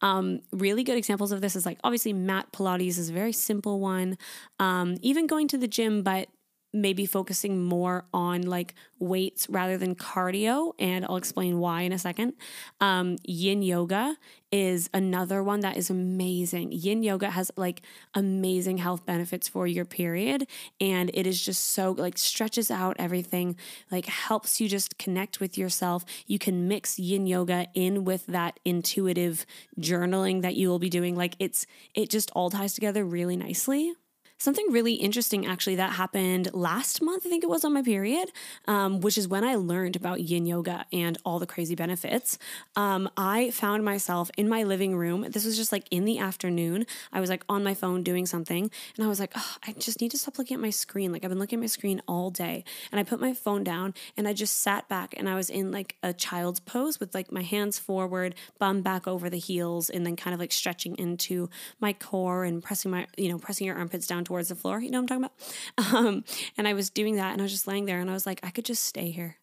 Um, 0.00 0.40
really 0.52 0.84
good 0.84 0.96
examples 0.96 1.32
of 1.32 1.40
this 1.40 1.56
is 1.56 1.66
like 1.66 1.78
obviously 1.82 2.12
mat 2.12 2.52
Pilates 2.52 2.98
is 2.98 3.10
a 3.10 3.12
very 3.12 3.32
simple 3.32 3.80
one. 3.80 4.16
Um, 4.60 4.96
even 5.02 5.26
going 5.26 5.48
to 5.48 5.58
the 5.58 5.68
gym, 5.68 6.02
but 6.02 6.28
maybe 6.72 7.06
focusing 7.06 7.62
more 7.62 8.04
on 8.14 8.42
like 8.42 8.74
weights 8.98 9.48
rather 9.48 9.76
than 9.76 9.94
cardio. 9.94 10.72
And 10.78 11.04
I'll 11.04 11.16
explain 11.16 11.58
why 11.58 11.82
in 11.82 11.92
a 11.92 11.98
second. 11.98 12.34
Um, 12.80 13.16
yin 13.24 13.62
yoga 13.62 14.16
is 14.50 14.88
another 14.92 15.42
one 15.42 15.60
that 15.60 15.76
is 15.76 15.90
amazing. 15.90 16.72
Yin 16.72 17.02
yoga 17.02 17.30
has 17.30 17.50
like 17.56 17.82
amazing 18.14 18.78
health 18.78 19.04
benefits 19.04 19.48
for 19.48 19.66
your 19.66 19.84
period. 19.84 20.46
And 20.80 21.10
it 21.14 21.26
is 21.26 21.42
just 21.42 21.70
so 21.70 21.92
like 21.92 22.18
stretches 22.18 22.70
out 22.70 22.96
everything, 22.98 23.56
like 23.90 24.06
helps 24.06 24.60
you 24.60 24.68
just 24.68 24.98
connect 24.98 25.40
with 25.40 25.58
yourself. 25.58 26.04
You 26.26 26.38
can 26.38 26.68
mix 26.68 26.98
yin 26.98 27.26
yoga 27.26 27.66
in 27.74 28.04
with 28.04 28.26
that 28.26 28.60
intuitive 28.64 29.46
journaling 29.80 30.42
that 30.42 30.54
you 30.54 30.68
will 30.68 30.78
be 30.78 30.90
doing. 30.90 31.16
Like 31.16 31.34
it's, 31.38 31.66
it 31.94 32.10
just 32.10 32.30
all 32.32 32.50
ties 32.50 32.74
together 32.74 33.04
really 33.04 33.36
nicely 33.36 33.94
something 34.42 34.66
really 34.70 34.94
interesting 34.94 35.46
actually 35.46 35.76
that 35.76 35.92
happened 35.92 36.52
last 36.52 37.00
month, 37.00 37.24
I 37.26 37.28
think 37.28 37.44
it 37.44 37.50
was 37.50 37.64
on 37.64 37.72
my 37.72 37.82
period, 37.82 38.30
um, 38.66 39.00
which 39.00 39.16
is 39.16 39.28
when 39.28 39.44
I 39.44 39.54
learned 39.54 39.96
about 39.96 40.20
yin 40.20 40.46
yoga 40.46 40.84
and 40.92 41.16
all 41.24 41.38
the 41.38 41.46
crazy 41.46 41.74
benefits. 41.74 42.38
Um, 42.76 43.08
I 43.16 43.50
found 43.50 43.84
myself 43.84 44.30
in 44.36 44.48
my 44.48 44.64
living 44.64 44.96
room. 44.96 45.26
This 45.30 45.44
was 45.44 45.56
just 45.56 45.72
like 45.72 45.86
in 45.90 46.04
the 46.04 46.18
afternoon. 46.18 46.86
I 47.12 47.20
was 47.20 47.30
like 47.30 47.44
on 47.48 47.64
my 47.64 47.74
phone 47.74 48.02
doing 48.02 48.26
something, 48.26 48.70
and 48.96 49.04
I 49.04 49.08
was 49.08 49.20
like, 49.20 49.32
oh, 49.36 49.56
I 49.66 49.72
just 49.72 50.00
need 50.00 50.10
to 50.10 50.18
stop 50.18 50.38
looking 50.38 50.56
at 50.56 50.60
my 50.60 50.70
screen. 50.70 51.12
Like 51.12 51.24
I've 51.24 51.30
been 51.30 51.38
looking 51.38 51.58
at 51.58 51.62
my 51.62 51.66
screen 51.66 52.02
all 52.08 52.30
day. 52.30 52.64
And 52.90 52.98
I 52.98 53.04
put 53.04 53.20
my 53.20 53.34
phone 53.34 53.64
down 53.64 53.94
and 54.16 54.26
I 54.26 54.32
just 54.32 54.60
sat 54.60 54.88
back 54.88 55.14
and 55.16 55.28
I 55.28 55.34
was 55.34 55.48
in 55.50 55.70
like 55.70 55.96
a 56.02 56.12
child's 56.12 56.60
pose 56.60 56.98
with 56.98 57.14
like 57.14 57.30
my 57.30 57.42
hands 57.42 57.78
forward, 57.78 58.34
bum 58.58 58.82
back 58.82 59.06
over 59.06 59.30
the 59.30 59.38
heels, 59.38 59.88
and 59.88 60.04
then 60.04 60.16
kind 60.16 60.34
of 60.34 60.40
like 60.40 60.52
stretching 60.52 60.96
into 60.96 61.48
my 61.80 61.92
core 61.92 62.44
and 62.44 62.62
pressing 62.62 62.90
my, 62.90 63.06
you 63.16 63.28
know, 63.28 63.38
pressing 63.38 63.66
your 63.66 63.76
armpits 63.76 64.06
down 64.06 64.24
towards 64.24 64.31
the 64.48 64.54
floor. 64.54 64.80
You 64.80 64.90
know 64.90 65.00
what 65.00 65.10
I'm 65.12 65.22
talking 65.22 65.24
about? 65.24 65.94
Um, 66.02 66.24
and 66.56 66.66
I 66.66 66.72
was 66.74 66.90
doing 66.90 67.16
that 67.16 67.32
and 67.32 67.40
I 67.40 67.44
was 67.44 67.52
just 67.52 67.66
laying 67.66 67.84
there 67.84 68.00
and 68.00 68.08
I 68.08 68.14
was 68.14 68.26
like, 68.26 68.40
I 68.42 68.50
could 68.50 68.64
just 68.64 68.84
stay 68.84 69.10
here. 69.10 69.36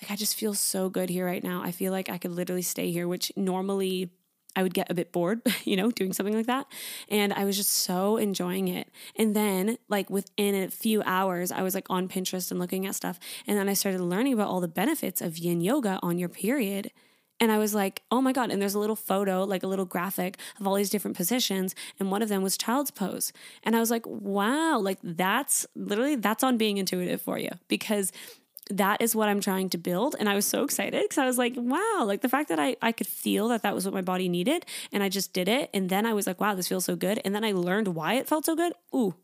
Like, 0.00 0.10
I 0.10 0.16
just 0.16 0.36
feel 0.36 0.54
so 0.54 0.88
good 0.88 1.10
here 1.10 1.26
right 1.26 1.42
now. 1.42 1.62
I 1.62 1.70
feel 1.70 1.92
like 1.92 2.08
I 2.08 2.18
could 2.18 2.32
literally 2.32 2.62
stay 2.62 2.90
here, 2.90 3.06
which 3.06 3.30
normally 3.36 4.10
I 4.54 4.62
would 4.62 4.74
get 4.74 4.90
a 4.90 4.94
bit 4.94 5.12
bored, 5.12 5.42
you 5.64 5.76
know, 5.76 5.90
doing 5.90 6.12
something 6.12 6.34
like 6.34 6.46
that. 6.46 6.66
And 7.08 7.32
I 7.32 7.44
was 7.44 7.56
just 7.56 7.70
so 7.70 8.16
enjoying 8.16 8.68
it. 8.68 8.90
And 9.16 9.34
then, 9.34 9.78
like, 9.88 10.10
within 10.10 10.54
a 10.54 10.70
few 10.70 11.02
hours, 11.04 11.52
I 11.52 11.62
was 11.62 11.74
like 11.74 11.88
on 11.88 12.08
Pinterest 12.08 12.50
and 12.50 12.60
looking 12.60 12.86
at 12.86 12.94
stuff. 12.94 13.18
And 13.46 13.56
then 13.56 13.68
I 13.68 13.74
started 13.74 14.00
learning 14.00 14.34
about 14.34 14.48
all 14.48 14.60
the 14.60 14.68
benefits 14.68 15.20
of 15.20 15.38
yin 15.38 15.60
yoga 15.60 15.98
on 16.02 16.18
your 16.18 16.28
period. 16.28 16.90
And 17.42 17.50
I 17.50 17.58
was 17.58 17.74
like, 17.74 18.02
oh 18.12 18.20
my 18.20 18.32
God. 18.32 18.52
And 18.52 18.62
there's 18.62 18.74
a 18.74 18.78
little 18.78 18.94
photo, 18.94 19.42
like 19.42 19.64
a 19.64 19.66
little 19.66 19.84
graphic 19.84 20.38
of 20.60 20.66
all 20.68 20.76
these 20.76 20.90
different 20.90 21.16
positions. 21.16 21.74
And 21.98 22.08
one 22.08 22.22
of 22.22 22.28
them 22.28 22.40
was 22.40 22.56
child's 22.56 22.92
pose. 22.92 23.32
And 23.64 23.74
I 23.74 23.80
was 23.80 23.90
like, 23.90 24.06
wow, 24.06 24.78
like 24.78 25.00
that's 25.02 25.66
literally, 25.74 26.14
that's 26.14 26.44
on 26.44 26.56
being 26.56 26.76
intuitive 26.76 27.20
for 27.20 27.38
you 27.38 27.50
because 27.66 28.12
that 28.70 29.02
is 29.02 29.16
what 29.16 29.28
I'm 29.28 29.40
trying 29.40 29.70
to 29.70 29.76
build. 29.78 30.14
And 30.20 30.28
I 30.28 30.36
was 30.36 30.46
so 30.46 30.62
excited 30.62 31.02
because 31.02 31.18
I 31.18 31.26
was 31.26 31.36
like, 31.36 31.54
wow, 31.56 32.04
like 32.06 32.20
the 32.20 32.28
fact 32.28 32.48
that 32.50 32.60
I, 32.60 32.76
I 32.80 32.92
could 32.92 33.08
feel 33.08 33.48
that 33.48 33.62
that 33.62 33.74
was 33.74 33.84
what 33.84 33.92
my 33.92 34.02
body 34.02 34.28
needed. 34.28 34.64
And 34.92 35.02
I 35.02 35.08
just 35.08 35.32
did 35.32 35.48
it. 35.48 35.68
And 35.74 35.90
then 35.90 36.06
I 36.06 36.14
was 36.14 36.28
like, 36.28 36.40
wow, 36.40 36.54
this 36.54 36.68
feels 36.68 36.84
so 36.84 36.94
good. 36.94 37.20
And 37.24 37.34
then 37.34 37.42
I 37.44 37.50
learned 37.50 37.88
why 37.88 38.14
it 38.14 38.28
felt 38.28 38.46
so 38.46 38.54
good. 38.54 38.72
Ooh, 38.94 39.16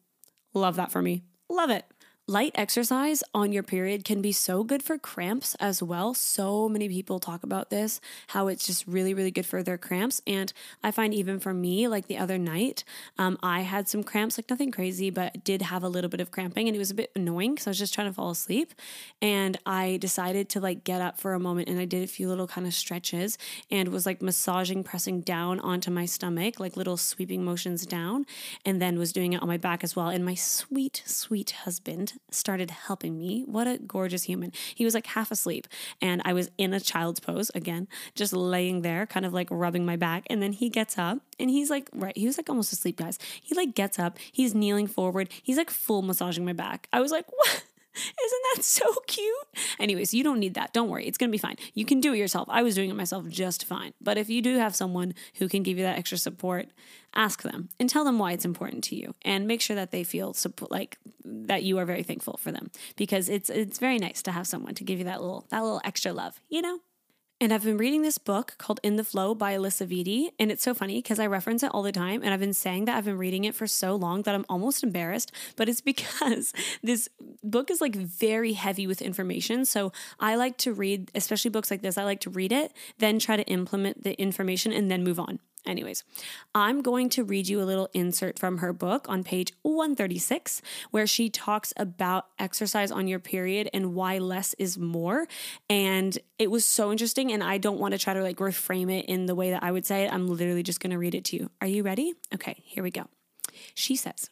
love 0.55 0.75
that 0.75 0.91
for 0.91 1.01
me. 1.01 1.23
Love 1.49 1.71
it. 1.71 1.85
Light 2.31 2.53
exercise 2.57 3.25
on 3.33 3.53
your 3.53 3.63
period 3.63 4.05
can 4.05 4.21
be 4.21 4.33
so 4.33 4.63
good 4.63 4.83
for 4.83 4.99
cramps 4.99 5.55
as 5.61 5.83
well. 5.83 6.13
So 6.13 6.69
many 6.69 6.87
people 6.87 7.19
talk 7.19 7.43
about 7.43 7.71
this, 7.71 8.03
how 8.27 8.49
it's 8.49 8.67
just 8.67 8.87
really, 8.87 9.15
really 9.15 9.31
good 9.31 9.47
for 9.47 9.63
their 9.63 9.79
cramps. 9.79 10.21
And 10.27 10.53
I 10.85 10.91
find 10.91 11.15
even 11.15 11.41
for 11.41 11.55
me, 11.55 11.89
like 11.89 12.07
the 12.07 12.19
other 12.19 12.37
night, 12.37 12.85
um, 13.17 13.39
I 13.43 13.61
had 13.61 13.89
some 13.89 14.05
cramps, 14.05 14.37
like 14.37 14.51
nothing 14.51 14.71
crazy, 14.71 15.09
but 15.09 15.43
did 15.43 15.63
have 15.63 15.83
a 15.83 15.89
little 15.89 16.11
bit 16.11 16.21
of 16.21 16.31
cramping 16.31 16.69
and 16.69 16.77
it 16.77 16.79
was 16.79 16.91
a 16.91 16.95
bit 16.95 17.11
annoying 17.17 17.55
because 17.55 17.67
I 17.67 17.71
was 17.71 17.79
just 17.79 17.95
trying 17.95 18.09
to 18.09 18.13
fall 18.13 18.29
asleep. 18.29 18.75
And 19.23 19.59
I 19.65 19.97
decided 19.97 20.51
to 20.51 20.61
like 20.61 20.85
get 20.85 21.01
up 21.01 21.19
for 21.19 21.33
a 21.33 21.41
moment 21.41 21.71
and 21.71 21.81
I 21.81 21.87
did 21.87 22.05
a 22.05 22.07
few 22.07 22.29
little 22.29 22.47
kind 22.47 22.67
of 22.67 22.75
stretches 22.75 23.39
and 23.71 23.89
was 23.89 24.05
like 24.05 24.21
massaging, 24.21 24.85
pressing 24.85 25.23
down 25.23 25.61
onto 25.61 25.91
my 25.91 26.05
stomach, 26.05 26.61
like 26.61 26.77
little 26.77 26.99
sweeping 26.99 27.43
motions 27.43 27.87
down, 27.87 28.27
and 28.67 28.83
then 28.83 28.99
was 28.99 29.15
doing 29.15 29.33
it 29.33 29.41
on 29.41 29.49
my 29.49 29.57
back 29.57 29.83
as 29.83 29.97
well. 29.97 30.11
And 30.11 30.27
my 30.27 30.35
sweet, 30.35 31.03
sweet 31.07 31.53
husband, 31.53 32.18
started 32.31 32.71
helping 32.71 33.19
me. 33.19 33.45
What 33.47 33.67
a 33.67 33.79
gorgeous 33.79 34.25
human. 34.25 34.53
He 34.75 34.85
was 34.85 34.95
like 34.95 35.07
half 35.07 35.31
asleep, 35.31 35.67
and 36.01 36.23
I 36.25 36.33
was 36.33 36.51
in 36.59 36.73
a 36.73 36.81
child's 36.81 37.21
pose 37.21 37.51
again, 37.55 37.89
just 38.15 38.33
laying 38.33 38.83
there, 38.83 39.07
kind 39.07 39.27
of 39.27 39.33
like 39.33 39.49
rubbing 39.51 39.85
my 39.87 39.97
back. 39.97 40.27
And 40.31 40.43
then 40.43 40.53
he 40.53 40.69
gets 40.69 40.99
up 40.99 41.19
and 41.39 41.51
he's 41.51 41.71
like, 41.71 41.89
right, 41.95 42.17
he 42.17 42.27
was 42.27 42.37
like 42.37 42.49
almost 42.49 42.73
asleep, 42.73 42.97
guys. 42.97 43.19
He 43.43 43.55
like 43.55 43.75
gets 43.75 43.99
up, 43.99 44.19
he's 44.33 44.55
kneeling 44.55 44.87
forward, 44.87 45.29
he's 45.43 45.57
like 45.57 45.71
full 45.71 46.03
massaging 46.03 46.45
my 46.45 46.53
back. 46.53 46.89
I 46.93 47.01
was 47.01 47.13
like, 47.13 47.27
what? 47.37 47.65
Isn't 47.97 48.43
that 48.55 48.65
so 48.65 48.85
cute? 49.07 49.35
Anyways, 49.79 50.15
you 50.15 50.23
don't 50.23 50.39
need 50.39 50.55
that. 50.55 50.73
Don't 50.73 50.89
worry. 50.89 51.07
It's 51.07 51.19
going 51.19 51.31
to 51.31 51.33
be 51.33 51.39
fine. 51.39 51.57
You 51.75 51.85
can 51.85 52.01
do 52.01 52.13
it 52.13 52.19
yourself. 52.19 52.49
I 52.51 52.63
was 52.63 52.75
doing 52.75 52.91
it 52.91 52.97
myself 52.97 53.29
just 53.29 53.65
fine. 53.65 53.93
But 54.01 54.19
if 54.19 54.29
you 54.29 54.43
do 54.43 54.59
have 54.59 54.77
someone 54.77 55.15
who 55.35 55.49
can 55.49 55.63
give 55.63 55.79
you 55.79 55.85
that 55.85 55.99
extra 55.99 56.19
support, 56.19 56.69
ask 57.15 57.43
them 57.43 57.69
and 57.81 57.89
tell 57.89 58.05
them 58.05 58.19
why 58.19 58.33
it's 58.33 58.45
important 58.45 58.85
to 58.85 58.97
you 58.97 59.15
and 59.23 59.47
make 59.47 59.61
sure 59.61 59.77
that 59.77 59.91
they 59.91 60.05
feel 60.05 60.35
support, 60.35 60.71
like 60.71 60.99
that 61.25 61.63
you 61.63 61.79
are 61.79 61.85
very 61.85 62.03
thankful 62.03 62.39
for 62.39 62.53
them 62.53 62.71
because 62.97 63.29
it's 63.29 63.51
it's 63.51 63.79
very 63.79 63.99
nice 63.99 64.23
to 64.23 64.33
have 64.33 64.47
someone 64.47 64.75
to 64.75 64.85
give 64.85 64.99
you 64.99 65.05
that 65.05 65.21
little 65.21 65.47
that 65.51 65.63
little 65.63 65.81
extra 65.85 66.13
love, 66.13 66.41
you 66.49 66.63
know? 66.63 66.81
And 67.41 67.53
I've 67.53 67.63
been 67.63 67.77
reading 67.77 68.03
this 68.03 68.19
book 68.19 68.57
called 68.59 68.81
In 68.83 68.97
the 68.97 69.05
Flo 69.05 69.33
by 69.33 69.55
Alissa 69.55 69.87
Vitti. 69.87 70.31
And 70.41 70.51
it's 70.51 70.65
so 70.65 70.75
funny 70.75 70.99
because 70.99 71.21
I 71.21 71.27
reference 71.29 71.63
it 71.63 71.71
all 71.73 71.85
the 71.85 71.93
time. 71.93 72.23
And 72.25 72.35
I've 72.35 72.41
been 72.41 72.53
saying 72.53 72.87
that 72.87 72.97
I've 72.97 73.05
been 73.05 73.17
reading 73.17 73.45
it 73.45 73.55
for 73.55 73.69
so 73.69 73.95
long 73.95 74.23
that 74.23 74.35
I'm 74.35 74.45
almost 74.49 74.83
embarrassed. 74.83 75.31
But 75.55 75.69
it's 75.69 75.81
because 75.89 76.53
this 76.83 77.09
book 77.45 77.71
is 77.71 77.81
like 77.81 77.95
very 77.95 78.55
heavy 78.55 78.89
with 78.89 79.01
information. 79.01 79.65
So 79.65 79.93
I 80.19 80.35
like 80.35 80.57
to 80.59 80.73
read, 80.73 81.13
especially 81.15 81.51
books 81.51 81.71
like 81.71 81.83
this, 81.83 81.97
I 81.97 82.03
like 82.03 82.21
to 82.23 82.31
read 82.31 82.51
it, 82.51 82.73
then 82.99 83.21
try 83.21 83.37
to 83.37 83.45
implement 83.45 84.03
the 84.03 84.21
information 84.21 84.73
and 84.73 84.91
then 84.91 85.05
move 85.05 85.21
on. 85.21 85.39
Anyways, 85.67 86.05
I'm 86.55 86.83
going 86.83 87.09
to 87.11 87.25
read 87.25 87.49
you 87.49 87.61
a 87.61 87.65
little 87.65 87.89
insert 87.93 88.39
from 88.39 88.59
her 88.59 88.73
book 88.73 89.07
on 89.09 89.25
page 89.25 89.53
136, 89.63 90.63
where 90.91 91.07
she 91.07 91.29
talks 91.29 91.73
about 91.77 92.27
exercise 92.39 92.91
on 92.91 93.09
your 93.09 93.19
period 93.19 93.69
and 93.75 93.95
why 93.95 94.19
less 94.19 94.55
is 94.55 94.79
more. 94.79 95.27
And 95.69 96.17
it 96.39 96.51
was 96.51 96.65
so 96.65 96.91
interesting. 96.91 97.33
And 97.33 97.43
I 97.43 97.59
don't 97.59 97.79
want 97.79 97.93
to 97.93 97.99
try 97.99 98.15
to 98.15 98.23
like 98.23 98.37
reframe 98.37 98.91
it 98.91 99.07
in 99.07 99.27
the 99.27 99.35
way 99.35 99.51
that 99.51 99.63
I 99.63 99.71
would 99.71 99.85
say 99.85 100.05
it. 100.05 100.13
I'm 100.13 100.29
literally 100.29 100.63
just 100.63 100.81
going 100.81 100.93
to 100.93 100.99
read 100.99 101.15
it 101.15 101.25
to 101.27 101.37
you. 101.37 101.51
Are 101.61 101.67
you 101.67 101.83
ready? 101.83 102.15
Okay, 102.35 102.63
here 102.65 102.83
we 102.83 102.91
go. 102.91 103.07
She 103.75 103.97
says, 103.97 104.31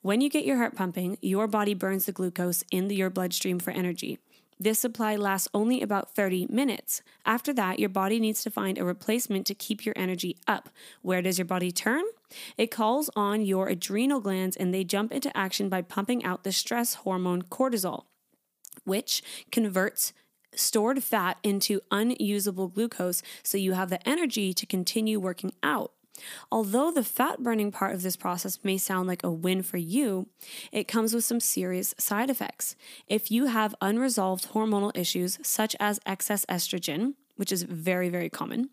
when 0.00 0.20
you 0.20 0.28
get 0.28 0.44
your 0.44 0.56
heart 0.56 0.74
pumping, 0.74 1.18
your 1.20 1.46
body 1.46 1.74
burns 1.74 2.06
the 2.06 2.12
glucose 2.12 2.64
in 2.70 2.88
the, 2.88 2.96
your 2.96 3.10
bloodstream 3.10 3.58
for 3.58 3.70
energy. 3.70 4.18
This 4.58 4.78
supply 4.78 5.16
lasts 5.16 5.48
only 5.52 5.82
about 5.82 6.14
30 6.14 6.46
minutes. 6.48 7.02
After 7.24 7.52
that, 7.54 7.78
your 7.78 7.88
body 7.88 8.20
needs 8.20 8.42
to 8.42 8.50
find 8.50 8.78
a 8.78 8.84
replacement 8.84 9.46
to 9.46 9.54
keep 9.54 9.84
your 9.84 9.94
energy 9.96 10.36
up. 10.46 10.68
Where 11.02 11.22
does 11.22 11.38
your 11.38 11.44
body 11.44 11.72
turn? 11.72 12.04
It 12.56 12.70
calls 12.70 13.10
on 13.16 13.42
your 13.42 13.68
adrenal 13.68 14.20
glands 14.20 14.56
and 14.56 14.72
they 14.72 14.84
jump 14.84 15.12
into 15.12 15.36
action 15.36 15.68
by 15.68 15.82
pumping 15.82 16.24
out 16.24 16.44
the 16.44 16.52
stress 16.52 16.94
hormone 16.94 17.42
cortisol, 17.42 18.04
which 18.84 19.22
converts 19.50 20.12
stored 20.54 21.02
fat 21.02 21.38
into 21.42 21.80
unusable 21.90 22.68
glucose 22.68 23.22
so 23.42 23.56
you 23.58 23.72
have 23.72 23.90
the 23.90 24.06
energy 24.08 24.52
to 24.52 24.66
continue 24.66 25.18
working 25.18 25.52
out. 25.62 25.92
Although 26.50 26.90
the 26.90 27.04
fat 27.04 27.42
burning 27.42 27.72
part 27.72 27.94
of 27.94 28.02
this 28.02 28.16
process 28.16 28.58
may 28.62 28.78
sound 28.78 29.08
like 29.08 29.24
a 29.24 29.30
win 29.30 29.62
for 29.62 29.78
you, 29.78 30.28
it 30.70 30.88
comes 30.88 31.14
with 31.14 31.24
some 31.24 31.40
serious 31.40 31.94
side 31.98 32.30
effects. 32.30 32.76
If 33.06 33.30
you 33.30 33.46
have 33.46 33.74
unresolved 33.80 34.52
hormonal 34.52 34.96
issues 34.96 35.38
such 35.42 35.74
as 35.80 36.00
excess 36.06 36.44
estrogen, 36.46 37.14
which 37.36 37.52
is 37.52 37.62
very, 37.62 38.08
very 38.08 38.28
common. 38.28 38.70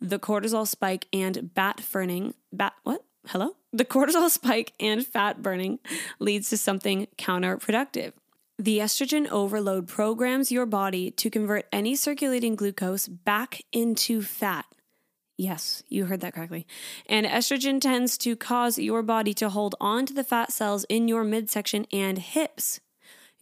The 0.00 0.18
cortisol 0.18 0.66
spike 0.66 1.06
and 1.12 1.54
bat 1.54 1.80
burning, 1.92 2.34
bat, 2.52 2.74
what? 2.82 3.04
Hello? 3.28 3.56
The 3.72 3.84
cortisol 3.84 4.28
spike 4.38 4.72
and 4.80 5.06
fat 5.06 5.42
burning 5.42 5.78
leads 6.18 6.50
to 6.50 6.58
something 6.58 7.06
counterproductive. 7.16 8.12
The 8.58 8.78
estrogen 8.78 9.28
overload 9.28 9.88
programs 9.88 10.52
your 10.52 10.66
body 10.66 11.10
to 11.12 11.30
convert 11.30 11.66
any 11.72 11.96
circulating 11.96 12.54
glucose 12.54 13.08
back 13.08 13.62
into 13.72 14.22
fat. 14.22 14.66
Yes, 15.42 15.82
you 15.88 16.04
heard 16.04 16.20
that 16.20 16.34
correctly. 16.34 16.68
And 17.06 17.26
estrogen 17.26 17.80
tends 17.80 18.16
to 18.18 18.36
cause 18.36 18.78
your 18.78 19.02
body 19.02 19.34
to 19.34 19.48
hold 19.48 19.74
on 19.80 20.06
to 20.06 20.14
the 20.14 20.22
fat 20.22 20.52
cells 20.52 20.84
in 20.88 21.08
your 21.08 21.24
midsection 21.24 21.84
and 21.92 22.16
hips. 22.16 22.78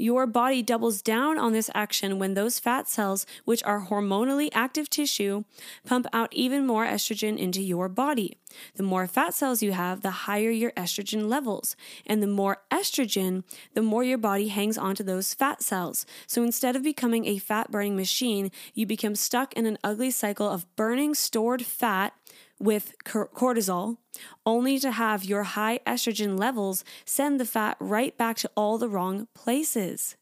Your 0.01 0.27
body 0.27 0.63
doubles 0.63 1.03
down 1.03 1.37
on 1.37 1.53
this 1.53 1.69
action 1.75 2.19
when 2.19 2.33
those 2.33 2.59
fat 2.59 2.89
cells, 2.89 3.27
which 3.45 3.63
are 3.65 3.85
hormonally 3.85 4.49
active 4.55 4.89
tissue, 4.89 5.45
pump 5.85 6.07
out 6.15 6.33
even 6.33 6.67
more 6.67 6.87
estrogen 6.87 7.37
into 7.37 7.61
your 7.61 7.87
body. 7.87 8.39
The 8.77 8.83
more 8.83 9.07
fat 9.07 9.35
cells 9.35 9.63
you 9.63 9.73
have, 9.73 10.01
the 10.01 10.25
higher 10.25 10.49
your 10.49 10.71
estrogen 10.71 11.29
levels. 11.29 11.77
And 12.07 12.23
the 12.23 12.27
more 12.27 12.63
estrogen, 12.71 13.45
the 13.75 13.83
more 13.83 14.03
your 14.03 14.17
body 14.17 14.49
hangs 14.49 14.79
onto 14.79 15.05
those 15.05 15.35
fat 15.35 15.63
cells. 15.63 16.07
So 16.27 16.43
instead 16.43 16.77
of 16.77 16.83
becoming 16.83 17.27
a 17.27 17.37
fat 17.37 17.71
burning 17.71 17.95
machine, 17.95 18.51
you 18.73 18.87
become 18.87 19.15
stuck 19.15 19.53
in 19.53 19.67
an 19.67 19.77
ugly 19.85 20.11
cycle 20.11 20.49
of 20.49 20.65
burning 20.77 21.15
stored 21.15 21.67
fat 21.67 22.15
with 22.61 22.95
cortisol, 23.05 23.97
only 24.45 24.79
to 24.79 24.93
have 24.93 25.25
your 25.25 25.43
high 25.43 25.81
estrogen 25.87 26.39
levels 26.39 26.85
send 27.05 27.41
the 27.41 27.45
fat 27.45 27.77
right 27.81 28.17
back 28.17 28.37
to 28.37 28.51
all 28.57 28.79
the 28.79 28.89
wrong 28.89 29.27
places. 29.35 30.17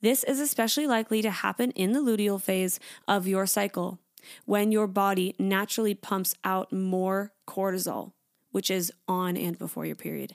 This 0.00 0.24
is 0.24 0.40
especially 0.40 0.86
likely 0.86 1.22
to 1.22 1.30
happen 1.30 1.70
in 1.72 1.92
the 1.92 2.00
luteal 2.00 2.40
phase 2.40 2.80
of 3.06 3.28
your 3.28 3.46
cycle, 3.46 3.98
when 4.46 4.72
your 4.72 4.86
body 4.86 5.34
naturally 5.38 5.94
pumps 5.94 6.34
out 6.42 6.72
more 6.72 7.32
cortisol, 7.46 8.12
which 8.50 8.70
is 8.70 8.92
on 9.06 9.36
and 9.36 9.58
before 9.58 9.86
your 9.86 9.94
period. 9.94 10.34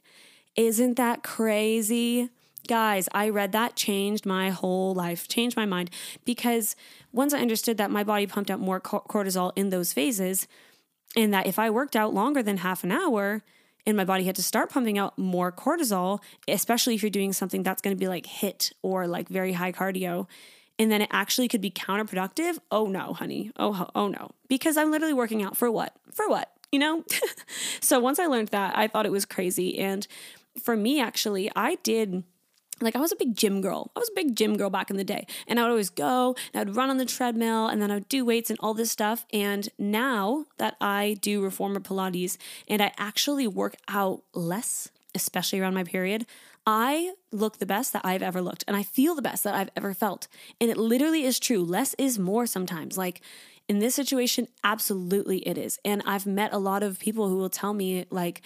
Isn't 0.56 0.96
that 0.96 1.24
crazy? 1.24 2.30
Guys, 2.68 3.08
I 3.14 3.30
read 3.30 3.54
that, 3.54 3.76
changed 3.76 4.26
my 4.26 4.50
whole 4.50 4.94
life, 4.94 5.28
changed 5.28 5.56
my 5.56 5.66
mind 5.66 5.90
because 6.26 6.76
once 7.14 7.34
I 7.34 7.40
understood 7.40 7.78
that 7.78 7.92
my 7.92 8.04
body 8.04 8.28
pumped 8.28 8.52
out 8.52 8.60
more 8.60 8.82
cortisol 8.82 9.54
in 9.56 9.70
those 9.70 9.94
phases, 9.94 10.48
and 11.16 11.34
that 11.34 11.48
if 11.48 11.58
I 11.60 11.70
worked 11.70 11.96
out 11.96 12.14
longer 12.14 12.44
than 12.44 12.58
half 12.58 12.84
an 12.84 12.92
hour, 12.92 13.44
and 13.86 13.96
my 13.96 14.04
body 14.04 14.26
had 14.26 14.36
to 14.36 14.44
start 14.44 14.70
pumping 14.70 14.98
out 14.98 15.18
more 15.18 15.52
cortisol, 15.52 16.20
especially 16.48 16.96
if 16.96 17.02
you're 17.02 17.10
doing 17.10 17.32
something 17.32 17.64
that's 17.64 17.82
going 17.82 17.96
to 17.96 18.00
be 18.00 18.10
like 18.10 18.26
HIIT 18.26 18.74
or 18.82 19.08
like 19.08 19.30
very 19.30 19.54
high 19.54 19.72
cardio, 19.72 20.28
and 20.78 20.92
then 20.92 21.02
it 21.02 21.10
actually 21.12 21.48
could 21.48 21.62
be 21.62 21.72
counterproductive. 21.72 22.60
Oh 22.70 22.88
no, 22.88 23.14
honey. 23.14 23.52
Oh 23.58 23.88
oh 23.96 24.10
no. 24.10 24.32
Because 24.48 24.78
I'm 24.78 24.92
literally 24.92 25.14
working 25.14 25.42
out 25.42 25.58
for 25.58 25.72
what? 25.72 25.96
For 26.12 26.28
what? 26.28 26.52
You 26.72 26.80
know? 26.80 27.04
so 27.80 28.00
once 28.00 28.20
I 28.20 28.26
learned 28.26 28.50
that, 28.50 28.78
I 28.78 28.88
thought 28.88 29.06
it 29.06 29.12
was 29.12 29.26
crazy 29.26 29.80
and 29.80 30.06
for 30.62 30.76
me 30.76 31.00
actually, 31.00 31.52
I 31.56 31.76
did 31.84 32.24
like 32.82 32.96
I 32.96 33.00
was 33.00 33.12
a 33.12 33.16
big 33.16 33.36
gym 33.36 33.62
girl. 33.62 33.92
I 33.96 34.00
was 34.00 34.10
a 34.10 34.16
big 34.16 34.36
gym 34.36 34.58
girl 34.58 34.70
back 34.70 34.90
in 34.90 34.98
the 34.98 35.04
day. 35.04 35.26
And 35.48 35.60
I 35.60 35.64
would 35.64 35.72
always 35.72 35.90
go 35.90 36.36
and 36.54 36.62
I'd 36.62 36.76
run 36.76 36.90
on 36.90 36.98
the 36.98 37.06
treadmill 37.06 37.68
and 37.68 37.82
then 37.82 37.92
I 37.92 37.96
would 37.96 38.10
do 38.10 38.26
weights 38.26 38.50
and 38.50 38.60
all 38.62 38.74
this 38.74 38.92
stuff. 38.92 39.26
And 39.34 39.68
now 39.78 40.46
that 40.58 40.76
I 40.80 41.18
do 41.22 41.44
reformer 41.44 41.80
Pilates 41.80 42.38
and 42.68 42.82
I 42.82 42.92
actually 42.98 43.48
work 43.48 43.76
out 43.88 44.24
less, 44.34 44.90
especially 45.16 45.60
around 45.60 45.74
my 45.74 45.84
period, 45.84 46.26
I 46.66 47.14
look 47.32 47.60
the 47.60 47.66
best 47.66 47.94
that 47.94 48.06
I've 48.06 48.22
ever 48.22 48.42
looked 48.42 48.66
and 48.68 48.76
I 48.76 48.84
feel 48.84 49.16
the 49.16 49.22
best 49.22 49.44
that 49.46 49.56
I've 49.56 49.70
ever 49.76 49.94
felt. 49.94 50.28
And 50.60 50.70
it 50.70 50.78
literally 50.78 51.24
is 51.24 51.40
true. 51.40 51.64
Less 51.64 51.96
is 51.98 52.20
more 52.20 52.46
sometimes. 52.46 52.98
Like 52.98 53.22
in 53.68 53.80
this 53.80 53.96
situation, 53.96 54.48
absolutely 54.64 55.40
it 55.40 55.58
is. 55.58 55.80
And 55.84 56.02
I've 56.06 56.26
met 56.26 56.54
a 56.54 56.58
lot 56.58 56.84
of 56.84 57.00
people 57.00 57.28
who 57.28 57.38
will 57.38 57.50
tell 57.50 57.74
me, 57.74 58.06
like, 58.10 58.42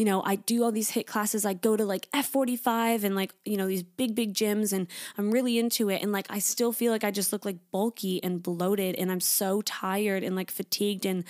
you 0.00 0.06
know, 0.06 0.22
I 0.24 0.36
do 0.36 0.64
all 0.64 0.72
these 0.72 0.92
HIIT 0.92 1.06
classes. 1.06 1.44
I 1.44 1.52
go 1.52 1.76
to 1.76 1.84
like 1.84 2.10
F45 2.12 3.04
and 3.04 3.14
like, 3.14 3.34
you 3.44 3.58
know, 3.58 3.66
these 3.66 3.82
big, 3.82 4.14
big 4.14 4.32
gyms 4.32 4.72
and 4.72 4.86
I'm 5.18 5.30
really 5.30 5.58
into 5.58 5.90
it. 5.90 6.00
And 6.00 6.10
like, 6.10 6.24
I 6.30 6.38
still 6.38 6.72
feel 6.72 6.90
like 6.90 7.04
I 7.04 7.10
just 7.10 7.34
look 7.34 7.44
like 7.44 7.58
bulky 7.70 8.18
and 8.24 8.42
bloated 8.42 8.94
and 8.94 9.12
I'm 9.12 9.20
so 9.20 9.60
tired 9.60 10.24
and 10.24 10.34
like 10.34 10.50
fatigued. 10.50 11.04
And, 11.04 11.22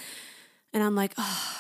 and 0.73 0.85
I'm 0.85 0.95
like, 0.95 1.15
oh, 1.19 1.57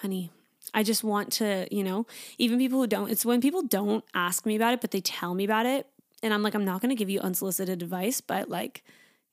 honey, 0.00 0.32
I 0.74 0.82
just 0.82 1.04
want 1.04 1.30
to, 1.34 1.68
you 1.70 1.84
know, 1.84 2.08
even 2.38 2.58
people 2.58 2.80
who 2.80 2.88
don't, 2.88 3.08
it's 3.08 3.24
when 3.24 3.40
people 3.40 3.62
don't 3.62 4.04
ask 4.12 4.44
me 4.44 4.56
about 4.56 4.74
it, 4.74 4.80
but 4.80 4.90
they 4.90 5.00
tell 5.00 5.34
me 5.34 5.44
about 5.44 5.66
it. 5.66 5.86
And 6.24 6.34
I'm 6.34 6.42
like, 6.42 6.56
I'm 6.56 6.64
not 6.64 6.80
going 6.80 6.90
to 6.90 6.96
give 6.96 7.08
you 7.08 7.20
unsolicited 7.20 7.84
advice, 7.84 8.20
but 8.20 8.48
like, 8.48 8.82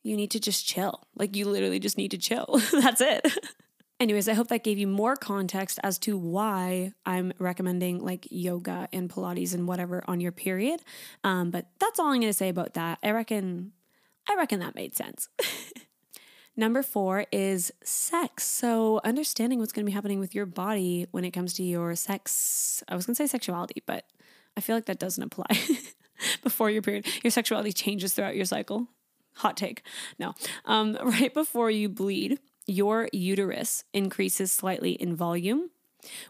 you 0.03 0.15
need 0.15 0.29
to 0.29 0.39
just 0.39 0.63
chill. 0.63 1.07
Like, 1.15 1.35
you 1.35 1.47
literally 1.47 1.79
just 1.79 1.97
need 1.97 2.11
to 2.11 2.19
chill. 2.19 2.61
That's 2.71 3.01
it. 3.01 3.25
Anyways, 3.99 4.29
I 4.29 4.33
hope 4.33 4.47
that 4.47 4.63
gave 4.63 4.77
you 4.77 4.87
more 4.87 5.17
context 5.17 5.77
as 5.83 5.97
to 5.99 6.17
why 6.17 6.93
I'm 7.05 7.33
recommending 7.37 7.99
like 7.99 8.27
yoga 8.31 8.87
and 8.93 9.09
Pilates 9.09 9.53
and 9.53 9.67
whatever 9.67 10.05
on 10.07 10.21
your 10.21 10.31
period. 10.31 10.81
Um, 11.25 11.51
but 11.51 11.67
that's 11.79 11.99
all 11.99 12.07
I'm 12.07 12.21
going 12.21 12.31
to 12.31 12.33
say 12.33 12.47
about 12.47 12.75
that. 12.75 12.99
I 13.03 13.11
reckon, 13.11 13.73
I 14.29 14.35
reckon 14.35 14.61
that 14.61 14.73
made 14.73 14.95
sense. 14.95 15.27
Number 16.59 16.81
four 16.81 17.25
is 17.31 17.73
sex. 17.83 18.45
So, 18.45 19.01
understanding 19.03 19.59
what's 19.59 19.71
going 19.71 19.85
to 19.85 19.89
be 19.89 19.93
happening 19.93 20.19
with 20.19 20.35
your 20.35 20.45
body 20.45 21.07
when 21.11 21.23
it 21.25 21.31
comes 21.31 21.53
to 21.53 21.63
your 21.63 21.95
sex. 21.95 22.83
I 22.87 22.95
was 22.95 23.05
going 23.05 23.15
to 23.15 23.23
say 23.23 23.27
sexuality, 23.27 23.81
but 23.85 24.05
I 24.57 24.61
feel 24.61 24.75
like 24.75 24.85
that 24.85 24.99
doesn't 24.99 25.23
apply 25.23 25.45
before 26.43 26.69
your 26.69 26.81
period. 26.81 27.05
Your 27.23 27.31
sexuality 27.31 27.71
changes 27.71 28.13
throughout 28.13 28.35
your 28.35 28.45
cycle. 28.45 28.87
Hot 29.35 29.55
take. 29.55 29.83
No. 30.17 30.33
Um, 30.65 30.97
right 31.03 31.33
before 31.33 31.71
you 31.71 31.87
bleed, 31.87 32.39
your 32.69 33.09
uterus 33.11 33.83
increases 33.93 34.51
slightly 34.51 34.91
in 34.91 35.15
volume 35.15 35.71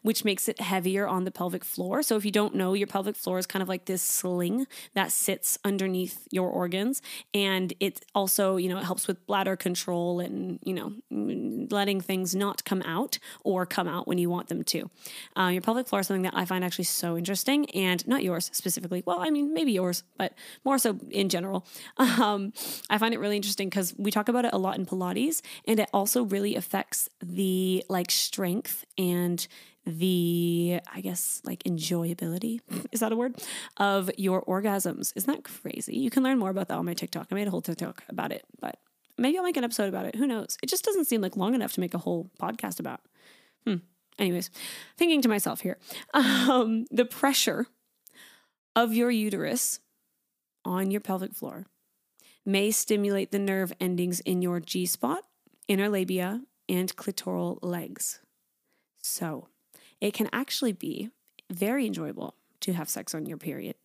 which 0.01 0.23
makes 0.23 0.47
it 0.47 0.59
heavier 0.59 1.07
on 1.07 1.23
the 1.25 1.31
pelvic 1.31 1.63
floor. 1.63 2.01
So 2.01 2.15
if 2.15 2.25
you 2.25 2.31
don't 2.31 2.55
know, 2.55 2.73
your 2.73 2.87
pelvic 2.87 3.15
floor 3.15 3.37
is 3.37 3.45
kind 3.45 3.61
of 3.61 3.69
like 3.69 3.85
this 3.85 4.01
sling 4.01 4.67
that 4.93 5.11
sits 5.11 5.57
underneath 5.63 6.27
your 6.31 6.49
organs 6.49 7.01
and 7.33 7.73
it 7.79 8.05
also, 8.15 8.57
you 8.57 8.69
know, 8.69 8.77
it 8.77 8.83
helps 8.83 9.07
with 9.07 9.25
bladder 9.25 9.55
control 9.55 10.19
and, 10.19 10.59
you 10.63 10.73
know, 10.73 10.93
letting 11.71 12.01
things 12.01 12.35
not 12.35 12.63
come 12.65 12.81
out 12.83 13.19
or 13.43 13.65
come 13.65 13.87
out 13.87 14.07
when 14.07 14.17
you 14.17 14.29
want 14.29 14.47
them 14.47 14.63
to. 14.63 14.89
Uh, 15.37 15.49
your 15.49 15.61
pelvic 15.61 15.87
floor 15.87 16.01
is 16.01 16.07
something 16.07 16.23
that 16.23 16.35
I 16.35 16.45
find 16.45 16.63
actually 16.63 16.85
so 16.85 17.17
interesting 17.17 17.69
and 17.71 18.05
not 18.07 18.23
yours 18.23 18.49
specifically. 18.53 19.03
Well, 19.05 19.19
I 19.19 19.29
mean, 19.29 19.53
maybe 19.53 19.71
yours, 19.71 20.03
but 20.17 20.33
more 20.63 20.77
so 20.77 20.97
in 21.09 21.29
general. 21.29 21.65
Um, 22.19 22.53
I 22.89 22.97
find 22.97 23.13
it 23.13 23.19
really 23.19 23.37
interesting 23.37 23.69
because 23.69 23.93
we 23.97 24.11
talk 24.11 24.27
about 24.27 24.43
it 24.43 24.51
a 24.51 24.57
lot 24.57 24.77
in 24.77 24.85
Pilates 24.85 25.41
and 25.65 25.79
it 25.79 25.89
also 25.93 26.23
really 26.23 26.55
affects 26.55 27.07
the 27.21 27.83
like 27.87 28.11
strength 28.11 28.85
and 28.97 29.47
the, 29.85 30.79
I 30.93 31.01
guess, 31.01 31.41
like 31.43 31.63
enjoyability, 31.63 32.59
is 32.91 32.99
that 32.99 33.11
a 33.11 33.15
word, 33.15 33.41
of 33.77 34.09
your 34.17 34.43
orgasms. 34.43 35.13
Isn't 35.15 35.33
that 35.33 35.43
crazy? 35.43 35.97
You 35.97 36.09
can 36.09 36.23
learn 36.23 36.37
more 36.39 36.49
about 36.49 36.67
that 36.67 36.77
on 36.77 36.85
my 36.85 36.93
TikTok. 36.93 37.27
I 37.31 37.35
made 37.35 37.47
a 37.47 37.51
whole 37.51 37.61
TikTok 37.61 38.03
about 38.09 38.31
it, 38.31 38.43
but 38.59 38.79
maybe 39.17 39.37
I'll 39.37 39.43
make 39.43 39.57
an 39.57 39.63
episode 39.63 39.89
about 39.89 40.05
it. 40.05 40.15
Who 40.15 40.27
knows? 40.27 40.57
It 40.61 40.69
just 40.69 40.85
doesn't 40.85 41.05
seem 41.05 41.21
like 41.21 41.37
long 41.37 41.55
enough 41.55 41.73
to 41.73 41.79
make 41.79 41.93
a 41.93 41.99
whole 41.99 42.29
podcast 42.41 42.79
about. 42.79 43.01
Hmm. 43.65 43.75
Anyways, 44.17 44.49
thinking 44.97 45.21
to 45.21 45.29
myself 45.29 45.61
here, 45.61 45.77
um, 46.13 46.85
the 46.91 47.05
pressure 47.05 47.67
of 48.75 48.93
your 48.93 49.11
uterus 49.11 49.79
on 50.65 50.91
your 50.91 51.01
pelvic 51.01 51.33
floor 51.33 51.65
may 52.45 52.71
stimulate 52.71 53.31
the 53.31 53.39
nerve 53.39 53.73
endings 53.79 54.19
in 54.21 54.41
your 54.41 54.59
G 54.59 54.85
spot, 54.85 55.23
inner 55.67 55.89
labia, 55.89 56.41
and 56.67 56.95
clitoral 56.95 57.59
legs. 57.61 58.19
So, 59.01 59.47
it 60.01 60.13
can 60.13 60.29
actually 60.31 60.73
be 60.73 61.09
very 61.49 61.85
enjoyable 61.85 62.35
to 62.61 62.73
have 62.73 62.89
sex 62.89 63.15
on 63.15 63.25
your 63.25 63.37
period. 63.37 63.75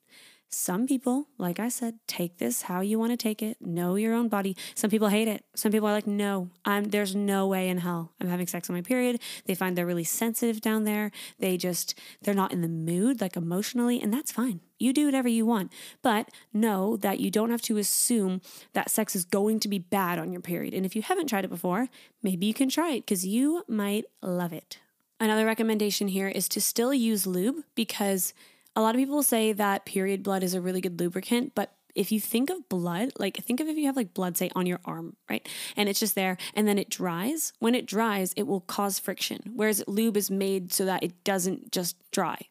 Some 0.55 0.87
people, 0.87 1.27
like 1.37 1.59
I 1.59 1.69
said, 1.69 1.99
take 2.07 2.39
this 2.39 2.63
how 2.63 2.81
you 2.81 2.97
want 2.97 3.11
to 3.11 3.17
take 3.17 3.43
it. 3.43 3.57
Know 3.61 3.97
your 3.97 4.15
own 4.15 4.29
body. 4.29 4.57
Some 4.77 4.89
people 4.89 5.09
hate 5.09 5.27
it. 5.27 5.45
Some 5.57 5.73
people 5.73 5.89
are 5.89 5.93
like, 5.93 6.07
no, 6.07 6.49
I'm 6.65 6.85
there's 6.85 7.17
no 7.17 7.49
way 7.49 7.69
in 7.69 7.79
hell 7.79 8.13
I'm 8.21 8.29
having 8.29 8.47
sex 8.47 8.71
on 8.71 8.77
my 8.77 8.83
period. 8.83 9.21
They 9.47 9.57
find 9.57 9.77
they're 9.77 9.85
really 9.85 10.05
sensitive 10.05 10.61
down 10.61 10.85
there. 10.85 11.11
They 11.41 11.57
just 11.57 11.99
they're 12.23 12.35
not 12.35 12.53
in 12.53 12.61
the 12.61 12.69
mood 12.69 13.21
like 13.21 13.37
emotionally, 13.37 14.01
and 14.01 14.15
that's 14.15 14.31
fine. 14.31 14.61
You 14.79 14.93
do 14.93 15.07
whatever 15.07 15.29
you 15.29 15.45
want. 15.45 15.73
But 16.03 16.29
know 16.53 16.97
that 16.99 17.19
you 17.19 17.33
don't 17.33 17.51
have 17.51 17.63
to 17.63 17.77
assume 17.79 18.41
that 18.75 18.91
sex 18.91 19.17
is 19.17 19.25
going 19.25 19.59
to 19.61 19.69
be 19.69 19.81
bad 19.81 20.21
on 20.21 20.31
your 20.31 20.41
period. 20.41 20.73
And 20.73 20.87
if 20.87 20.95
you 20.95 21.03
haven't 21.03 21.27
tried 21.27 21.45
it 21.45 21.51
before, 21.51 21.89
maybe 22.23 22.47
you 22.47 22.55
can 22.55 22.69
try 22.69 22.93
it 22.93 23.01
because 23.01 23.27
you 23.27 23.65
might 23.67 24.05
love 24.23 24.53
it. 24.53 24.79
Another 25.21 25.47
recommendation 25.47 26.09
here 26.09 26.29
is 26.29 26.49
to 26.49 26.61
still 26.61 26.93
use 26.93 27.27
lube 27.27 27.63
because 27.75 28.35
a 28.75 28.81
lot 28.81 28.95
of 28.95 28.99
people 28.99 29.23
say 29.23 29.53
that 29.53 29.85
period 29.85 30.23
blood 30.23 30.43
is 30.43 30.55
a 30.55 30.61
really 30.61 30.81
good 30.81 30.99
lubricant, 30.99 31.55
but 31.55 31.73
if 31.95 32.11
you 32.11 32.19
think 32.19 32.51
of 32.51 32.69
blood, 32.69 33.13
like 33.19 33.37
think 33.37 33.61
of 33.61 33.69
if 33.69 33.77
you 33.77 33.87
have 33.87 33.97
like 33.97 34.15
blood, 34.15 34.37
say 34.37 34.51
on 34.57 34.67
your 34.67 34.81
arm, 34.85 35.15
right? 35.31 35.49
And 35.77 35.89
it's 35.89 36.01
just 36.01 36.17
there 36.17 36.37
and 36.55 36.67
then 36.67 36.79
it 36.79 36.91
dries. 36.91 37.53
When 37.61 37.77
it 37.77 37.87
dries, 37.87 38.33
it 38.37 38.49
will 38.49 38.61
cause 38.61 38.99
friction, 38.99 39.53
whereas 39.55 39.85
lube 39.87 40.17
is 40.17 40.31
made 40.31 40.73
so 40.73 40.85
that 40.85 41.05
it 41.05 41.23
doesn't 41.23 41.71
just 41.71 41.97
dry. 42.11 42.49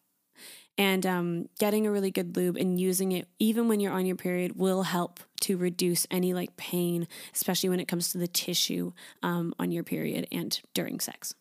And 0.77 1.05
um, 1.05 1.49
getting 1.59 1.85
a 1.85 1.91
really 1.91 2.09
good 2.09 2.35
lube 2.35 2.55
and 2.55 2.79
using 2.79 3.11
it 3.11 3.27
even 3.37 3.67
when 3.67 3.79
you're 3.79 3.93
on 3.93 4.05
your 4.05 4.15
period 4.15 4.55
will 4.55 4.83
help 4.83 5.19
to 5.41 5.57
reduce 5.57 6.07
any 6.09 6.33
like 6.33 6.55
pain, 6.55 7.07
especially 7.35 7.69
when 7.69 7.81
it 7.81 7.87
comes 7.87 8.11
to 8.13 8.17
the 8.17 8.27
tissue 8.27 8.93
um, 9.21 9.53
on 9.59 9.71
your 9.71 9.83
period 9.83 10.27
and 10.31 10.61
during 10.73 10.99
sex. 10.99 11.35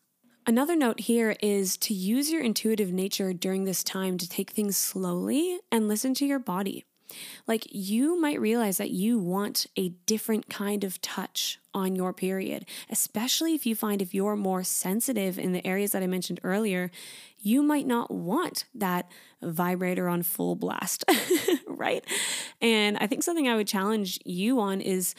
Another 0.45 0.75
note 0.75 0.99
here 0.99 1.37
is 1.41 1.77
to 1.77 1.93
use 1.93 2.29
your 2.29 2.41
intuitive 2.41 2.91
nature 2.91 3.31
during 3.31 3.63
this 3.63 3.81
time 3.81 4.17
to 4.17 4.27
take 4.27 4.51
things 4.51 4.75
slowly 4.75 5.59
and 5.71 5.87
listen 5.87 6.13
to 6.15 6.25
your 6.25 6.39
body. 6.39 6.83
Like 7.47 7.65
you 7.69 8.19
might 8.19 8.41
realize 8.41 8.77
that 8.77 8.89
you 8.89 9.19
want 9.19 9.67
a 9.77 9.89
different 10.05 10.49
kind 10.49 10.83
of 10.83 10.99
touch 11.01 11.59
on 11.73 11.95
your 11.95 12.11
period, 12.11 12.65
especially 12.89 13.53
if 13.53 13.65
you 13.65 13.73
find 13.73 14.01
if 14.01 14.13
you're 14.13 14.35
more 14.35 14.63
sensitive 14.63 15.39
in 15.39 15.53
the 15.53 15.65
areas 15.65 15.91
that 15.91 16.03
I 16.03 16.07
mentioned 16.07 16.41
earlier, 16.43 16.91
you 17.39 17.63
might 17.63 17.87
not 17.87 18.11
want 18.11 18.65
that 18.75 19.09
vibrator 19.41 20.09
on 20.09 20.23
full 20.23 20.55
blast, 20.55 21.05
right? 21.67 22.03
And 22.59 22.97
I 22.97 23.07
think 23.07 23.23
something 23.23 23.47
I 23.47 23.55
would 23.55 23.67
challenge 23.67 24.19
you 24.25 24.59
on 24.59 24.81
is 24.81 25.15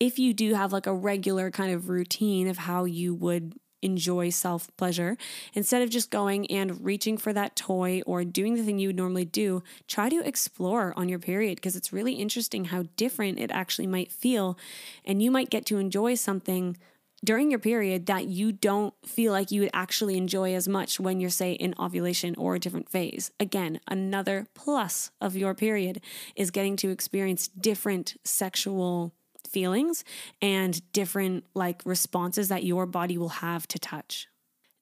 if 0.00 0.18
you 0.18 0.34
do 0.34 0.52
have 0.54 0.72
like 0.72 0.86
a 0.86 0.94
regular 0.94 1.50
kind 1.50 1.72
of 1.72 1.88
routine 1.88 2.48
of 2.48 2.58
how 2.58 2.84
you 2.84 3.14
would 3.14 3.54
enjoy 3.86 4.28
self 4.28 4.68
pleasure. 4.76 5.16
Instead 5.54 5.80
of 5.80 5.88
just 5.88 6.10
going 6.10 6.50
and 6.50 6.84
reaching 6.84 7.16
for 7.16 7.32
that 7.32 7.56
toy 7.56 8.02
or 8.04 8.24
doing 8.24 8.54
the 8.54 8.62
thing 8.62 8.78
you 8.78 8.88
would 8.88 8.96
normally 8.96 9.24
do, 9.24 9.62
try 9.88 10.08
to 10.10 10.26
explore 10.26 10.92
on 10.96 11.08
your 11.08 11.18
period 11.18 11.56
because 11.56 11.76
it's 11.76 11.92
really 11.92 12.14
interesting 12.14 12.66
how 12.66 12.84
different 12.96 13.38
it 13.38 13.50
actually 13.50 13.86
might 13.86 14.12
feel. 14.12 14.58
And 15.04 15.22
you 15.22 15.30
might 15.30 15.48
get 15.50 15.64
to 15.66 15.78
enjoy 15.78 16.16
something 16.16 16.76
during 17.24 17.50
your 17.50 17.58
period 17.58 18.06
that 18.06 18.26
you 18.26 18.52
don't 18.52 18.94
feel 19.04 19.32
like 19.32 19.50
you 19.50 19.62
would 19.62 19.70
actually 19.72 20.16
enjoy 20.16 20.54
as 20.54 20.68
much 20.68 21.00
when 21.00 21.18
you're, 21.18 21.30
say, 21.30 21.52
in 21.52 21.74
ovulation 21.78 22.34
or 22.36 22.54
a 22.54 22.60
different 22.60 22.88
phase. 22.88 23.30
Again, 23.40 23.80
another 23.88 24.46
plus 24.54 25.10
of 25.20 25.36
your 25.36 25.54
period 25.54 26.00
is 26.34 26.50
getting 26.50 26.76
to 26.76 26.90
experience 26.90 27.48
different 27.48 28.16
sexual 28.24 29.14
feelings 29.46 30.04
and 30.42 30.80
different 30.92 31.44
like 31.54 31.82
responses 31.84 32.48
that 32.48 32.64
your 32.64 32.86
body 32.86 33.16
will 33.18 33.28
have 33.28 33.66
to 33.68 33.78
touch. 33.78 34.28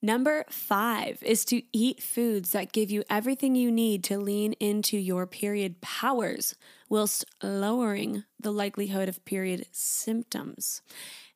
Number 0.05 0.45
five 0.51 1.23
is 1.23 1.47
to 1.47 1.63
eat 1.73 2.03
foods 2.03 2.51
that 2.51 2.73
give 2.73 2.91
you 2.91 3.05
everything 3.09 3.55
you 3.55 3.71
need 3.71 4.05
to 4.05 4.19
lean 4.19 4.53
into 4.61 4.99
your 4.99 5.27
period 5.27 5.81
powers 5.81 6.55
whilst 6.91 7.25
lowering 7.43 8.25
the 8.39 8.53
likelihood 8.53 9.09
of 9.09 9.25
period 9.25 9.65
symptoms. 9.73 10.83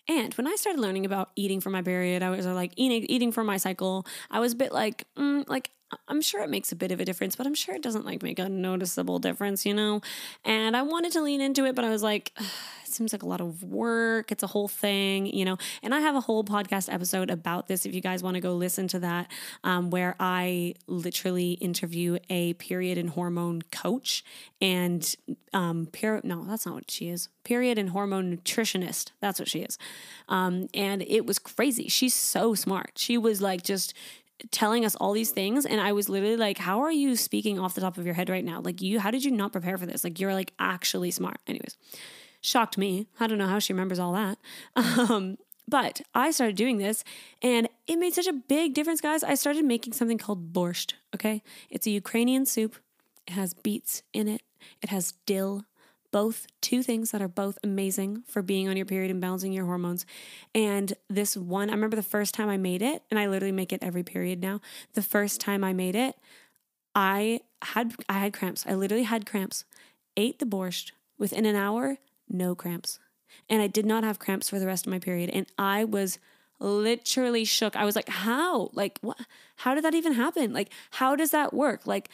And 0.06 0.34
when 0.34 0.46
I 0.46 0.56
started 0.56 0.80
learning 0.80 1.06
about 1.06 1.30
eating 1.34 1.62
for 1.62 1.70
my 1.70 1.80
period, 1.80 2.22
I 2.22 2.28
was 2.28 2.44
like 2.44 2.72
eating 2.76 3.06
eating 3.08 3.32
for 3.32 3.42
my 3.42 3.56
cycle. 3.56 4.06
I 4.30 4.40
was 4.40 4.52
a 4.52 4.56
bit 4.56 4.72
like, 4.72 5.04
mm, 5.16 5.48
like 5.48 5.70
I'm 6.06 6.20
sure 6.20 6.42
it 6.42 6.50
makes 6.50 6.70
a 6.70 6.76
bit 6.76 6.92
of 6.92 7.00
a 7.00 7.04
difference, 7.04 7.34
but 7.34 7.46
I'm 7.46 7.54
sure 7.54 7.74
it 7.74 7.82
doesn't 7.82 8.04
like 8.04 8.22
make 8.22 8.38
a 8.38 8.48
noticeable 8.48 9.18
difference, 9.18 9.64
you 9.64 9.72
know? 9.72 10.02
And 10.44 10.76
I 10.76 10.82
wanted 10.82 11.12
to 11.12 11.22
lean 11.22 11.40
into 11.40 11.64
it, 11.64 11.74
but 11.74 11.84
I 11.84 11.88
was 11.88 12.02
like, 12.02 12.32
it 12.38 12.46
seems 12.84 13.12
like 13.12 13.22
a 13.22 13.26
lot 13.26 13.40
of 13.40 13.62
work. 13.62 14.30
It's 14.30 14.42
a 14.42 14.48
whole 14.48 14.68
thing, 14.68 15.26
you 15.26 15.46
know? 15.46 15.56
And 15.82 15.94
I 15.94 16.00
have 16.00 16.14
a 16.14 16.20
whole 16.20 16.44
podcast 16.44 16.92
episode 16.92 17.30
about 17.30 17.68
this 17.68 17.86
if 17.86 17.94
you 17.94 18.02
guys 18.02 18.22
want 18.22 18.34
to 18.34 18.40
go 18.40 18.54
listen 18.54 18.86
to 18.88 18.98
that, 19.00 19.30
um, 19.64 19.88
where 19.90 20.14
I 20.20 20.74
literally 20.86 21.52
interview 21.52 22.18
a 22.28 22.52
period 22.54 22.98
and 22.98 23.10
hormone 23.10 23.62
coach 23.72 24.22
and, 24.60 25.14
um, 25.54 25.86
period, 25.86 26.24
no, 26.24 26.44
that's 26.44 26.66
not 26.66 26.74
what 26.74 26.90
she 26.90 27.08
is. 27.08 27.28
Period 27.44 27.78
and 27.78 27.90
hormone 27.90 28.36
nutritionist. 28.36 29.12
That's 29.20 29.38
what 29.38 29.48
she 29.48 29.60
is. 29.60 29.78
Um, 30.28 30.68
and 30.74 31.00
it 31.02 31.24
was 31.24 31.38
crazy. 31.38 31.88
She's 31.88 32.12
so 32.12 32.54
smart. 32.54 32.92
She 32.96 33.16
was 33.16 33.40
like 33.40 33.62
just, 33.62 33.94
telling 34.50 34.84
us 34.84 34.94
all 34.96 35.12
these 35.12 35.32
things 35.32 35.66
and 35.66 35.80
i 35.80 35.90
was 35.92 36.08
literally 36.08 36.36
like 36.36 36.58
how 36.58 36.80
are 36.80 36.92
you 36.92 37.16
speaking 37.16 37.58
off 37.58 37.74
the 37.74 37.80
top 37.80 37.98
of 37.98 38.06
your 38.06 38.14
head 38.14 38.28
right 38.28 38.44
now? 38.44 38.60
Like 38.60 38.80
you 38.80 39.00
how 39.00 39.10
did 39.10 39.24
you 39.24 39.30
not 39.30 39.52
prepare 39.52 39.76
for 39.78 39.86
this? 39.86 40.04
Like 40.04 40.20
you're 40.20 40.34
like 40.34 40.52
actually 40.58 41.10
smart. 41.10 41.38
Anyways 41.46 41.76
shocked 42.40 42.78
me. 42.78 43.08
I 43.18 43.26
don't 43.26 43.38
know 43.38 43.48
how 43.48 43.58
she 43.58 43.72
remembers 43.72 43.98
all 43.98 44.12
that. 44.12 44.38
Um, 45.10 45.38
but 45.70 46.00
i 46.14 46.30
started 46.30 46.56
doing 46.56 46.78
this 46.78 47.04
and 47.42 47.68
it 47.86 47.98
made 47.98 48.14
such 48.14 48.26
a 48.26 48.32
big 48.32 48.72
difference 48.74 49.00
guys. 49.00 49.22
I 49.22 49.34
started 49.34 49.64
making 49.64 49.92
something 49.92 50.18
called 50.18 50.52
borscht 50.52 50.94
okay? 51.14 51.42
It's 51.70 51.86
a 51.86 51.90
ukrainian 51.90 52.46
soup. 52.46 52.76
It 53.26 53.32
has 53.32 53.52
beets 53.52 54.02
in 54.12 54.28
it. 54.28 54.42
It 54.82 54.88
has 54.88 55.12
dill 55.26 55.64
both 56.10 56.46
two 56.60 56.82
things 56.82 57.10
that 57.10 57.22
are 57.22 57.28
both 57.28 57.58
amazing 57.62 58.22
for 58.26 58.42
being 58.42 58.68
on 58.68 58.76
your 58.76 58.86
period 58.86 59.10
and 59.10 59.20
balancing 59.20 59.52
your 59.52 59.66
hormones. 59.66 60.06
And 60.54 60.92
this 61.08 61.36
one, 61.36 61.70
I 61.70 61.72
remember 61.72 61.96
the 61.96 62.02
first 62.02 62.34
time 62.34 62.48
I 62.48 62.56
made 62.56 62.82
it, 62.82 63.02
and 63.10 63.18
I 63.18 63.26
literally 63.26 63.52
make 63.52 63.72
it 63.72 63.82
every 63.82 64.02
period 64.02 64.40
now. 64.40 64.60
The 64.94 65.02
first 65.02 65.40
time 65.40 65.62
I 65.62 65.72
made 65.72 65.94
it, 65.94 66.16
I 66.94 67.40
had 67.62 67.94
I 68.08 68.18
had 68.18 68.32
cramps. 68.32 68.64
I 68.66 68.74
literally 68.74 69.04
had 69.04 69.26
cramps. 69.26 69.64
Ate 70.16 70.38
the 70.38 70.46
borscht 70.46 70.92
within 71.18 71.46
an 71.46 71.56
hour, 71.56 71.98
no 72.28 72.54
cramps. 72.54 72.98
And 73.48 73.62
I 73.62 73.66
did 73.66 73.86
not 73.86 74.04
have 74.04 74.18
cramps 74.18 74.48
for 74.48 74.58
the 74.58 74.66
rest 74.66 74.86
of 74.86 74.90
my 74.90 74.98
period. 74.98 75.30
And 75.30 75.46
I 75.58 75.84
was 75.84 76.18
literally 76.58 77.44
shook. 77.44 77.76
I 77.76 77.84
was 77.84 77.94
like, 77.94 78.08
how? 78.08 78.70
Like, 78.72 78.98
what? 79.00 79.18
How 79.56 79.74
did 79.74 79.84
that 79.84 79.94
even 79.94 80.14
happen? 80.14 80.52
Like, 80.52 80.70
how 80.92 81.14
does 81.14 81.30
that 81.30 81.52
work? 81.54 81.86
Like, 81.86 82.08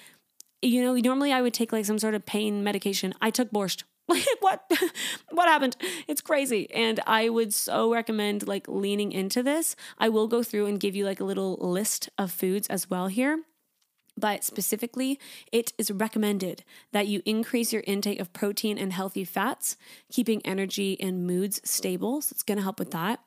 you 0.65 0.83
know, 0.83 0.95
normally 0.95 1.33
I 1.33 1.43
would 1.43 1.55
take 1.55 1.73
like 1.73 1.85
some 1.85 1.99
sort 1.99 2.15
of 2.15 2.25
pain 2.27 2.65
medication. 2.65 3.15
I 3.21 3.31
took 3.31 3.51
borscht. 3.51 3.85
what 4.41 4.71
what 5.31 5.49
happened? 5.49 5.77
It's 6.09 6.21
crazy. 6.21 6.71
And 6.73 7.01
I 7.07 7.29
would 7.29 7.55
so 7.55 7.93
recommend 7.93 8.47
like 8.47 8.69
leaning 8.69 9.12
into 9.12 9.43
this. 9.43 9.77
I 9.99 10.09
will 10.09 10.29
go 10.29 10.43
through 10.43 10.67
and 10.67 10.81
give 10.81 10.95
you 10.95 11.05
like 11.05 11.21
a 11.21 11.25
little 11.25 11.57
list 11.57 12.09
of 12.19 12.31
foods 12.31 12.69
as 12.69 12.91
well 12.91 13.09
here. 13.09 13.43
But 14.17 14.45
specifically, 14.45 15.19
it 15.51 15.73
is 15.77 15.91
recommended 15.91 16.62
that 16.93 17.09
you 17.09 17.21
increase 17.25 17.73
your 17.73 17.83
intake 17.85 18.21
of 18.21 18.33
protein 18.33 18.79
and 18.79 18.93
healthy 18.93 19.25
fats, 19.25 19.77
keeping 20.12 20.41
energy 20.45 20.97
and 21.01 21.27
moods 21.27 21.61
stable. 21.65 22.21
So 22.23 22.33
it's 22.33 22.45
going 22.45 22.59
to 22.59 22.62
help 22.62 22.79
with 22.79 22.93
that. 22.93 23.21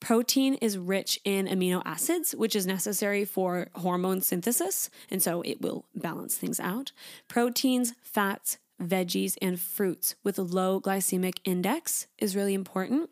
Protein 0.00 0.54
is 0.54 0.78
rich 0.78 1.18
in 1.24 1.46
amino 1.46 1.82
acids, 1.84 2.34
which 2.34 2.54
is 2.54 2.66
necessary 2.66 3.24
for 3.24 3.68
hormone 3.74 4.20
synthesis, 4.20 4.90
and 5.10 5.22
so 5.22 5.42
it 5.42 5.60
will 5.60 5.84
balance 5.94 6.36
things 6.36 6.60
out. 6.60 6.92
Proteins, 7.28 7.94
fats, 8.02 8.58
veggies, 8.80 9.36
and 9.40 9.58
fruits 9.58 10.14
with 10.22 10.38
a 10.38 10.42
low 10.42 10.80
glycemic 10.80 11.38
index 11.44 12.06
is 12.18 12.36
really 12.36 12.54
important. 12.54 13.10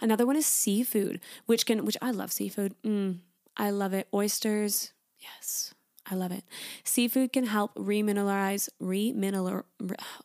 Another 0.00 0.26
one 0.26 0.36
is 0.36 0.46
seafood, 0.46 1.20
which 1.46 1.66
can, 1.66 1.84
which 1.84 1.96
I 2.00 2.10
love 2.10 2.32
seafood. 2.32 2.74
Mm, 2.84 3.18
I 3.56 3.70
love 3.70 3.92
it. 3.92 4.06
Oysters, 4.14 4.92
yes, 5.18 5.74
I 6.10 6.16
love 6.16 6.32
it. 6.32 6.42
Seafood 6.84 7.32
can 7.32 7.46
help 7.46 7.74
remineralize, 7.76 8.68
remineral. 8.80 9.64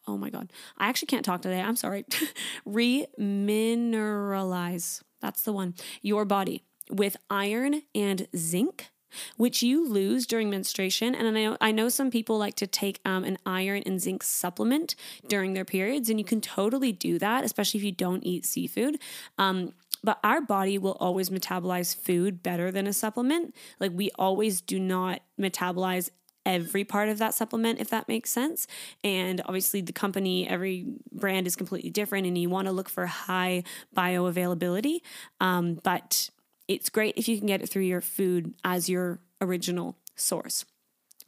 Oh 0.07 0.17
my 0.17 0.29
god, 0.29 0.51
I 0.77 0.87
actually 0.87 1.07
can't 1.07 1.25
talk 1.25 1.41
today. 1.41 1.61
I'm 1.61 1.75
sorry. 1.75 2.05
remineralize 2.67 5.01
that's 5.21 5.43
the 5.43 5.53
one. 5.53 5.75
Your 6.01 6.25
body 6.25 6.63
with 6.89 7.17
iron 7.29 7.83
and 7.93 8.27
zinc 8.35 8.89
which 9.37 9.63
you 9.63 9.87
lose 9.87 10.27
during 10.27 10.49
menstruation. 10.49 11.15
And 11.15 11.27
I 11.27 11.31
know 11.31 11.57
I 11.61 11.71
know 11.71 11.89
some 11.89 12.11
people 12.11 12.37
like 12.37 12.55
to 12.55 12.67
take 12.67 12.99
um, 13.05 13.23
an 13.23 13.37
iron 13.45 13.83
and 13.85 14.01
zinc 14.01 14.21
supplement 14.21 14.95
during 15.27 15.53
their 15.53 15.65
periods, 15.65 16.09
and 16.09 16.19
you 16.19 16.25
can 16.25 16.41
totally 16.41 16.91
do 16.91 17.17
that, 17.19 17.43
especially 17.43 17.79
if 17.79 17.83
you 17.85 17.93
don't 17.93 18.25
eat 18.25 18.45
seafood. 18.45 18.99
Um, 19.37 19.73
but 20.03 20.19
our 20.23 20.41
body 20.41 20.77
will 20.77 20.97
always 20.99 21.29
metabolize 21.29 21.95
food 21.95 22.43
better 22.43 22.71
than 22.71 22.87
a 22.87 22.93
supplement. 22.93 23.55
Like 23.79 23.91
we 23.93 24.11
always 24.15 24.61
do 24.61 24.79
not 24.79 25.21
metabolize 25.39 26.09
every 26.45 26.85
part 26.85 27.09
of 27.09 27.17
that 27.19 27.33
supplement, 27.33 27.79
if 27.79 27.89
that 27.89 28.07
makes 28.07 28.29
sense. 28.29 28.67
And 29.03 29.41
obviously, 29.45 29.81
the 29.81 29.93
company, 29.93 30.47
every 30.47 30.85
brand 31.11 31.45
is 31.45 31.55
completely 31.55 31.89
different, 31.89 32.25
and 32.25 32.37
you 32.37 32.49
want 32.49 32.67
to 32.67 32.71
look 32.71 32.89
for 32.89 33.05
high 33.05 33.63
bioavailability. 33.95 35.01
Um, 35.41 35.79
but 35.83 36.29
it's 36.67 36.89
great 36.89 37.15
if 37.17 37.27
you 37.27 37.37
can 37.37 37.47
get 37.47 37.61
it 37.61 37.69
through 37.69 37.83
your 37.83 38.01
food 38.01 38.53
as 38.63 38.89
your 38.89 39.19
original 39.41 39.97
source. 40.15 40.65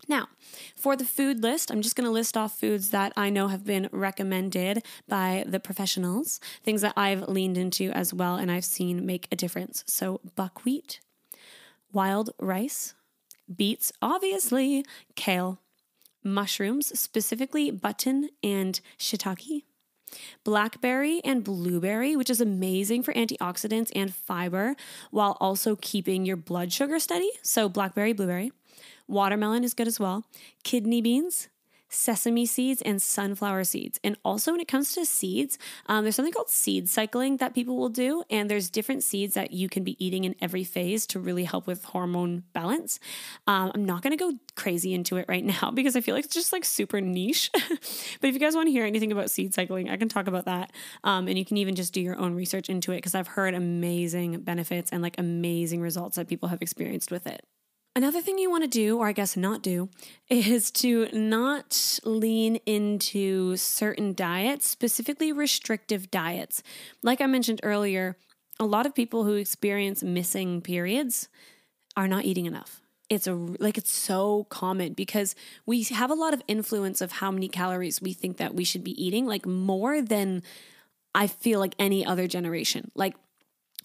Now, 0.10 0.28
for 0.76 0.96
the 0.96 1.06
food 1.06 1.44
list, 1.44 1.70
I'm 1.70 1.84
just 1.84 1.96
going 1.96 2.06
to 2.06 2.12
list 2.12 2.36
off 2.36 2.60
foods 2.60 2.90
that 2.90 3.14
I 3.16 3.30
know 3.30 3.48
have 3.48 3.64
been 3.64 3.88
recommended 3.92 4.84
by 5.08 5.46
the 5.48 5.60
professionals, 5.60 6.40
things 6.64 6.82
that 6.82 6.94
I've 6.98 7.30
leaned 7.30 7.58
into 7.58 7.92
as 7.92 8.12
well 8.12 8.36
and 8.36 8.52
I've 8.52 8.66
seen 8.66 9.06
make 9.06 9.28
a 9.32 9.36
difference. 9.36 9.84
So, 9.86 10.20
buckwheat, 10.36 11.00
wild 11.94 12.32
rice, 12.40 12.96
beets, 13.56 13.94
obviously, 14.02 14.84
kale, 15.16 15.60
mushrooms, 16.24 17.00
specifically 17.00 17.70
button 17.70 18.30
and 18.44 18.82
shiitake, 18.98 19.64
blackberry 20.44 21.22
and 21.24 21.44
blueberry, 21.44 22.16
which 22.16 22.32
is 22.32 22.42
amazing 22.42 23.04
for 23.04 23.14
antioxidants 23.14 23.92
and 23.96 24.16
fiber 24.16 24.76
while 25.12 25.38
also 25.40 25.76
keeping 25.76 26.26
your 26.26 26.36
blood 26.36 26.74
sugar 26.74 26.98
steady. 26.98 27.30
So, 27.44 27.70
blackberry, 27.70 28.14
blueberry. 28.14 28.52
Watermelon 29.10 29.64
is 29.64 29.74
good 29.74 29.88
as 29.88 30.00
well. 30.00 30.24
Kidney 30.64 31.02
beans, 31.02 31.50
sesame 31.90 32.46
seeds 32.46 32.82
and 32.84 33.02
sunflower 33.02 33.64
seeds. 33.64 34.00
And 34.04 34.16
also, 34.24 34.52
when 34.52 34.62
it 34.62 34.68
comes 34.68 34.94
to 34.94 35.06
seeds, 35.06 35.58
um, 35.88 36.06
there's 36.06 36.16
something 36.16 36.32
called 36.32 36.50
seed 36.50 36.88
cycling 36.88 37.38
that 37.38 37.56
people 37.56 37.76
will 37.76 37.90
do. 37.90 38.24
And 38.30 38.50
there's 38.50 38.70
different 38.70 39.04
seeds 39.04 39.34
that 39.34 39.52
you 39.52 39.68
can 39.68 39.84
be 39.84 40.04
eating 40.04 40.24
in 40.24 40.36
every 40.40 40.64
phase 40.64 41.08
to 41.08 41.20
really 41.20 41.44
help 41.44 41.66
with 41.66 41.84
hormone 41.86 42.44
balance. 42.54 43.00
Um, 43.48 43.72
I'm 43.74 43.86
not 43.86 44.04
going 44.04 44.16
to 44.16 44.24
go 44.24 44.38
crazy 44.56 44.94
into 44.94 45.18
it 45.18 45.26
right 45.28 45.44
now 45.62 45.72
because 45.72 45.96
I 45.96 46.02
feel 46.02 46.16
like 46.16 46.26
it's 46.26 46.36
just 46.36 46.54
like 46.54 46.64
super 46.64 47.02
niche. 47.02 47.50
but 47.54 48.28
if 48.28 48.34
you 48.34 48.40
guys 48.40 48.56
want 48.56 48.68
to 48.68 48.72
hear 48.72 48.86
anything 48.86 49.12
about 49.12 49.32
seed 49.32 49.54
cycling, 49.54 49.90
I 49.90 49.98
can 49.98 50.10
talk 50.10 50.28
about 50.28 50.46
that. 50.46 50.72
Um, 51.04 51.28
and 51.28 51.38
you 51.38 51.46
can 51.46 51.58
even 51.58 51.76
just 51.76 51.94
do 51.94 52.02
your 52.02 52.18
own 52.18 52.36
research 52.36 52.70
into 52.70 52.92
it 52.92 52.98
because 52.98 53.16
I've 53.16 53.28
heard 53.28 53.54
amazing 53.56 54.42
benefits 54.42 54.92
and 54.92 55.02
like 55.02 55.16
amazing 55.18 55.82
results 55.82 56.18
that 56.18 56.28
people 56.28 56.50
have 56.50 56.62
experienced 56.62 57.12
with 57.12 57.26
it. 57.26 57.44
Another 57.96 58.22
thing 58.22 58.38
you 58.38 58.50
want 58.50 58.64
to 58.64 58.70
do, 58.70 59.00
or 59.00 59.08
I 59.08 59.12
guess 59.12 59.36
not 59.36 59.62
do, 59.62 59.90
is 60.30 60.72
to 60.72 61.10
not 61.12 62.00
lean 62.04 62.58
into 62.66 63.58
certain 63.58 64.14
diets, 64.14 64.68
specifically 64.68 65.32
restrictive 65.32 66.12
diets. 66.12 66.62
Like 67.02 67.20
I 67.20 67.26
mentioned 67.26 67.60
earlier, 67.64 68.16
a 68.60 68.66
lot 68.66 68.86
of 68.86 68.94
people 68.94 69.24
who 69.24 69.34
experience 69.34 70.04
missing 70.04 70.62
periods 70.62 71.30
are 71.98 72.08
not 72.08 72.26
eating 72.26 72.46
enough. 72.46 72.82
It's 73.10 73.26
a 73.26 73.34
like 73.34 73.78
it's 73.78 73.92
so 73.92 74.46
common 74.50 74.94
because 74.94 75.34
we 75.66 75.82
have 75.84 76.12
a 76.12 76.16
lot 76.16 76.34
of 76.34 76.44
influence 76.48 77.02
of 77.02 77.14
how 77.14 77.32
many 77.32 77.48
calories 77.48 78.02
we 78.02 78.14
think 78.14 78.38
that 78.38 78.54
we 78.54 78.64
should 78.64 78.84
be 78.84 79.04
eating, 79.04 79.26
like 79.26 79.48
more 79.48 80.00
than 80.02 80.44
I 81.16 81.26
feel 81.26 81.60
like 81.60 81.74
any 81.80 82.06
other 82.06 82.28
generation. 82.28 82.92
Like 82.94 83.16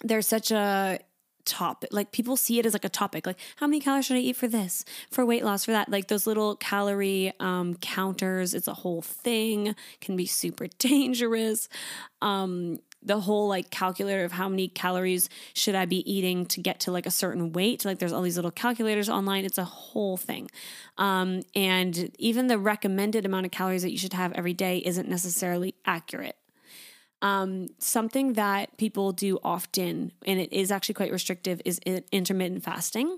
there's 0.03 0.27
such 0.27 0.51
a 0.51 0.99
topic 1.45 1.89
like 1.91 2.11
people 2.11 2.35
see 2.35 2.59
it 2.59 2.65
as 2.65 2.73
like 2.73 2.85
a 2.85 2.89
topic 2.89 3.25
like 3.25 3.39
how 3.57 3.67
many 3.67 3.79
calories 3.79 4.05
should 4.05 4.17
i 4.17 4.19
eat 4.19 4.35
for 4.35 4.47
this? 4.47 4.83
For 5.09 5.25
weight 5.25 5.43
loss 5.43 5.65
for 5.65 5.71
that 5.71 5.89
like 5.89 6.07
those 6.07 6.27
little 6.27 6.55
calorie 6.55 7.33
um, 7.39 7.75
counters 7.75 8.53
it's 8.53 8.67
a 8.67 8.73
whole 8.73 9.01
thing 9.01 9.75
can 10.01 10.15
be 10.15 10.25
super 10.25 10.67
dangerous. 10.79 11.69
Um, 12.21 12.79
the 13.03 13.19
whole 13.19 13.47
like 13.47 13.69
calculator 13.69 14.23
of 14.23 14.31
how 14.31 14.49
many 14.49 14.67
calories 14.67 15.29
should 15.53 15.75
i 15.75 15.85
be 15.85 16.11
eating 16.11 16.45
to 16.47 16.59
get 16.59 16.79
to 16.79 16.91
like 16.91 17.05
a 17.05 17.11
certain 17.11 17.53
weight 17.53 17.85
like 17.85 17.99
there's 17.99 18.11
all 18.11 18.23
these 18.23 18.35
little 18.35 18.49
calculators 18.49 19.09
online 19.09 19.45
it's 19.45 19.57
a 19.57 19.63
whole 19.63 20.17
thing. 20.17 20.49
Um, 20.97 21.41
and 21.53 22.11
even 22.17 22.47
the 22.47 22.57
recommended 22.57 23.25
amount 23.25 23.45
of 23.45 23.51
calories 23.51 23.83
that 23.83 23.91
you 23.91 23.97
should 23.97 24.13
have 24.13 24.33
every 24.33 24.53
day 24.53 24.79
isn't 24.79 25.07
necessarily 25.07 25.75
accurate 25.85 26.35
um, 27.25 27.69
something 27.79 28.33
that 28.33 28.77
people 28.77 29.11
do 29.11 29.39
often, 29.43 30.11
and 30.27 30.39
it 30.39 30.53
is 30.53 30.71
actually 30.71 30.93
quite 30.93 31.11
restrictive, 31.11 31.59
is 31.65 31.79
intermittent 32.11 32.63
fasting. 32.63 33.17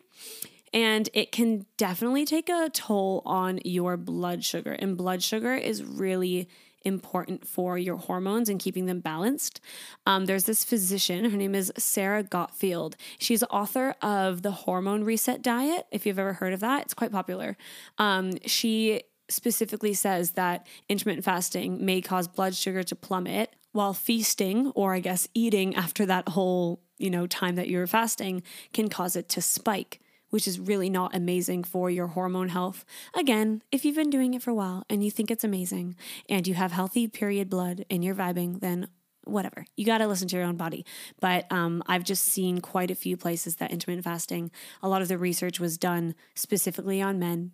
And 0.73 1.09
it 1.13 1.33
can 1.33 1.65
definitely 1.75 2.23
take 2.25 2.47
a 2.47 2.69
toll 2.69 3.21
on 3.25 3.59
your 3.65 3.97
blood 3.97 4.45
sugar. 4.45 4.71
And 4.71 4.95
blood 4.95 5.23
sugar 5.23 5.55
is 5.55 5.83
really 5.83 6.47
important 6.83 7.45
for 7.45 7.77
your 7.77 7.97
hormones 7.97 8.47
and 8.47 8.61
keeping 8.61 8.85
them 8.85 9.01
balanced. 9.01 9.59
Um, 10.05 10.25
there's 10.25 10.45
this 10.45 10.63
physician, 10.63 11.29
her 11.29 11.37
name 11.37 11.53
is 11.53 11.73
Sara 11.77 12.23
Gottfried. 12.23 12.95
She's 13.19 13.43
author 13.43 13.95
of 14.01 14.41
the 14.41 14.51
Hormone 14.51 15.03
Reset 15.03 15.41
Diet. 15.41 15.85
If 15.91 16.05
you've 16.05 16.19
ever 16.19 16.33
heard 16.33 16.53
of 16.53 16.61
that, 16.61 16.83
it's 16.83 16.93
quite 16.93 17.11
popular. 17.11 17.57
Um, 17.97 18.37
she 18.45 19.01
specifically 19.29 19.93
says 19.93 20.31
that 20.31 20.65
intermittent 20.89 21.25
fasting 21.25 21.83
may 21.83 22.01
cause 22.01 22.27
blood 22.27 22.55
sugar 22.55 22.83
to 22.83 22.95
plummet 22.95 23.55
while 23.71 23.93
feasting 23.93 24.71
or 24.75 24.93
I 24.93 24.99
guess 24.99 25.27
eating 25.33 25.75
after 25.75 26.05
that 26.05 26.29
whole, 26.29 26.81
you 26.97 27.09
know, 27.09 27.27
time 27.27 27.55
that 27.55 27.69
you're 27.69 27.87
fasting 27.87 28.43
can 28.73 28.89
cause 28.89 29.15
it 29.15 29.29
to 29.29 29.41
spike, 29.41 29.99
which 30.29 30.47
is 30.47 30.59
really 30.59 30.89
not 30.89 31.15
amazing 31.15 31.63
for 31.63 31.89
your 31.89 32.07
hormone 32.07 32.49
health. 32.49 32.85
Again, 33.15 33.61
if 33.71 33.85
you've 33.85 33.95
been 33.95 34.09
doing 34.09 34.33
it 34.33 34.41
for 34.41 34.51
a 34.51 34.55
while 34.55 34.83
and 34.89 35.03
you 35.03 35.11
think 35.11 35.29
it's 35.29 35.43
amazing 35.43 35.95
and 36.27 36.47
you 36.47 36.55
have 36.55 36.71
healthy 36.71 37.07
period 37.07 37.49
blood 37.49 37.85
and 37.89 38.03
you're 38.03 38.15
vibing, 38.15 38.59
then 38.61 38.87
whatever. 39.27 39.65
You 39.75 39.85
got 39.85 39.99
to 39.99 40.07
listen 40.07 40.27
to 40.29 40.37
your 40.37 40.45
own 40.45 40.55
body. 40.55 40.85
But 41.19 41.51
um, 41.51 41.83
I've 41.87 42.03
just 42.03 42.23
seen 42.23 42.61
quite 42.61 42.91
a 42.91 42.95
few 42.95 43.17
places 43.17 43.57
that 43.57 43.71
intermittent 43.71 44.05
fasting, 44.05 44.51
a 44.81 44.89
lot 44.89 45.01
of 45.01 45.07
the 45.07 45.17
research 45.17 45.59
was 45.59 45.77
done 45.77 46.15
specifically 46.33 47.01
on 47.01 47.19
men. 47.19 47.51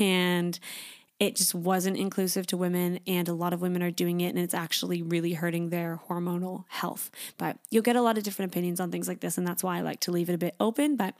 And 0.00 0.58
it 1.18 1.36
just 1.36 1.54
wasn't 1.54 1.96
inclusive 1.96 2.46
to 2.48 2.56
women 2.56 3.00
and 3.06 3.28
a 3.28 3.32
lot 3.32 3.52
of 3.52 3.60
women 3.60 3.82
are 3.82 3.90
doing 3.90 4.20
it 4.20 4.28
and 4.28 4.38
it's 4.38 4.54
actually 4.54 5.02
really 5.02 5.32
hurting 5.32 5.70
their 5.70 6.00
hormonal 6.08 6.64
health. 6.68 7.10
But 7.38 7.56
you'll 7.70 7.82
get 7.82 7.96
a 7.96 8.02
lot 8.02 8.18
of 8.18 8.24
different 8.24 8.52
opinions 8.52 8.80
on 8.80 8.90
things 8.90 9.08
like 9.08 9.20
this 9.20 9.38
and 9.38 9.46
that's 9.46 9.64
why 9.64 9.78
i 9.78 9.80
like 9.80 10.00
to 10.00 10.12
leave 10.12 10.28
it 10.28 10.34
a 10.34 10.38
bit 10.38 10.54
open 10.60 10.96
but 10.96 11.14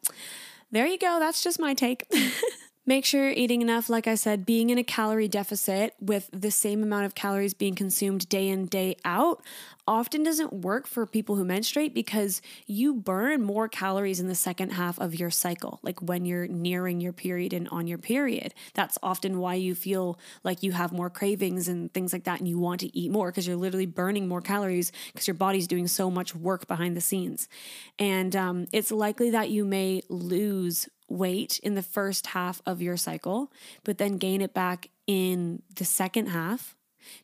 there 0.72 0.86
you 0.86 0.98
go. 0.98 1.18
That's 1.20 1.42
just 1.42 1.60
my 1.60 1.74
take 1.74 2.04
Make 2.88 3.04
sure 3.04 3.24
you're 3.24 3.32
eating 3.32 3.62
enough. 3.62 3.90
Like 3.90 4.06
I 4.06 4.14
said, 4.14 4.46
being 4.46 4.70
in 4.70 4.78
a 4.78 4.84
calorie 4.84 5.26
deficit 5.26 5.94
with 6.00 6.30
the 6.32 6.52
same 6.52 6.84
amount 6.84 7.04
of 7.04 7.16
calories 7.16 7.52
being 7.52 7.74
consumed 7.74 8.28
day 8.28 8.48
in, 8.48 8.66
day 8.66 8.94
out 9.04 9.42
often 9.88 10.22
doesn't 10.22 10.52
work 10.52 10.86
for 10.86 11.04
people 11.04 11.34
who 11.34 11.44
menstruate 11.44 11.94
because 11.94 12.40
you 12.66 12.94
burn 12.94 13.42
more 13.42 13.68
calories 13.68 14.20
in 14.20 14.28
the 14.28 14.36
second 14.36 14.70
half 14.70 15.00
of 15.00 15.18
your 15.18 15.30
cycle, 15.30 15.80
like 15.82 16.00
when 16.00 16.24
you're 16.24 16.46
nearing 16.46 17.00
your 17.00 17.12
period 17.12 17.52
and 17.52 17.68
on 17.70 17.88
your 17.88 17.98
period. 17.98 18.54
That's 18.74 18.98
often 19.02 19.40
why 19.40 19.54
you 19.54 19.74
feel 19.74 20.16
like 20.44 20.62
you 20.62 20.70
have 20.70 20.92
more 20.92 21.10
cravings 21.10 21.66
and 21.66 21.92
things 21.92 22.12
like 22.12 22.24
that, 22.24 22.38
and 22.38 22.48
you 22.48 22.58
want 22.58 22.80
to 22.80 22.96
eat 22.96 23.10
more 23.10 23.32
because 23.32 23.48
you're 23.48 23.56
literally 23.56 23.86
burning 23.86 24.28
more 24.28 24.40
calories 24.40 24.92
because 25.12 25.26
your 25.26 25.34
body's 25.34 25.66
doing 25.66 25.88
so 25.88 26.08
much 26.08 26.36
work 26.36 26.68
behind 26.68 26.96
the 26.96 27.00
scenes. 27.00 27.48
And 27.98 28.36
um, 28.36 28.66
it's 28.72 28.92
likely 28.92 29.30
that 29.30 29.50
you 29.50 29.64
may 29.64 30.02
lose 30.08 30.88
weight 31.08 31.58
in 31.62 31.74
the 31.74 31.82
first 31.82 32.28
half 32.28 32.60
of 32.66 32.82
your 32.82 32.96
cycle, 32.96 33.52
but 33.84 33.98
then 33.98 34.18
gain 34.18 34.40
it 34.40 34.54
back 34.54 34.90
in 35.06 35.62
the 35.74 35.84
second 35.84 36.26
half 36.26 36.76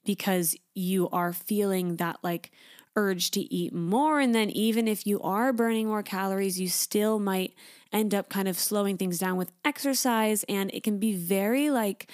because 0.05 0.57
you 0.75 1.09
are 1.11 1.33
feeling 1.33 1.97
that 1.97 2.19
like 2.23 2.51
urge 2.95 3.31
to 3.33 3.41
eat 3.53 3.73
more. 3.73 4.21
And 4.21 4.35
then, 4.35 4.51
even 4.51 4.87
if 4.87 5.07
you 5.07 5.21
are 5.23 5.53
burning 5.53 5.89
more 5.89 6.03
calories, 6.03 6.61
you 6.61 6.69
still 6.69 7.19
might 7.19 7.55
end 7.93 8.15
up 8.15 8.29
kind 8.29 8.49
of 8.49 8.59
slowing 8.59 8.97
things 8.97 9.19
down 9.19 9.37
with 9.37 9.53
exercise. 9.65 10.45
And 10.49 10.73
it 10.73 10.83
can 10.83 10.99
be 10.99 11.15
very 11.15 11.71
like 11.71 12.11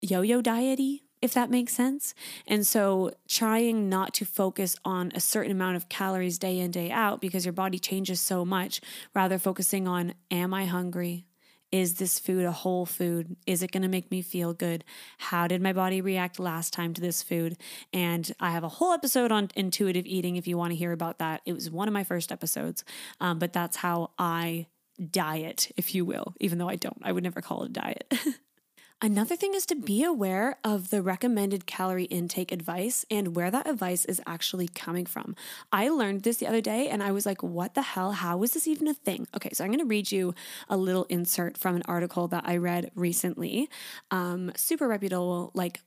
yo 0.00 0.20
yo 0.20 0.42
diety 0.42 1.00
if 1.24 1.32
that 1.32 1.48
makes 1.48 1.72
sense. 1.72 2.14
And 2.46 2.66
so 2.66 3.10
trying 3.26 3.88
not 3.88 4.12
to 4.14 4.26
focus 4.26 4.76
on 4.84 5.10
a 5.14 5.20
certain 5.20 5.50
amount 5.50 5.76
of 5.76 5.88
calories 5.88 6.38
day 6.38 6.58
in, 6.58 6.70
day 6.70 6.90
out 6.90 7.22
because 7.22 7.46
your 7.46 7.54
body 7.54 7.78
changes 7.78 8.20
so 8.20 8.44
much, 8.44 8.82
rather 9.14 9.38
focusing 9.38 9.88
on, 9.88 10.12
am 10.30 10.52
I 10.52 10.66
hungry? 10.66 11.24
Is 11.72 11.94
this 11.94 12.18
food 12.18 12.44
a 12.44 12.52
whole 12.52 12.84
food? 12.84 13.36
Is 13.46 13.62
it 13.62 13.72
going 13.72 13.84
to 13.84 13.88
make 13.88 14.10
me 14.10 14.20
feel 14.20 14.52
good? 14.52 14.84
How 15.16 15.48
did 15.48 15.62
my 15.62 15.72
body 15.72 16.02
react 16.02 16.38
last 16.38 16.74
time 16.74 16.92
to 16.92 17.00
this 17.00 17.22
food? 17.22 17.56
And 17.90 18.30
I 18.38 18.50
have 18.50 18.62
a 18.62 18.68
whole 18.68 18.92
episode 18.92 19.32
on 19.32 19.48
intuitive 19.56 20.04
eating 20.04 20.36
if 20.36 20.46
you 20.46 20.58
want 20.58 20.72
to 20.72 20.76
hear 20.76 20.92
about 20.92 21.20
that. 21.20 21.40
It 21.46 21.54
was 21.54 21.70
one 21.70 21.88
of 21.88 21.94
my 21.94 22.04
first 22.04 22.30
episodes, 22.30 22.84
um, 23.18 23.38
but 23.38 23.54
that's 23.54 23.78
how 23.78 24.10
I 24.18 24.66
diet, 25.10 25.72
if 25.78 25.94
you 25.94 26.04
will, 26.04 26.34
even 26.38 26.58
though 26.58 26.68
I 26.68 26.76
don't. 26.76 27.00
I 27.02 27.12
would 27.12 27.24
never 27.24 27.40
call 27.40 27.62
it 27.62 27.70
a 27.70 27.72
diet. 27.72 28.12
Another 29.02 29.36
thing 29.36 29.54
is 29.54 29.66
to 29.66 29.74
be 29.74 30.02
aware 30.02 30.56
of 30.64 30.88
the 30.88 31.02
recommended 31.02 31.66
calorie 31.66 32.04
intake 32.04 32.50
advice 32.52 33.04
and 33.10 33.36
where 33.36 33.50
that 33.50 33.68
advice 33.68 34.04
is 34.06 34.20
actually 34.26 34.68
coming 34.68 35.04
from. 35.04 35.36
I 35.70 35.88
learned 35.90 36.22
this 36.22 36.38
the 36.38 36.46
other 36.46 36.62
day 36.62 36.88
and 36.88 37.02
I 37.02 37.12
was 37.12 37.26
like, 37.26 37.42
what 37.42 37.74
the 37.74 37.82
hell? 37.82 38.12
How 38.12 38.42
is 38.42 38.52
this 38.52 38.66
even 38.66 38.88
a 38.88 38.94
thing? 38.94 39.26
Okay, 39.36 39.50
so 39.52 39.62
I'm 39.62 39.70
going 39.70 39.80
to 39.80 39.84
read 39.84 40.10
you 40.10 40.34
a 40.68 40.76
little 40.76 41.04
insert 41.04 41.58
from 41.58 41.76
an 41.76 41.82
article 41.86 42.28
that 42.28 42.44
I 42.46 42.56
read 42.56 42.90
recently. 42.94 43.68
Um, 44.10 44.52
super 44.56 44.88
reputable, 44.88 45.50
like 45.54 45.80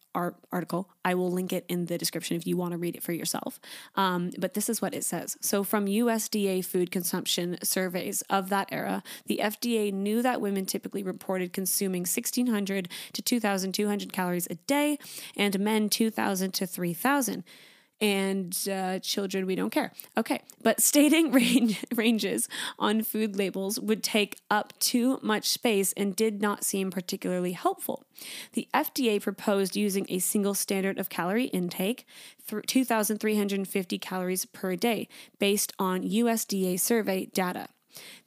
article. 0.51 0.89
I 1.05 1.14
will 1.14 1.32
link 1.32 1.53
it 1.53 1.66
in 1.70 1.86
the 1.86 1.97
description 1.97 2.38
if 2.38 2.47
you 2.47 2.58
want 2.58 2.72
to 2.72 2.78
read 2.78 2.95
it 2.95 3.03
for 3.03 3.12
yourself. 3.12 3.60
Um, 3.95 4.32
but 4.38 4.53
this 4.53 4.70
is 4.70 4.82
what 4.82 4.93
it 4.93 5.03
says. 5.03 5.38
So, 5.41 5.64
from 5.64 5.86
USDA 5.86 6.66
food 6.66 6.91
consumption 6.91 7.58
surveys 7.64 8.22
of 8.24 8.49
that 8.49 8.70
era, 8.72 9.03
the 9.28 9.39
FDA 9.43 9.93
knew 9.93 10.22
that 10.22 10.41
women 10.41 10.66
typically 10.66 11.03
reported 11.03 11.53
consuming 11.53 12.01
1,600 12.01 12.89
to 13.14 13.22
2,200 13.22 14.14
calories 14.14 14.48
a 14.50 14.56
day, 14.56 14.98
and 15.36 15.60
men 15.60 15.89
2,000 15.89 16.54
to 16.54 16.68
3,000 16.68 17.43
and 18.00 18.68
uh, 18.72 19.00
children, 19.00 19.45
we 19.45 19.56
don't 19.56 19.72
care. 19.72 19.91
Okay, 20.16 20.41
but 20.62 20.82
stating 20.82 21.32
range, 21.32 21.84
ranges 21.95 22.48
on 22.78 23.04
food 23.04 23.36
labels 23.36 23.80
would 23.80 24.04
take 24.04 24.39
up 24.50 24.74
too 24.80 25.20
much 25.22 25.48
space 25.48 25.93
and 25.98 26.16
did 26.16 26.41
not 26.41 26.64
seem 26.64 26.91
particularly 26.91 27.54
helpful. 27.54 28.06
The 28.54 28.68
FDA 28.74 29.22
proposed 29.22 29.76
using 29.76 30.06
a 30.10 30.20
single 30.20 30.54
standard 30.54 31.00
of 31.00 31.10
calorie 31.10 31.45
intake, 31.45 32.06
2,350 32.48 34.00
calories 34.00 34.45
per 34.45 34.76
day, 34.76 35.08
based 35.39 35.74
on 35.80 36.04
USDA 36.04 36.80
survey 36.80 37.26
data. 37.26 37.68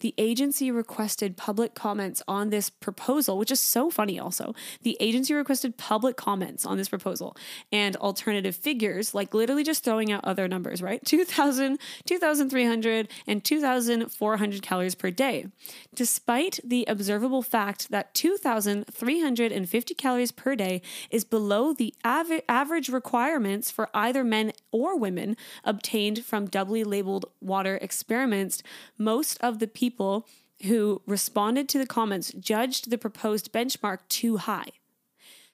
The 0.00 0.14
agency 0.18 0.70
requested 0.70 1.36
public 1.36 1.74
comments 1.74 2.22
on 2.26 2.50
this 2.50 2.70
proposal, 2.70 3.38
which 3.38 3.50
is 3.50 3.60
so 3.60 3.90
funny 3.90 4.18
also. 4.18 4.54
The 4.82 4.96
agency 5.00 5.34
requested 5.34 5.76
public 5.76 6.16
comments 6.16 6.66
on 6.66 6.76
this 6.76 6.88
proposal 6.88 7.36
and 7.70 7.96
alternative 7.96 8.56
figures, 8.56 9.14
like 9.14 9.34
literally 9.34 9.64
just 9.64 9.84
throwing 9.84 10.10
out 10.10 10.24
other 10.24 10.48
numbers, 10.48 10.82
right? 10.82 11.04
2,000, 11.04 11.78
2,300, 12.06 13.08
and 13.26 13.44
2,400 13.44 14.62
calories 14.62 14.94
per 14.94 15.10
day. 15.10 15.46
Despite 15.94 16.60
the 16.64 16.84
observable 16.88 17.42
fact 17.42 17.90
that 17.90 18.14
2,350 18.14 19.94
calories 19.94 20.32
per 20.32 20.56
day 20.56 20.82
is 21.10 21.24
below 21.24 21.72
the 21.72 21.94
av- 22.04 22.42
average 22.48 22.88
requirements 22.88 23.70
for 23.70 23.88
either 23.94 24.24
men 24.24 24.52
or 24.72 24.98
women 24.98 25.36
obtained 25.64 26.24
from 26.24 26.46
doubly 26.46 26.84
labeled 26.84 27.26
water 27.40 27.78
experiments, 27.80 28.62
most 28.98 29.38
of 29.40 29.58
the 29.60 29.68
people 29.68 30.26
who 30.64 31.00
responded 31.06 31.68
to 31.68 31.78
the 31.78 31.86
comments 31.86 32.32
judged 32.32 32.90
the 32.90 32.98
proposed 32.98 33.52
benchmark 33.52 34.00
too 34.08 34.38
high. 34.38 34.70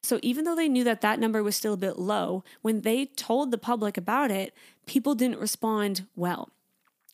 So 0.02 0.18
even 0.22 0.44
though 0.44 0.56
they 0.56 0.68
knew 0.68 0.84
that 0.84 1.00
that 1.00 1.18
number 1.18 1.42
was 1.42 1.56
still 1.56 1.74
a 1.74 1.78
bit 1.78 1.98
low, 1.98 2.44
when 2.62 2.82
they 2.82 3.06
told 3.06 3.50
the 3.50 3.58
public 3.58 3.96
about 3.96 4.30
it, 4.30 4.54
people 4.86 5.14
didn't 5.14 5.40
respond 5.40 6.06
well. 6.14 6.50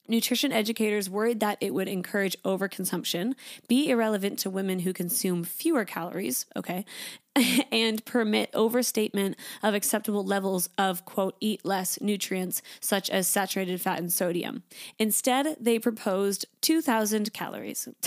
Nutrition 0.09 0.53
educators 0.53 1.09
worried 1.09 1.41
that 1.41 1.59
it 1.61 1.73
would 1.73 1.89
encourage 1.89 2.37
overconsumption, 2.43 3.35
be 3.69 3.89
irrelevant 3.89 4.39
to 4.41 4.51
women 4.51 4.81
who 4.81 4.93
consume 4.93 5.45
fewer 5.45 5.85
calories, 5.85 6.45
okay, 6.57 6.85
and 7.73 8.05
permit 8.05 8.51
overstatement 8.55 9.37
of 9.63 9.75
acceptable 9.75 10.25
levels 10.25 10.69
of, 10.77 11.05
quote, 11.05 11.37
eat 11.41 11.65
less 11.65 12.01
nutrients 12.01 12.63
such 12.81 13.09
as 13.11 13.27
saturated 13.27 13.81
fat 13.81 13.99
and 13.99 14.13
sodium. 14.13 14.63
Instead, 14.99 15.57
they 15.61 15.79
proposed 15.79 16.47
2,000 16.61 17.33
calories. 17.33 17.89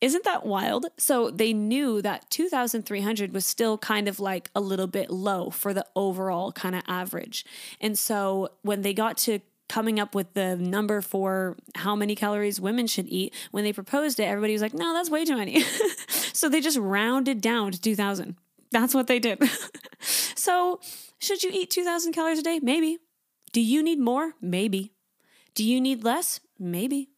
Isn't 0.00 0.24
that 0.24 0.44
wild? 0.44 0.86
So 0.98 1.30
they 1.30 1.52
knew 1.52 2.02
that 2.02 2.28
2,300 2.28 3.32
was 3.32 3.46
still 3.46 3.78
kind 3.78 4.08
of 4.08 4.18
like 4.18 4.50
a 4.52 4.60
little 4.60 4.88
bit 4.88 5.10
low 5.12 5.50
for 5.50 5.72
the 5.72 5.86
overall 5.94 6.50
kind 6.50 6.74
of 6.74 6.82
average. 6.88 7.44
And 7.80 7.96
so 7.96 8.48
when 8.62 8.82
they 8.82 8.94
got 8.94 9.16
to 9.18 9.38
coming 9.68 9.98
up 9.98 10.14
with 10.14 10.34
the 10.34 10.56
number 10.56 11.00
for 11.00 11.56
how 11.76 11.96
many 11.96 12.14
calories 12.14 12.60
women 12.60 12.86
should 12.86 13.08
eat, 13.08 13.34
when 13.50 13.64
they 13.64 13.72
proposed 13.72 14.20
it, 14.20 14.24
everybody 14.24 14.52
was 14.52 14.62
like, 14.62 14.74
no, 14.74 14.92
that's 14.92 15.10
way 15.10 15.24
too 15.24 15.36
many. 15.36 15.62
so 16.32 16.48
they 16.48 16.60
just 16.60 16.78
rounded 16.78 17.40
down 17.40 17.72
to 17.72 17.80
2,000. 17.80 18.36
That's 18.70 18.94
what 18.94 19.06
they 19.06 19.18
did. 19.18 19.42
so, 20.00 20.80
should 21.18 21.42
you 21.42 21.50
eat 21.52 21.70
2,000 21.70 22.12
calories 22.12 22.38
a 22.38 22.42
day? 22.42 22.58
Maybe. 22.62 22.98
Do 23.52 23.60
you 23.60 23.82
need 23.82 23.98
more? 23.98 24.32
Maybe. 24.40 24.92
Do 25.54 25.64
you 25.64 25.80
need 25.80 26.04
less? 26.04 26.40
Maybe. 26.58 27.10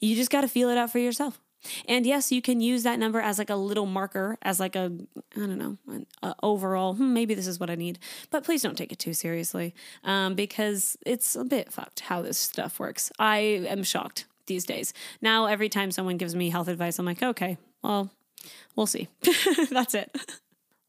You 0.00 0.14
just 0.14 0.30
got 0.30 0.42
to 0.42 0.48
feel 0.48 0.68
it 0.68 0.76
out 0.76 0.92
for 0.92 0.98
yourself. 0.98 1.40
And 1.86 2.06
yes, 2.06 2.30
you 2.32 2.40
can 2.40 2.60
use 2.60 2.82
that 2.84 2.98
number 2.98 3.20
as 3.20 3.38
like 3.38 3.50
a 3.50 3.56
little 3.56 3.86
marker, 3.86 4.38
as 4.42 4.60
like 4.60 4.76
a, 4.76 4.92
I 5.36 5.40
don't 5.40 5.58
know, 5.58 5.76
an 5.88 6.06
overall, 6.42 6.94
hmm, 6.94 7.12
maybe 7.12 7.34
this 7.34 7.46
is 7.46 7.58
what 7.58 7.70
I 7.70 7.74
need. 7.74 7.98
But 8.30 8.44
please 8.44 8.62
don't 8.62 8.76
take 8.76 8.92
it 8.92 8.98
too 8.98 9.12
seriously 9.12 9.74
um, 10.04 10.34
because 10.34 10.96
it's 11.04 11.36
a 11.36 11.44
bit 11.44 11.72
fucked 11.72 12.00
how 12.00 12.22
this 12.22 12.38
stuff 12.38 12.78
works. 12.78 13.10
I 13.18 13.38
am 13.38 13.82
shocked 13.82 14.26
these 14.46 14.64
days. 14.64 14.92
Now, 15.20 15.46
every 15.46 15.68
time 15.68 15.90
someone 15.90 16.16
gives 16.16 16.34
me 16.34 16.50
health 16.50 16.68
advice, 16.68 16.98
I'm 16.98 17.06
like, 17.06 17.22
okay, 17.22 17.58
well, 17.82 18.10
we'll 18.74 18.86
see. 18.86 19.08
That's 19.70 19.94
it. 19.94 20.16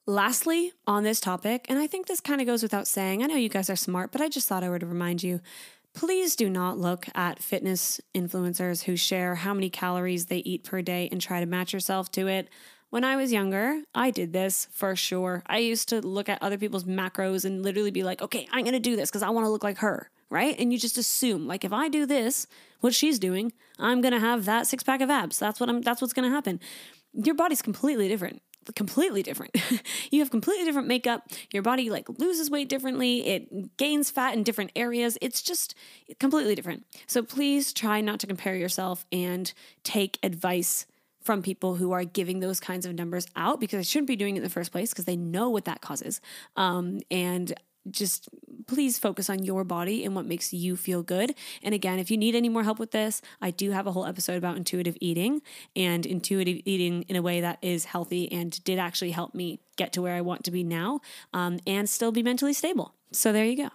Lastly, 0.05 0.73
on 0.87 1.03
this 1.03 1.19
topic, 1.19 1.67
and 1.69 1.77
I 1.77 1.85
think 1.85 2.07
this 2.07 2.19
kind 2.19 2.41
of 2.41 2.47
goes 2.47 2.63
without 2.63 2.87
saying, 2.87 3.21
I 3.21 3.27
know 3.27 3.35
you 3.35 3.47
guys 3.47 3.69
are 3.69 3.75
smart, 3.75 4.11
but 4.11 4.21
I 4.21 4.27
just 4.27 4.47
thought 4.47 4.63
I 4.63 4.69
would 4.69 4.81
remind 4.81 5.21
you 5.21 5.39
Please 5.99 6.37
do 6.37 6.49
not 6.49 6.77
look 6.77 7.07
at 7.13 7.43
fitness 7.43 7.99
influencers 8.15 8.83
who 8.83 8.95
share 8.95 9.35
how 9.35 9.53
many 9.53 9.69
calories 9.69 10.27
they 10.27 10.37
eat 10.37 10.63
per 10.63 10.81
day 10.81 11.09
and 11.11 11.19
try 11.19 11.41
to 11.41 11.45
match 11.45 11.73
yourself 11.73 12.09
to 12.13 12.25
it. 12.25 12.47
When 12.89 13.03
I 13.03 13.17
was 13.17 13.33
younger, 13.33 13.81
I 13.93 14.09
did 14.09 14.31
this 14.31 14.69
for 14.71 14.95
sure. 14.95 15.43
I 15.45 15.57
used 15.57 15.89
to 15.89 15.99
look 15.99 16.29
at 16.29 16.41
other 16.41 16.57
people's 16.57 16.85
macros 16.85 17.43
and 17.43 17.63
literally 17.63 17.91
be 17.91 18.03
like, 18.03 18.21
okay, 18.21 18.47
I'm 18.49 18.63
gonna 18.63 18.79
do 18.79 18.95
this 18.95 19.09
because 19.09 19.23
I 19.23 19.29
wanna 19.29 19.49
look 19.49 19.61
like 19.61 19.79
her, 19.79 20.09
right? 20.29 20.57
And 20.57 20.71
you 20.71 20.79
just 20.79 20.97
assume, 20.97 21.47
like, 21.47 21.65
if 21.65 21.73
I 21.73 21.89
do 21.89 22.05
this, 22.05 22.47
what 22.79 22.95
she's 22.95 23.19
doing, 23.19 23.51
I'm 23.77 23.99
gonna 23.99 24.21
have 24.21 24.45
that 24.45 24.67
six 24.67 24.83
pack 24.83 25.01
of 25.01 25.09
abs. 25.09 25.37
That's 25.37 25.59
what 25.59 25.67
I'm, 25.67 25.81
that's 25.81 25.99
what's 25.99 26.13
gonna 26.13 26.29
happen. 26.29 26.61
Your 27.11 27.35
body's 27.35 27.61
completely 27.61 28.07
different 28.07 28.41
completely 28.75 29.23
different. 29.23 29.55
you 30.11 30.19
have 30.19 30.29
completely 30.29 30.65
different 30.65 30.87
makeup. 30.87 31.27
Your 31.51 31.63
body 31.63 31.89
like 31.89 32.07
loses 32.19 32.49
weight 32.49 32.69
differently. 32.69 33.25
It 33.25 33.77
gains 33.77 34.09
fat 34.11 34.35
in 34.35 34.43
different 34.43 34.71
areas. 34.75 35.17
It's 35.21 35.41
just 35.41 35.75
completely 36.19 36.55
different. 36.55 36.85
So 37.07 37.23
please 37.23 37.73
try 37.73 38.01
not 38.01 38.19
to 38.19 38.27
compare 38.27 38.55
yourself 38.55 39.05
and 39.11 39.51
take 39.83 40.19
advice 40.23 40.85
from 41.21 41.41
people 41.41 41.75
who 41.75 41.91
are 41.91 42.03
giving 42.03 42.39
those 42.39 42.59
kinds 42.59 42.85
of 42.85 42.95
numbers 42.95 43.27
out 43.35 43.59
because 43.59 43.77
they 43.77 43.83
shouldn't 43.83 44.07
be 44.07 44.15
doing 44.15 44.35
it 44.35 44.39
in 44.39 44.43
the 44.43 44.49
first 44.49 44.71
place 44.71 44.91
because 44.91 45.05
they 45.05 45.17
know 45.17 45.49
what 45.49 45.65
that 45.65 45.81
causes. 45.81 46.21
Um, 46.55 47.01
and 47.11 47.53
just 47.89 48.29
please 48.67 48.99
focus 48.99 49.29
on 49.29 49.43
your 49.43 49.63
body 49.63 50.05
and 50.05 50.15
what 50.15 50.25
makes 50.25 50.53
you 50.53 50.75
feel 50.75 51.01
good. 51.01 51.33
And 51.63 51.73
again, 51.73 51.99
if 51.99 52.11
you 52.11 52.17
need 52.17 52.35
any 52.35 52.49
more 52.49 52.63
help 52.63 52.79
with 52.79 52.91
this, 52.91 53.21
I 53.41 53.51
do 53.51 53.71
have 53.71 53.87
a 53.87 53.91
whole 53.91 54.05
episode 54.05 54.37
about 54.37 54.57
intuitive 54.57 54.97
eating 55.01 55.41
and 55.75 56.05
intuitive 56.05 56.61
eating 56.65 57.03
in 57.03 57.15
a 57.15 57.21
way 57.21 57.41
that 57.41 57.57
is 57.61 57.85
healthy 57.85 58.31
and 58.31 58.63
did 58.63 58.79
actually 58.79 59.11
help 59.11 59.33
me 59.33 59.59
get 59.75 59.93
to 59.93 60.01
where 60.01 60.15
I 60.15 60.21
want 60.21 60.43
to 60.45 60.51
be 60.51 60.63
now 60.63 61.01
um, 61.33 61.59
and 61.65 61.89
still 61.89 62.11
be 62.11 62.23
mentally 62.23 62.53
stable. 62.53 62.93
So 63.11 63.31
there 63.31 63.45
you 63.45 63.57
go. 63.57 63.69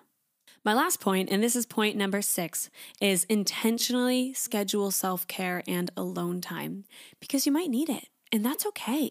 My 0.64 0.72
last 0.72 0.98
point, 0.98 1.28
and 1.30 1.42
this 1.42 1.56
is 1.56 1.66
point 1.66 1.94
number 1.94 2.22
six, 2.22 2.70
is 2.98 3.24
intentionally 3.24 4.32
schedule 4.32 4.90
self 4.90 5.26
care 5.26 5.62
and 5.66 5.90
alone 5.96 6.40
time 6.40 6.84
because 7.20 7.44
you 7.44 7.52
might 7.52 7.68
need 7.68 7.90
it, 7.90 8.08
and 8.32 8.44
that's 8.44 8.64
okay 8.64 9.10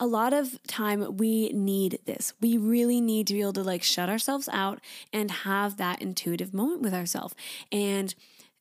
a 0.00 0.06
lot 0.06 0.32
of 0.32 0.62
time 0.66 1.16
we 1.16 1.50
need 1.50 2.00
this. 2.04 2.34
We 2.40 2.56
really 2.56 3.00
need 3.00 3.26
to 3.28 3.34
be 3.34 3.40
able 3.40 3.52
to 3.54 3.62
like 3.62 3.82
shut 3.82 4.08
ourselves 4.08 4.48
out 4.52 4.80
and 5.12 5.30
have 5.30 5.76
that 5.76 6.02
intuitive 6.02 6.52
moment 6.52 6.82
with 6.82 6.94
ourselves. 6.94 7.34
And 7.70 8.14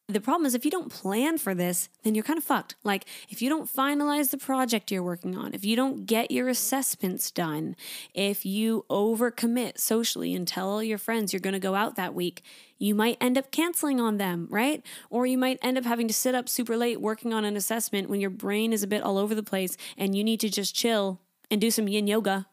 the 0.10 0.20
problem 0.20 0.46
is 0.46 0.54
if 0.54 0.66
you 0.66 0.72
don't 0.72 0.92
plan 0.92 1.38
for 1.38 1.56
this, 1.56 1.88
then 2.04 2.14
you're 2.14 2.26
kind 2.26 2.38
of 2.38 2.44
fucked. 2.44 2.76
Like 2.84 3.06
if 3.30 3.42
you 3.42 3.50
don't 3.50 3.74
finalize 3.74 4.32
the 4.32 4.38
project 4.38 4.92
you're 4.92 5.02
working 5.02 5.38
on, 5.38 5.54
if 5.54 5.64
you 5.64 5.78
don't 5.78 6.06
get 6.06 6.30
your 6.30 6.50
assessments 6.50 7.32
done, 7.32 7.78
if 8.14 8.46
you 8.46 8.86
overcommit 8.90 9.80
socially 9.80 10.34
and 10.34 10.46
tell 10.46 10.70
all 10.70 10.84
your 10.84 10.98
friends 10.98 11.32
you're 11.32 11.40
going 11.40 11.54
to 11.54 11.60
go 11.60 11.74
out 11.74 11.96
that 11.96 12.14
week, 12.14 12.44
you 12.78 12.94
might 12.94 13.18
end 13.22 13.38
up 13.38 13.50
canceling 13.50 14.02
on 14.02 14.18
them, 14.18 14.48
right? 14.50 14.86
Or 15.10 15.26
you 15.26 15.38
might 15.38 15.58
end 15.62 15.78
up 15.78 15.86
having 15.86 16.10
to 16.10 16.14
sit 16.14 16.36
up 16.36 16.50
super 16.50 16.76
late 16.76 17.00
working 17.00 17.34
on 17.34 17.46
an 17.46 17.56
assessment 17.56 18.10
when 18.10 18.20
your 18.20 18.30
brain 18.30 18.74
is 18.74 18.84
a 18.84 18.88
bit 18.88 19.04
all 19.04 19.18
over 19.18 19.34
the 19.34 19.42
place 19.42 19.78
and 19.98 20.16
you 20.16 20.24
need 20.24 20.42
to 20.42 20.50
just 20.50 20.76
chill 20.76 21.22
and 21.50 21.62
do 21.62 21.72
some 21.72 21.88
yin 21.88 22.08
yoga 22.08 22.48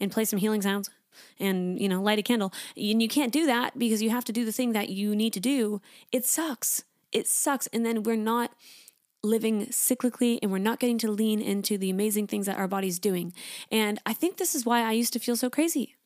and 0.00 0.10
play 0.10 0.24
some 0.24 0.40
healing 0.40 0.60
sounds 0.60 0.90
and 1.38 1.80
you 1.80 1.88
know 1.88 2.02
light 2.02 2.18
a 2.18 2.22
candle 2.22 2.52
and 2.76 3.00
you 3.00 3.08
can't 3.08 3.32
do 3.32 3.46
that 3.46 3.78
because 3.78 4.02
you 4.02 4.10
have 4.10 4.24
to 4.24 4.32
do 4.32 4.44
the 4.44 4.52
thing 4.52 4.72
that 4.72 4.90
you 4.90 5.16
need 5.16 5.32
to 5.32 5.40
do 5.40 5.80
it 6.12 6.26
sucks 6.26 6.84
it 7.16 7.26
sucks 7.26 7.66
and 7.68 7.84
then 7.84 8.02
we're 8.02 8.16
not 8.16 8.52
living 9.22 9.66
cyclically 9.66 10.38
and 10.42 10.52
we're 10.52 10.58
not 10.58 10.78
getting 10.78 10.98
to 10.98 11.10
lean 11.10 11.40
into 11.40 11.78
the 11.78 11.90
amazing 11.90 12.26
things 12.26 12.46
that 12.46 12.58
our 12.58 12.68
body's 12.68 12.98
doing 12.98 13.32
and 13.72 13.98
i 14.06 14.12
think 14.12 14.36
this 14.36 14.54
is 14.54 14.66
why 14.66 14.82
i 14.82 14.92
used 14.92 15.12
to 15.12 15.18
feel 15.18 15.36
so 15.36 15.50
crazy 15.50 15.96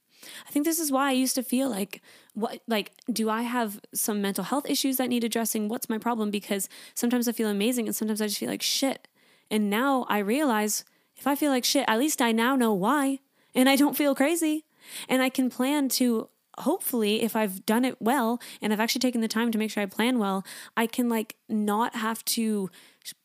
I 0.46 0.50
think 0.50 0.66
this 0.66 0.78
is 0.78 0.92
why 0.92 1.08
I 1.08 1.12
used 1.12 1.34
to 1.36 1.42
feel 1.42 1.70
like 1.70 2.02
what 2.34 2.60
like 2.68 2.92
do 3.10 3.30
I 3.30 3.40
have 3.40 3.80
some 3.94 4.20
mental 4.20 4.44
health 4.44 4.68
issues 4.68 4.98
that 4.98 5.08
need 5.08 5.24
addressing? 5.24 5.68
What's 5.68 5.88
my 5.88 5.96
problem? 5.96 6.30
Because 6.30 6.68
sometimes 6.94 7.26
I 7.26 7.32
feel 7.32 7.48
amazing 7.48 7.86
and 7.86 7.96
sometimes 7.96 8.20
I 8.20 8.26
just 8.26 8.38
feel 8.38 8.50
like 8.50 8.60
shit. 8.60 9.08
And 9.50 9.70
now 9.70 10.04
I 10.10 10.18
realize 10.18 10.84
if 11.16 11.26
I 11.26 11.34
feel 11.36 11.50
like 11.50 11.64
shit, 11.64 11.86
at 11.88 11.98
least 11.98 12.20
I 12.20 12.32
now 12.32 12.54
know 12.54 12.74
why 12.74 13.20
and 13.54 13.66
I 13.66 13.76
don't 13.76 13.96
feel 13.96 14.14
crazy. 14.14 14.66
And 15.08 15.22
I 15.22 15.30
can 15.30 15.48
plan 15.48 15.88
to 16.00 16.28
hopefully 16.60 17.22
if 17.22 17.36
I've 17.36 17.64
done 17.66 17.84
it 17.84 17.96
well 18.00 18.40
and 18.60 18.72
I've 18.72 18.80
actually 18.80 19.00
taken 19.00 19.20
the 19.20 19.28
time 19.28 19.50
to 19.52 19.58
make 19.58 19.70
sure 19.70 19.82
I 19.82 19.86
plan 19.86 20.18
well, 20.18 20.44
I 20.76 20.86
can 20.86 21.08
like 21.08 21.36
not 21.48 21.96
have 21.96 22.24
to 22.26 22.70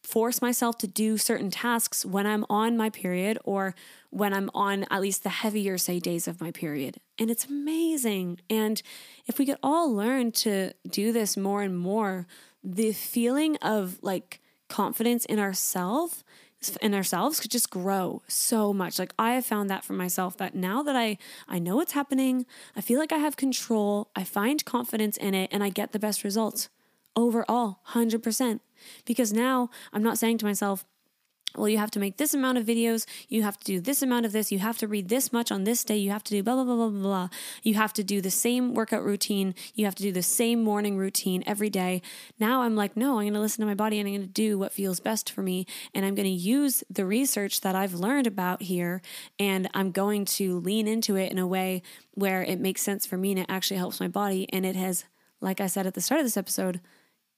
force 0.03 0.41
myself 0.41 0.77
to 0.79 0.87
do 0.87 1.17
certain 1.17 1.49
tasks 1.49 2.05
when 2.05 2.25
I'm 2.25 2.45
on 2.49 2.77
my 2.77 2.89
period 2.89 3.37
or 3.43 3.75
when 4.09 4.33
I'm 4.33 4.49
on 4.53 4.85
at 4.89 5.01
least 5.01 5.23
the 5.23 5.29
heavier 5.29 5.77
say 5.77 5.99
days 5.99 6.27
of 6.27 6.39
my 6.39 6.51
period. 6.51 6.99
And 7.19 7.29
it's 7.29 7.45
amazing. 7.45 8.39
And 8.49 8.81
if 9.27 9.37
we 9.37 9.45
could 9.45 9.57
all 9.61 9.93
learn 9.93 10.31
to 10.33 10.71
do 10.89 11.11
this 11.11 11.35
more 11.35 11.61
and 11.61 11.77
more, 11.77 12.27
the 12.63 12.93
feeling 12.93 13.57
of 13.57 13.99
like 14.01 14.41
confidence 14.69 15.25
in 15.25 15.39
ourselves 15.39 16.23
in 16.81 16.93
ourselves 16.93 17.39
could 17.39 17.51
just 17.51 17.69
grow 17.69 18.21
so 18.27 18.73
much. 18.73 18.99
Like 18.99 19.13
I 19.17 19.33
have 19.33 19.45
found 19.45 19.69
that 19.69 19.83
for 19.83 19.93
myself 19.93 20.37
that 20.37 20.55
now 20.55 20.83
that 20.83 20.95
I 20.95 21.17
I 21.47 21.59
know 21.59 21.75
what's 21.77 21.93
happening, 21.93 22.45
I 22.75 22.81
feel 22.81 22.99
like 22.99 23.11
I 23.11 23.17
have 23.17 23.37
control, 23.37 24.09
I 24.15 24.23
find 24.23 24.63
confidence 24.65 25.17
in 25.17 25.33
it 25.33 25.49
and 25.51 25.63
I 25.63 25.69
get 25.69 25.91
the 25.91 25.99
best 25.99 26.23
results 26.23 26.69
overall, 27.15 27.79
100%. 27.91 28.59
Because 29.05 29.31
now 29.31 29.69
I'm 29.93 30.03
not 30.03 30.17
saying 30.17 30.37
to 30.39 30.45
myself, 30.45 30.85
well, 31.57 31.69
you 31.69 31.77
have 31.77 31.91
to 31.91 31.99
make 31.99 32.17
this 32.17 32.33
amount 32.33 32.57
of 32.57 32.65
videos, 32.65 33.05
you 33.29 33.43
have 33.43 33.57
to 33.57 33.63
do 33.63 33.79
this 33.79 34.01
amount 34.01 34.25
of 34.25 34.31
this, 34.31 34.51
you 34.51 34.59
have 34.59 34.77
to 34.79 34.87
read 34.87 35.09
this 35.09 35.31
much 35.31 35.51
on 35.51 35.63
this 35.63 35.83
day, 35.83 35.97
you 35.97 36.11
have 36.11 36.23
to 36.25 36.31
do 36.31 36.43
blah, 36.43 36.55
blah, 36.55 36.63
blah, 36.63 36.89
blah, 36.89 37.01
blah. 37.01 37.29
You 37.63 37.75
have 37.75 37.93
to 37.93 38.03
do 38.03 38.21
the 38.21 38.31
same 38.31 38.73
workout 38.73 39.03
routine, 39.03 39.55
you 39.73 39.85
have 39.85 39.95
to 39.95 40.03
do 40.03 40.11
the 40.11 40.21
same 40.21 40.63
morning 40.63 40.97
routine 40.97 41.43
every 41.45 41.69
day. 41.69 42.01
Now 42.39 42.61
I'm 42.61 42.75
like, 42.75 42.97
no, 42.97 43.19
I'm 43.19 43.25
going 43.25 43.33
to 43.33 43.39
listen 43.39 43.61
to 43.61 43.67
my 43.67 43.75
body 43.75 43.99
and 43.99 44.07
I'm 44.07 44.15
going 44.15 44.27
to 44.27 44.33
do 44.33 44.57
what 44.57 44.73
feels 44.73 44.99
best 44.99 45.29
for 45.31 45.41
me. 45.41 45.65
And 45.93 46.05
I'm 46.05 46.15
going 46.15 46.25
to 46.25 46.29
use 46.29 46.83
the 46.89 47.05
research 47.05 47.61
that 47.61 47.75
I've 47.75 47.93
learned 47.93 48.27
about 48.27 48.61
here 48.63 49.01
and 49.39 49.69
I'm 49.73 49.91
going 49.91 50.25
to 50.25 50.59
lean 50.59 50.87
into 50.87 51.15
it 51.15 51.31
in 51.31 51.37
a 51.37 51.47
way 51.47 51.81
where 52.13 52.43
it 52.43 52.59
makes 52.59 52.81
sense 52.81 53.05
for 53.05 53.17
me 53.17 53.31
and 53.31 53.39
it 53.39 53.47
actually 53.49 53.77
helps 53.77 53.99
my 53.99 54.07
body. 54.07 54.47
And 54.51 54.65
it 54.65 54.75
has, 54.75 55.05
like 55.41 55.61
I 55.61 55.67
said 55.67 55.87
at 55.87 55.93
the 55.93 56.01
start 56.01 56.19
of 56.19 56.25
this 56.25 56.37
episode, 56.37 56.81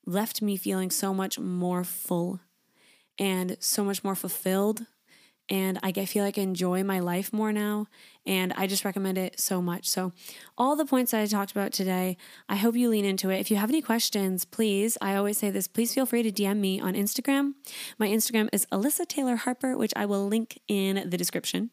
left 0.05 0.41
me 0.41 0.55
feeling 0.55 0.89
so 0.89 1.13
much 1.13 1.37
more 1.37 1.83
full 1.83 2.39
and 3.19 3.57
so 3.59 3.83
much 3.83 4.03
more 4.03 4.15
fulfilled. 4.15 4.85
And 5.49 5.79
I 5.83 5.91
feel 6.05 6.23
like 6.23 6.37
I 6.37 6.41
enjoy 6.41 6.83
my 6.83 6.99
life 6.99 7.31
more 7.33 7.53
now. 7.53 7.87
And 8.27 8.51
I 8.57 8.67
just 8.67 8.83
recommend 8.83 9.17
it 9.17 9.39
so 9.39 9.61
much. 9.61 9.87
So, 9.87 10.11
all 10.57 10.75
the 10.75 10.85
points 10.85 11.11
that 11.11 11.21
I 11.21 11.25
talked 11.27 11.51
about 11.51 11.71
today, 11.71 12.17
I 12.49 12.57
hope 12.57 12.75
you 12.75 12.89
lean 12.89 13.05
into 13.05 13.29
it. 13.29 13.39
If 13.39 13.49
you 13.49 13.57
have 13.57 13.69
any 13.69 13.81
questions, 13.81 14.43
please, 14.43 14.97
I 15.01 15.15
always 15.15 15.37
say 15.37 15.49
this, 15.49 15.67
please 15.67 15.93
feel 15.93 16.05
free 16.05 16.23
to 16.23 16.31
DM 16.31 16.57
me 16.57 16.79
on 16.81 16.93
Instagram. 16.93 17.53
My 17.97 18.07
Instagram 18.07 18.49
is 18.51 18.65
Alyssa 18.65 19.07
Taylor 19.07 19.37
Harper, 19.37 19.77
which 19.77 19.93
I 19.95 20.05
will 20.05 20.27
link 20.27 20.59
in 20.67 21.09
the 21.09 21.15
description. 21.15 21.69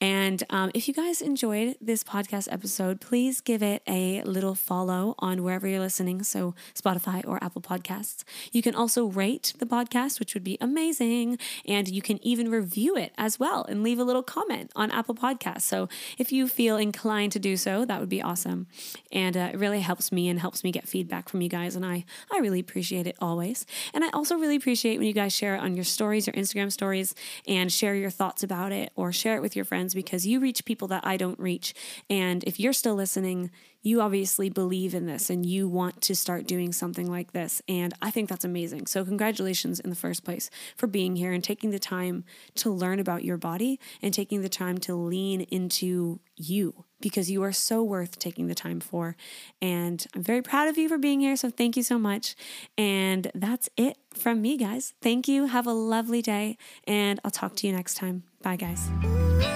And 0.00 0.42
um, 0.48 0.70
if 0.74 0.88
you 0.88 0.94
guys 0.94 1.20
enjoyed 1.20 1.76
this 1.80 2.02
podcast 2.02 2.48
episode, 2.50 3.00
please 3.00 3.40
give 3.42 3.62
it 3.62 3.82
a 3.86 4.22
little 4.22 4.54
follow 4.54 5.14
on 5.18 5.42
wherever 5.42 5.68
you're 5.68 5.80
listening. 5.80 6.22
So, 6.22 6.54
Spotify 6.74 7.22
or 7.26 7.42
Apple 7.44 7.60
Podcasts. 7.60 8.24
You 8.50 8.62
can 8.62 8.74
also 8.74 9.04
rate 9.04 9.52
the 9.58 9.66
podcast, 9.66 10.20
which 10.20 10.32
would 10.32 10.44
be 10.44 10.56
amazing. 10.58 11.38
And 11.66 11.86
you 11.88 12.00
can 12.00 12.24
even 12.24 12.50
review 12.50 12.96
it 12.96 13.12
as 13.18 13.38
well 13.38 13.66
and 13.68 13.82
leave 13.82 13.98
a 13.98 14.04
little 14.04 14.22
comment 14.22 14.70
on 14.74 14.90
Apple 14.90 15.14
Podcasts. 15.14 15.81
If 16.18 16.32
you 16.32 16.48
feel 16.48 16.76
inclined 16.76 17.32
to 17.32 17.38
do 17.38 17.56
so, 17.56 17.84
that 17.84 18.00
would 18.00 18.08
be 18.08 18.22
awesome. 18.22 18.66
And 19.10 19.36
uh, 19.36 19.50
it 19.52 19.58
really 19.58 19.80
helps 19.80 20.12
me 20.12 20.28
and 20.28 20.40
helps 20.40 20.64
me 20.64 20.72
get 20.72 20.88
feedback 20.88 21.28
from 21.28 21.40
you 21.40 21.48
guys. 21.48 21.76
And 21.76 21.84
I, 21.84 22.04
I 22.32 22.38
really 22.38 22.60
appreciate 22.60 23.06
it 23.06 23.16
always. 23.20 23.66
And 23.94 24.04
I 24.04 24.08
also 24.10 24.36
really 24.36 24.56
appreciate 24.56 24.98
when 24.98 25.06
you 25.06 25.12
guys 25.12 25.32
share 25.32 25.54
it 25.56 25.60
on 25.60 25.74
your 25.74 25.84
stories, 25.84 26.26
your 26.26 26.34
Instagram 26.34 26.72
stories, 26.72 27.14
and 27.46 27.72
share 27.72 27.94
your 27.94 28.10
thoughts 28.10 28.42
about 28.42 28.72
it 28.72 28.92
or 28.96 29.12
share 29.12 29.36
it 29.36 29.42
with 29.42 29.56
your 29.56 29.64
friends 29.64 29.94
because 29.94 30.26
you 30.26 30.40
reach 30.40 30.64
people 30.64 30.88
that 30.88 31.06
I 31.06 31.16
don't 31.16 31.38
reach. 31.38 31.74
And 32.08 32.44
if 32.44 32.58
you're 32.58 32.72
still 32.72 32.94
listening, 32.94 33.50
you 33.82 34.00
obviously 34.00 34.48
believe 34.48 34.94
in 34.94 35.06
this 35.06 35.28
and 35.28 35.44
you 35.44 35.68
want 35.68 36.00
to 36.02 36.14
start 36.14 36.46
doing 36.46 36.72
something 36.72 37.10
like 37.10 37.32
this. 37.32 37.60
And 37.68 37.92
I 38.00 38.10
think 38.10 38.28
that's 38.28 38.44
amazing. 38.44 38.86
So, 38.86 39.04
congratulations 39.04 39.80
in 39.80 39.90
the 39.90 39.96
first 39.96 40.24
place 40.24 40.50
for 40.76 40.86
being 40.86 41.16
here 41.16 41.32
and 41.32 41.42
taking 41.42 41.70
the 41.70 41.78
time 41.78 42.24
to 42.56 42.70
learn 42.70 43.00
about 43.00 43.24
your 43.24 43.36
body 43.36 43.80
and 44.00 44.14
taking 44.14 44.42
the 44.42 44.48
time 44.48 44.78
to 44.78 44.94
lean 44.94 45.42
into 45.42 46.20
you 46.36 46.84
because 47.00 47.30
you 47.30 47.42
are 47.42 47.52
so 47.52 47.82
worth 47.82 48.18
taking 48.18 48.46
the 48.46 48.54
time 48.54 48.78
for. 48.78 49.16
And 49.60 50.06
I'm 50.14 50.22
very 50.22 50.42
proud 50.42 50.68
of 50.68 50.78
you 50.78 50.88
for 50.88 50.98
being 50.98 51.20
here. 51.20 51.36
So, 51.36 51.50
thank 51.50 51.76
you 51.76 51.82
so 51.82 51.98
much. 51.98 52.36
And 52.78 53.30
that's 53.34 53.68
it 53.76 53.98
from 54.14 54.40
me, 54.40 54.56
guys. 54.56 54.94
Thank 55.02 55.26
you. 55.26 55.46
Have 55.46 55.66
a 55.66 55.72
lovely 55.72 56.22
day. 56.22 56.56
And 56.86 57.18
I'll 57.24 57.30
talk 57.30 57.56
to 57.56 57.66
you 57.66 57.72
next 57.72 57.94
time. 57.96 58.22
Bye, 58.42 58.56
guys. 58.56 59.51